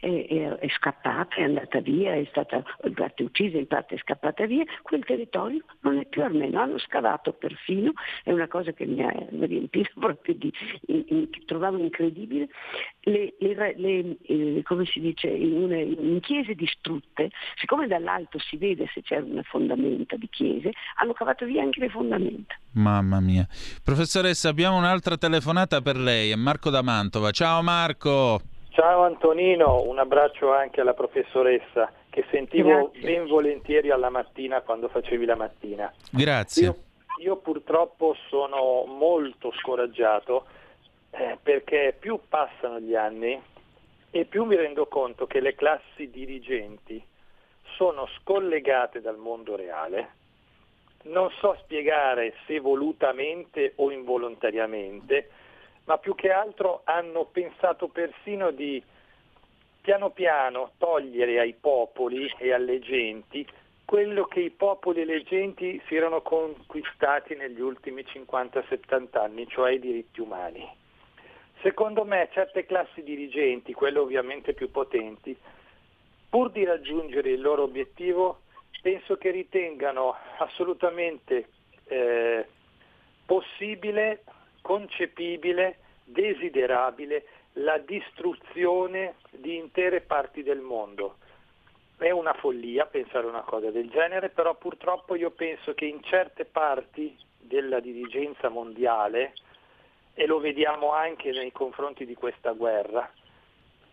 [0.00, 3.98] è, è, è, scappata, è andata via, è stata in parte uccisa, in parte è
[3.98, 6.60] scappata via, quel territorio non è più armeno.
[6.60, 7.92] Hanno scavato perfino,
[8.22, 10.52] è una cosa che mi ha riempito proprio di,
[10.86, 12.48] in, in, che trovavo incredibile,
[13.00, 18.56] le, le, le, eh, come si dice, in, una, in, chiese distrutte, siccome dall'alto si
[18.56, 22.54] vede se c'è una fondamenta di chiese, hanno cavato via anche le fondamenta.
[22.72, 23.46] Mamma mia.
[23.82, 27.30] Professoressa, abbiamo un'altra telefonata per lei, è Marco da Mantova.
[27.30, 28.51] Ciao Marco!
[28.72, 33.00] Ciao Antonino, un abbraccio anche alla professoressa che sentivo Grazie.
[33.00, 35.92] ben volentieri alla mattina quando facevi la mattina.
[36.10, 36.64] Grazie.
[36.64, 36.76] Io,
[37.20, 40.46] io purtroppo sono molto scoraggiato
[41.10, 43.40] eh, perché più passano gli anni
[44.10, 47.04] e più mi rendo conto che le classi dirigenti
[47.76, 50.20] sono scollegate dal mondo reale
[51.04, 55.30] non so spiegare se volutamente o involontariamente,
[55.84, 58.82] ma più che altro hanno pensato persino di
[59.80, 63.46] piano piano togliere ai popoli e alle genti
[63.92, 69.72] quello che i popoli e le genti si erano conquistati negli ultimi 50-70 anni, cioè
[69.72, 70.66] i diritti umani.
[71.60, 75.36] Secondo me certe classi dirigenti, quelle ovviamente più potenti,
[76.30, 78.40] pur di raggiungere il loro obiettivo,
[78.80, 81.48] penso che ritengano assolutamente
[81.84, 82.46] eh,
[83.26, 84.22] possibile,
[84.62, 91.16] concepibile, desiderabile la distruzione di intere parti del mondo.
[91.98, 96.46] È una follia pensare una cosa del genere, però purtroppo io penso che in certe
[96.46, 99.34] parti della dirigenza mondiale,
[100.14, 103.10] e lo vediamo anche nei confronti di questa guerra,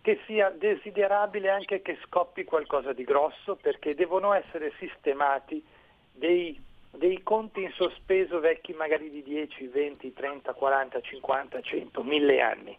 [0.02, 5.64] che sia desiderabile anche che scoppi qualcosa di grosso perché devono essere sistemati
[6.12, 6.60] dei,
[6.92, 12.78] dei conti in sospeso vecchi magari di 10, 20, 30, 40, 50, 100, 1000 anni.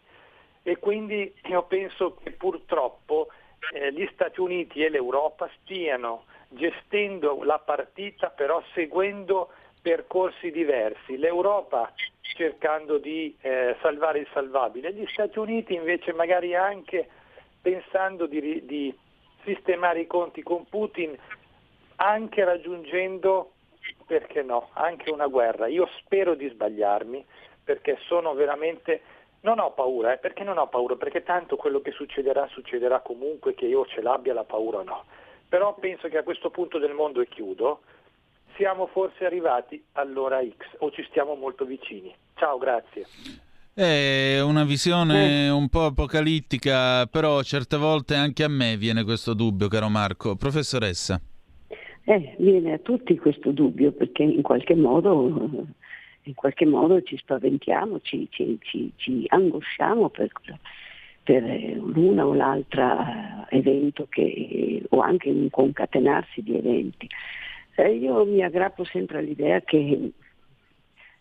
[0.63, 3.29] E quindi io penso che purtroppo
[3.73, 9.51] eh, gli Stati Uniti e l'Europa stiano gestendo la partita però seguendo
[9.81, 11.17] percorsi diversi.
[11.17, 17.09] L'Europa cercando di eh, salvare il salvabile, gli Stati Uniti invece magari anche
[17.61, 18.95] pensando di, di
[19.45, 21.17] sistemare i conti con Putin,
[21.97, 23.53] anche raggiungendo,
[24.11, 25.69] perché no, anche una guerra.
[25.69, 27.25] Io spero di sbagliarmi
[27.63, 29.03] perché sono veramente
[29.43, 30.97] non ho paura, eh, perché non ho paura?
[30.97, 35.05] Perché tanto quello che succederà succederà comunque, che io ce l'abbia la paura o no.
[35.49, 37.83] Però penso che a questo punto del mondo, e chiudo,
[38.57, 42.13] siamo forse arrivati all'ora X o ci stiamo molto vicini.
[42.35, 43.07] Ciao, grazie.
[43.73, 49.69] È una visione un po' apocalittica, però certe volte anche a me viene questo dubbio,
[49.69, 50.35] caro Marco.
[50.35, 51.21] Professoressa.
[52.05, 55.67] Eh, viene a tutti questo dubbio perché in qualche modo
[56.25, 60.31] in qualche modo ci spaventiamo, ci, ci, ci, ci angosciamo per,
[61.23, 67.09] per l'una o l'altra evento che, o anche un concatenarsi di eventi.
[67.77, 70.13] Eh, io mi aggrappo sempre all'idea che,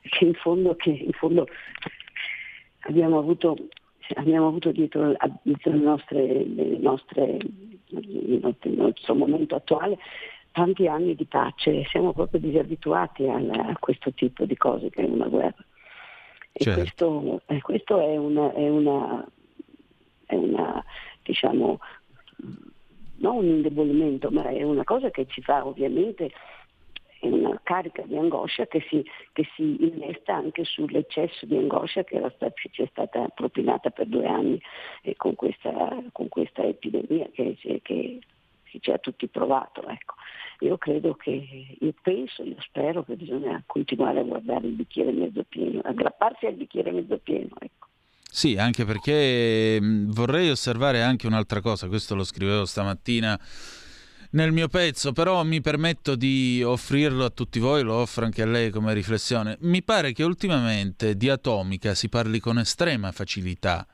[0.02, 1.48] che, in, fondo, che in fondo
[2.82, 3.56] abbiamo avuto,
[4.16, 6.44] abbiamo avuto dietro, dietro nostre,
[6.80, 7.38] nostre,
[7.92, 9.98] il nostro momento attuale
[10.52, 15.28] tanti anni di pace, siamo proprio disabituati a, questo tipo di cose che è una
[15.28, 15.64] guerra.
[16.52, 16.80] E certo.
[16.80, 19.26] questo, questo, è una, è una,
[20.26, 20.84] è una
[21.24, 21.80] diciamo,
[23.18, 26.32] non un indebolimento, ma è una cosa che ci fa ovviamente
[27.20, 29.04] è una carica di angoscia che si,
[29.34, 34.26] che si innesta anche sull'eccesso di angoscia che stata, ci è stata propinata per due
[34.26, 34.62] anni
[35.02, 38.20] eh, con, questa, con, questa, epidemia che, che,
[38.70, 39.88] che ci ha tutti provato.
[39.88, 40.16] Ecco.
[40.62, 45.44] Io credo che, io penso, io spero che bisogna continuare a guardare il bicchiere mezzo
[45.48, 47.56] pieno, aggrapparsi al bicchiere mezzo pieno.
[47.60, 47.88] Ecco.
[48.32, 53.40] Sì, anche perché vorrei osservare anche un'altra cosa, questo lo scrivevo stamattina
[54.32, 58.46] nel mio pezzo, però mi permetto di offrirlo a tutti voi, lo offro anche a
[58.46, 59.58] lei come riflessione.
[59.62, 63.88] Mi pare che ultimamente di atomica si parli con estrema facilità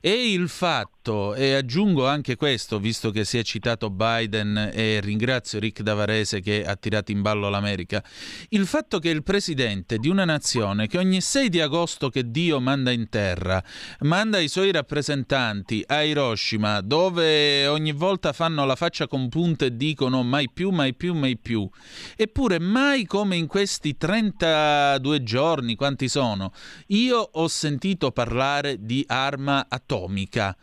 [0.00, 5.58] e il fatto, e aggiungo anche questo, visto che si è citato Biden e ringrazio
[5.58, 8.02] Rick Davarese che ha tirato in ballo l'America,
[8.50, 12.60] il fatto che il presidente di una nazione che ogni 6 di agosto che Dio
[12.60, 13.62] manda in terra,
[14.00, 20.22] manda i suoi rappresentanti a Hiroshima, dove ogni volta fanno la faccia compunta e dicono
[20.22, 21.68] mai più, mai più, mai più,
[22.16, 26.52] eppure mai come in questi 32 giorni, quanti sono,
[26.88, 30.56] io ho sentito parlare di arma atomica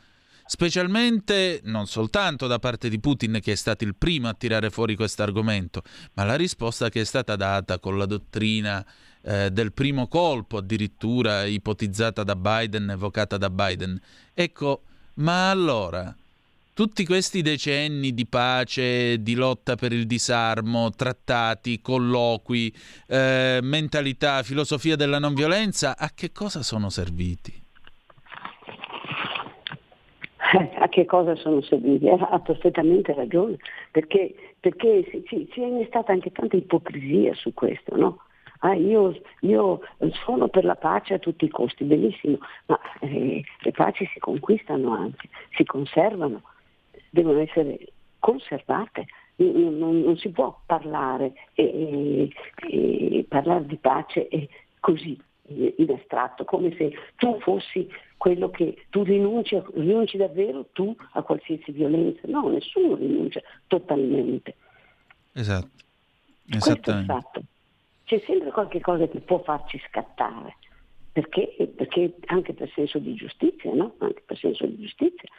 [0.50, 4.96] specialmente non soltanto da parte di Putin che è stato il primo a tirare fuori
[4.96, 5.84] questo argomento,
[6.14, 8.84] ma la risposta che è stata data con la dottrina
[9.22, 14.02] eh, del primo colpo, addirittura ipotizzata da Biden, evocata da Biden.
[14.34, 14.82] Ecco,
[15.16, 16.16] ma allora
[16.74, 22.74] tutti questi decenni di pace, di lotta per il disarmo, trattati, colloqui,
[23.06, 27.59] eh, mentalità, filosofia della non violenza, a che cosa sono serviti?
[30.52, 32.08] A che cosa sono serviti?
[32.10, 33.58] Ha perfettamente ragione,
[33.92, 38.22] perché, perché si, si, è innestata anche tanta ipocrisia su questo, no?
[38.62, 39.80] Ah, io, io,
[40.26, 44.94] sono per la pace a tutti i costi, benissimo, ma eh, le paci si conquistano
[44.94, 46.42] anzi, si conservano,
[47.10, 47.80] devono essere
[48.20, 49.06] conservate.
[49.38, 52.30] Non, non, non si può parlare, e,
[52.70, 54.28] e, e parlare di pace
[54.82, 55.18] così
[55.50, 57.90] in astratto, come se tu fossi
[58.20, 62.20] quello che tu rinunci, rinunci davvero tu a qualsiasi violenza.
[62.26, 64.56] No, nessuno rinuncia totalmente.
[65.32, 65.70] Esatto.
[66.50, 67.42] Questo è il fatto.
[68.04, 70.58] c'è sempre qualche cosa che può farci scattare,
[71.14, 73.96] perché, perché anche per senso di giustizia, no?
[74.00, 75.30] Anche per senso di giustizia.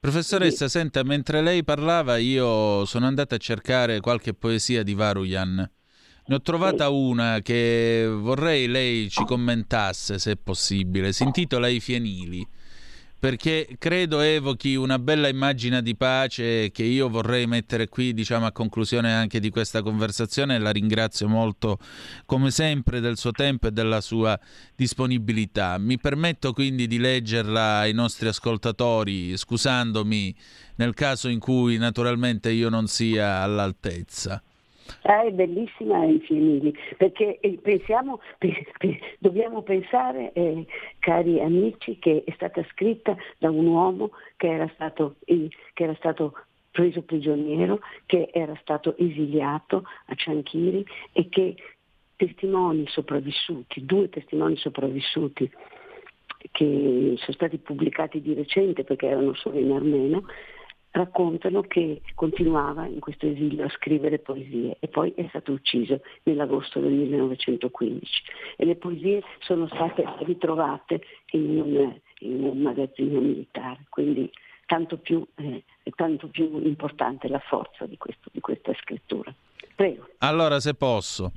[0.00, 5.70] Professoressa, senta, mentre lei parlava io sono andata a cercare qualche poesia di Varujan.
[6.28, 11.12] Ne ho trovata una che vorrei lei ci commentasse, se possibile.
[11.14, 12.46] Si intitola I fienili
[13.18, 18.52] perché credo evochi una bella immagine di pace che io vorrei mettere qui, diciamo, a
[18.52, 20.58] conclusione anche di questa conversazione.
[20.58, 21.78] La ringrazio molto,
[22.26, 24.38] come sempre, del suo tempo e della sua
[24.76, 25.78] disponibilità.
[25.78, 30.36] Mi permetto quindi di leggerla ai nostri ascoltatori, scusandomi
[30.74, 34.42] nel caso in cui naturalmente io non sia all'altezza.
[35.02, 38.20] Ah, è bellissima Infiniti, perché eh, pensiamo,
[39.18, 40.66] dobbiamo pensare, eh,
[40.98, 46.34] cari amici, che è stata scritta da un uomo che era stato, che era stato
[46.70, 51.56] preso prigioniero, che era stato esiliato a Cianchiri e che
[52.16, 55.50] testimoni sopravvissuti, due testimoni sopravvissuti
[56.52, 60.24] che sono stati pubblicati di recente perché erano solo in armeno,
[60.90, 66.80] raccontano che continuava in questo esilio a scrivere poesie e poi è stato ucciso nell'agosto
[66.80, 68.22] del 1915
[68.56, 71.00] e le poesie sono state ritrovate
[71.32, 74.30] in un, in un magazzino militare, quindi
[74.66, 79.34] tanto più, eh, tanto più importante la forza di, questo, di questa scrittura.
[79.74, 80.08] Prego.
[80.18, 81.32] Allora, se posso,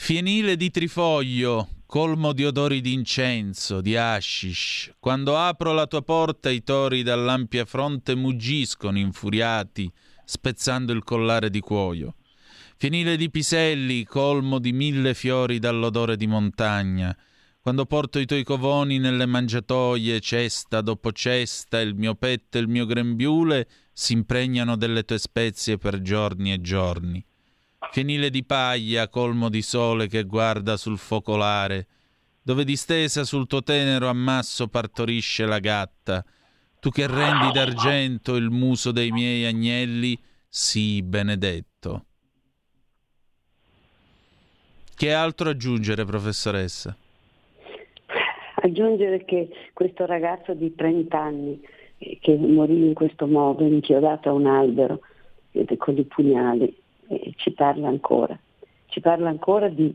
[0.00, 4.92] fienile di trifoglio colmo di odori d'incenso, di hashish.
[4.98, 9.90] Quando apro la tua porta i tori dall'ampia fronte muggiscono infuriati,
[10.24, 12.14] spezzando il collare di cuoio.
[12.76, 17.14] Fienile di piselli, colmo di mille fiori dall'odore di montagna.
[17.60, 22.68] Quando porto i tuoi covoni nelle mangiatoie, cesta dopo cesta, il mio petto e il
[22.68, 27.22] mio grembiule si impregnano delle tue spezie per giorni e giorni
[27.90, 31.86] fienile di paglia colmo di sole che guarda sul focolare,
[32.42, 36.24] dove distesa sul tuo tenero ammasso partorisce la gatta,
[36.80, 42.04] tu che rendi d'argento il muso dei miei agnelli, sii benedetto.
[44.94, 46.96] Che altro aggiungere, professoressa?
[48.56, 51.60] Aggiungere che questo ragazzo di 30 anni
[51.98, 55.00] eh, che morì in questo modo, inchiodato a un albero
[55.76, 58.38] con i pugnali, eh, ci parla ancora.
[58.86, 59.94] Ci parla ancora di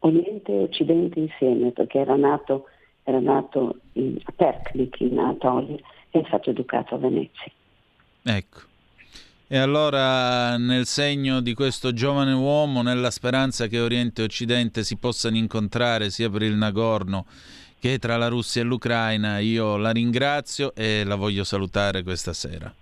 [0.00, 2.66] Oriente e Occidente insieme, perché era nato,
[3.02, 5.76] era nato in, a Perklik in Anatolia
[6.10, 7.50] e è stato educato a Venezia.
[8.22, 8.60] Ecco.
[9.48, 14.96] E allora nel segno di questo giovane uomo, nella speranza che Oriente e Occidente si
[14.96, 17.26] possano incontrare sia per il Nagorno
[17.78, 22.74] che tra la Russia e l'Ucraina, io la ringrazio e la voglio salutare questa sera.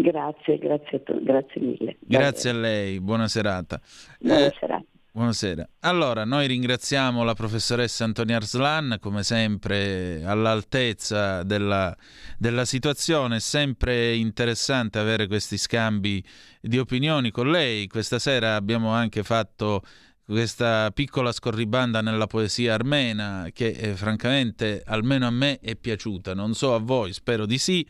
[0.00, 1.96] Grazie, grazie, grazie mille.
[2.00, 3.80] Grazie a lei, buona serata.
[4.18, 4.84] Buona eh, serata.
[5.18, 5.68] Buonasera.
[5.80, 11.96] Allora, noi ringraziamo la professoressa Antonia Arslan, come sempre all'altezza della,
[12.38, 13.36] della situazione.
[13.36, 16.24] È sempre interessante avere questi scambi
[16.60, 17.88] di opinioni con lei.
[17.88, 19.82] Questa sera abbiamo anche fatto
[20.28, 26.52] questa piccola scorribanda nella poesia armena che eh, francamente almeno a me è piaciuta, non
[26.52, 27.86] so a voi, spero di sì.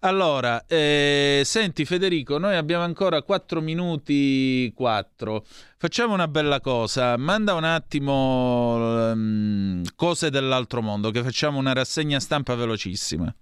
[0.00, 5.44] Allora, eh, senti Federico, noi abbiamo ancora 4 minuti 4.
[5.78, 12.18] Facciamo una bella cosa, manda un attimo um, cose dell'altro mondo, che facciamo una rassegna
[12.18, 13.32] stampa velocissima.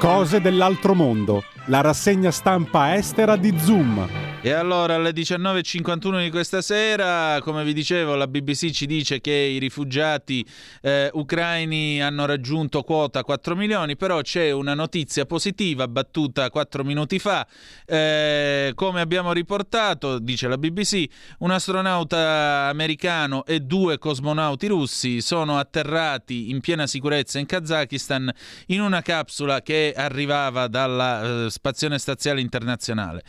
[0.00, 4.27] Cose dell'altro mondo, la rassegna stampa estera di Zoom.
[4.40, 9.32] E allora alle 19.51 di questa sera, come vi dicevo, la BBC ci dice che
[9.32, 10.46] i rifugiati
[10.80, 17.18] eh, ucraini hanno raggiunto quota 4 milioni, però c'è una notizia positiva battuta 4 minuti
[17.18, 17.44] fa.
[17.84, 21.04] Eh, come abbiamo riportato, dice la BBC,
[21.38, 28.32] un astronauta americano e due cosmonauti russi sono atterrati in piena sicurezza in Kazakistan
[28.66, 33.24] in una capsula che arrivava dalla eh, Spazione Spaziale Internazionale.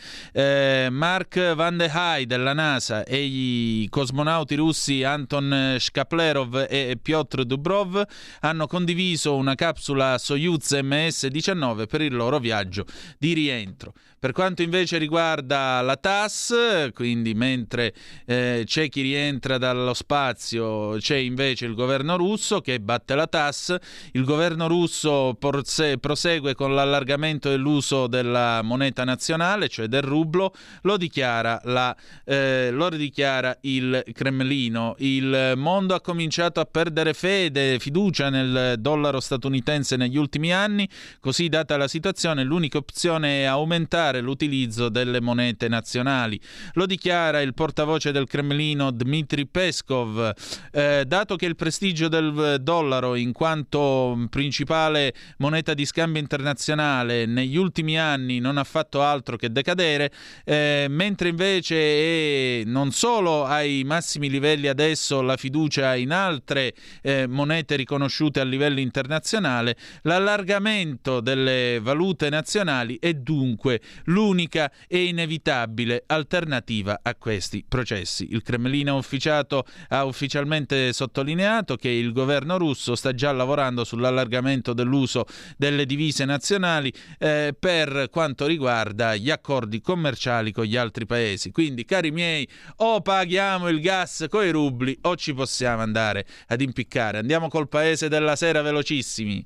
[1.00, 8.04] Mark Van de Hai della NASA e i cosmonauti russi Anton Shkaplerov e Piotr Dubrov
[8.42, 12.84] hanno condiviso una capsula Soyuz MS-19 per il loro viaggio
[13.18, 13.94] di rientro.
[14.20, 17.94] Per quanto invece riguarda la TAS, quindi mentre
[18.26, 23.78] eh, c'è chi rientra dallo spazio, c'è invece il governo russo che batte la TAS,
[24.12, 31.62] il governo russo prosegue con l'allargamento dell'uso della moneta nazionale, cioè del rublo, lo dichiara,
[31.64, 34.96] la, eh, lo dichiara il Cremlino.
[34.98, 40.90] Il mondo ha cominciato a perdere fede, fiducia nel dollaro statunitense negli ultimi anni,
[41.22, 46.40] così data la situazione l'unica opzione è aumentare vietare l'utilizzo delle monete nazionali.
[46.74, 50.34] Lo dichiara il portavoce del Cremlino Dmitry Peskov.
[50.72, 57.56] Eh, dato che il prestigio del dollaro in quanto principale moneta di scambio internazionale negli
[57.56, 60.12] ultimi anni non ha fatto altro che decadere,
[60.44, 67.28] eh, mentre invece è non solo ai massimi livelli adesso la fiducia in altre eh,
[67.28, 77.00] monete riconosciute a livello internazionale, l'allargamento delle valute nazionali è dunque l'unica e inevitabile alternativa
[77.02, 78.28] a questi processi.
[78.32, 85.26] Il Cremlino ufficiato ha ufficialmente sottolineato che il governo russo sta già lavorando sull'allargamento dell'uso
[85.58, 91.52] delle divise nazionali eh, per quanto riguarda gli accordi commerciali con gli altri paesi.
[91.52, 92.48] Quindi, cari miei,
[92.78, 97.18] o paghiamo il gas coi rubli o ci possiamo andare ad impiccare.
[97.20, 99.46] Andiamo col paese della sera velocissimi.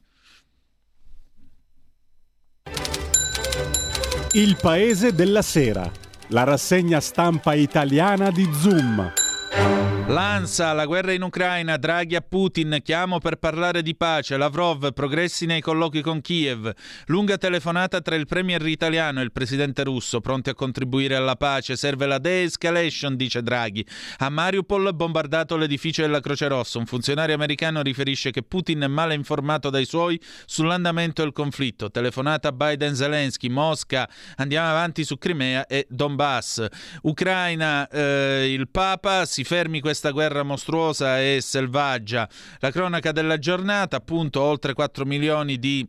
[4.35, 5.87] Il paese della sera,
[6.29, 9.11] la rassegna stampa italiana di Zoom.
[10.05, 15.45] L'ANSA, la guerra in Ucraina, Draghi a Putin, chiamo per parlare di pace, Lavrov, progressi
[15.45, 16.71] nei colloqui con Kiev,
[17.05, 21.77] lunga telefonata tra il premier italiano e il presidente russo, pronti a contribuire alla pace,
[21.77, 23.87] serve la de-escalation, dice Draghi.
[24.17, 29.13] A Mariupol bombardato l'edificio della Croce Rossa, un funzionario americano riferisce che Putin è male
[29.13, 36.67] informato dai suoi sull'andamento del conflitto, telefonata Biden-Zelensky, Mosca, andiamo avanti su Crimea e Donbass.
[37.03, 42.27] Ucraina, eh, il Papa, si fermi questa questa guerra mostruosa e selvaggia.
[42.57, 45.87] La cronaca della giornata, appunto, oltre 4 milioni di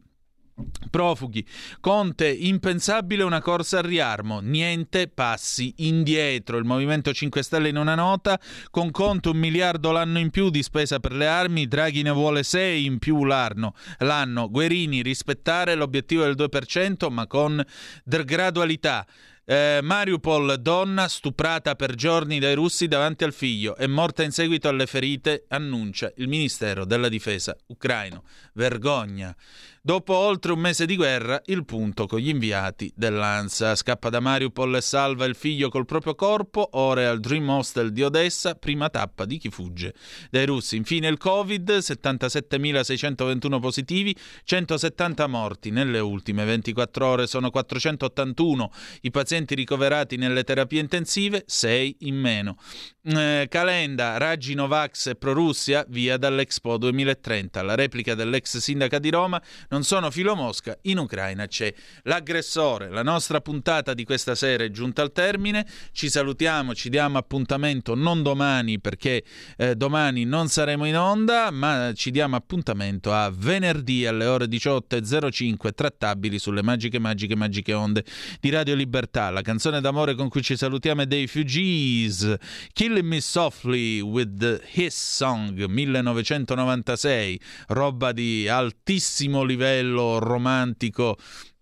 [0.90, 1.44] Profughi.
[1.80, 6.58] Conte, impensabile una corsa al riarmo, niente passi indietro.
[6.58, 8.38] Il Movimento 5 Stelle in una nota,
[8.70, 12.42] con Conte un miliardo l'anno in più di spesa per le armi, Draghi ne vuole
[12.42, 13.74] 6 in più l'anno.
[14.00, 14.50] l'anno.
[14.50, 17.64] Guerini, rispettare l'obiettivo del 2%, ma con
[18.04, 19.06] gradualità.
[19.46, 24.68] Eh, Mariupol, donna stuprata per giorni dai russi davanti al figlio, è morta in seguito
[24.68, 28.24] alle ferite, annuncia il Ministero della Difesa ucraino.
[28.54, 29.36] Vergogna.
[29.86, 33.74] Dopo oltre un mese di guerra, il punto con gli inviati dell'ANSA.
[33.74, 37.92] Scappa da Mariupol e salva il figlio col proprio corpo, ora è al Dream Hostel
[37.92, 39.92] di Odessa, prima tappa di chi fugge
[40.30, 40.76] dai russi.
[40.76, 45.68] Infine il Covid, 77.621 positivi, 170 morti.
[45.68, 52.56] Nelle ultime 24 ore sono 481 i pazienti ricoverati nelle terapie intensive, 6 in meno.
[53.02, 57.60] Eh, Calenda, Raggi Novax e Prorussia, via dall'Expo 2030.
[57.60, 59.38] La replica dell'ex sindaca di Roma
[59.74, 61.74] non sono filo Mosca, in Ucraina c'è
[62.04, 62.90] l'aggressore.
[62.90, 67.96] La nostra puntata di questa sera è giunta al termine, ci salutiamo, ci diamo appuntamento
[67.96, 69.24] non domani perché
[69.56, 75.74] eh, domani non saremo in onda, ma ci diamo appuntamento a venerdì alle ore 18.05
[75.74, 78.04] trattabili sulle magiche, magiche, magiche onde
[78.38, 79.30] di Radio Libertà.
[79.30, 82.32] La canzone d'amore con cui ci salutiamo è dei Fugees,
[82.72, 91.16] Killing Me Softly with His Song 1996, roba di altissimo livello livello romantico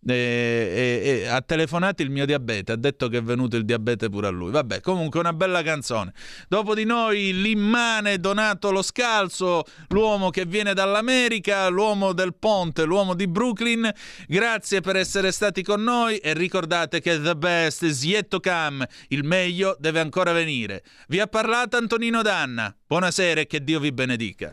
[0.05, 4.09] e, e, e, ha telefonato il mio diabete, ha detto che è venuto il diabete
[4.09, 4.51] pure a lui.
[4.51, 6.12] Vabbè, comunque una bella canzone.
[6.49, 13.15] Dopo di noi l'immane Donato Lo Scalzo, l'uomo che viene dall'America, l'uomo del ponte, l'uomo
[13.15, 13.89] di Brooklyn.
[14.27, 18.89] Grazie per essere stati con noi e ricordate che the best is yet to come,
[19.09, 20.83] il meglio deve ancora venire.
[21.07, 22.74] Vi ha parlato Antonino Danna.
[22.85, 24.53] Buonasera e che Dio vi benedica.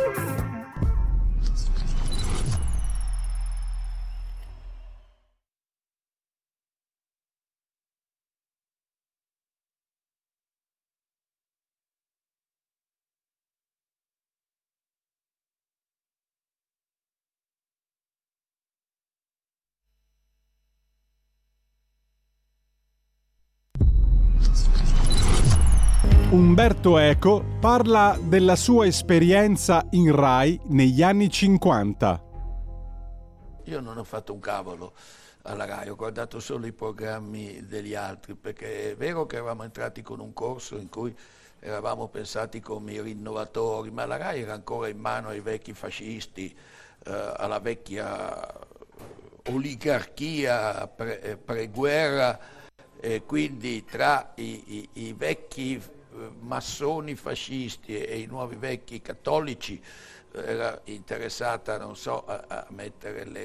[26.61, 32.23] Umberto Eco parla della sua esperienza in RAI negli anni 50.
[33.63, 34.93] Io non ho fatto un cavolo
[35.41, 40.03] alla RAI, ho guardato solo i programmi degli altri, perché è vero che eravamo entrati
[40.03, 41.17] con un corso in cui
[41.59, 46.55] eravamo pensati come i rinnovatori, ma la RAI era ancora in mano ai vecchi fascisti,
[47.05, 48.53] eh, alla vecchia
[49.47, 52.39] oligarchia pre, preguerra,
[52.99, 55.99] e quindi tra i, i, i vecchi
[56.39, 59.81] massoni fascisti e i nuovi vecchi cattolici
[60.33, 63.39] era interessata, non so, a, a mettere le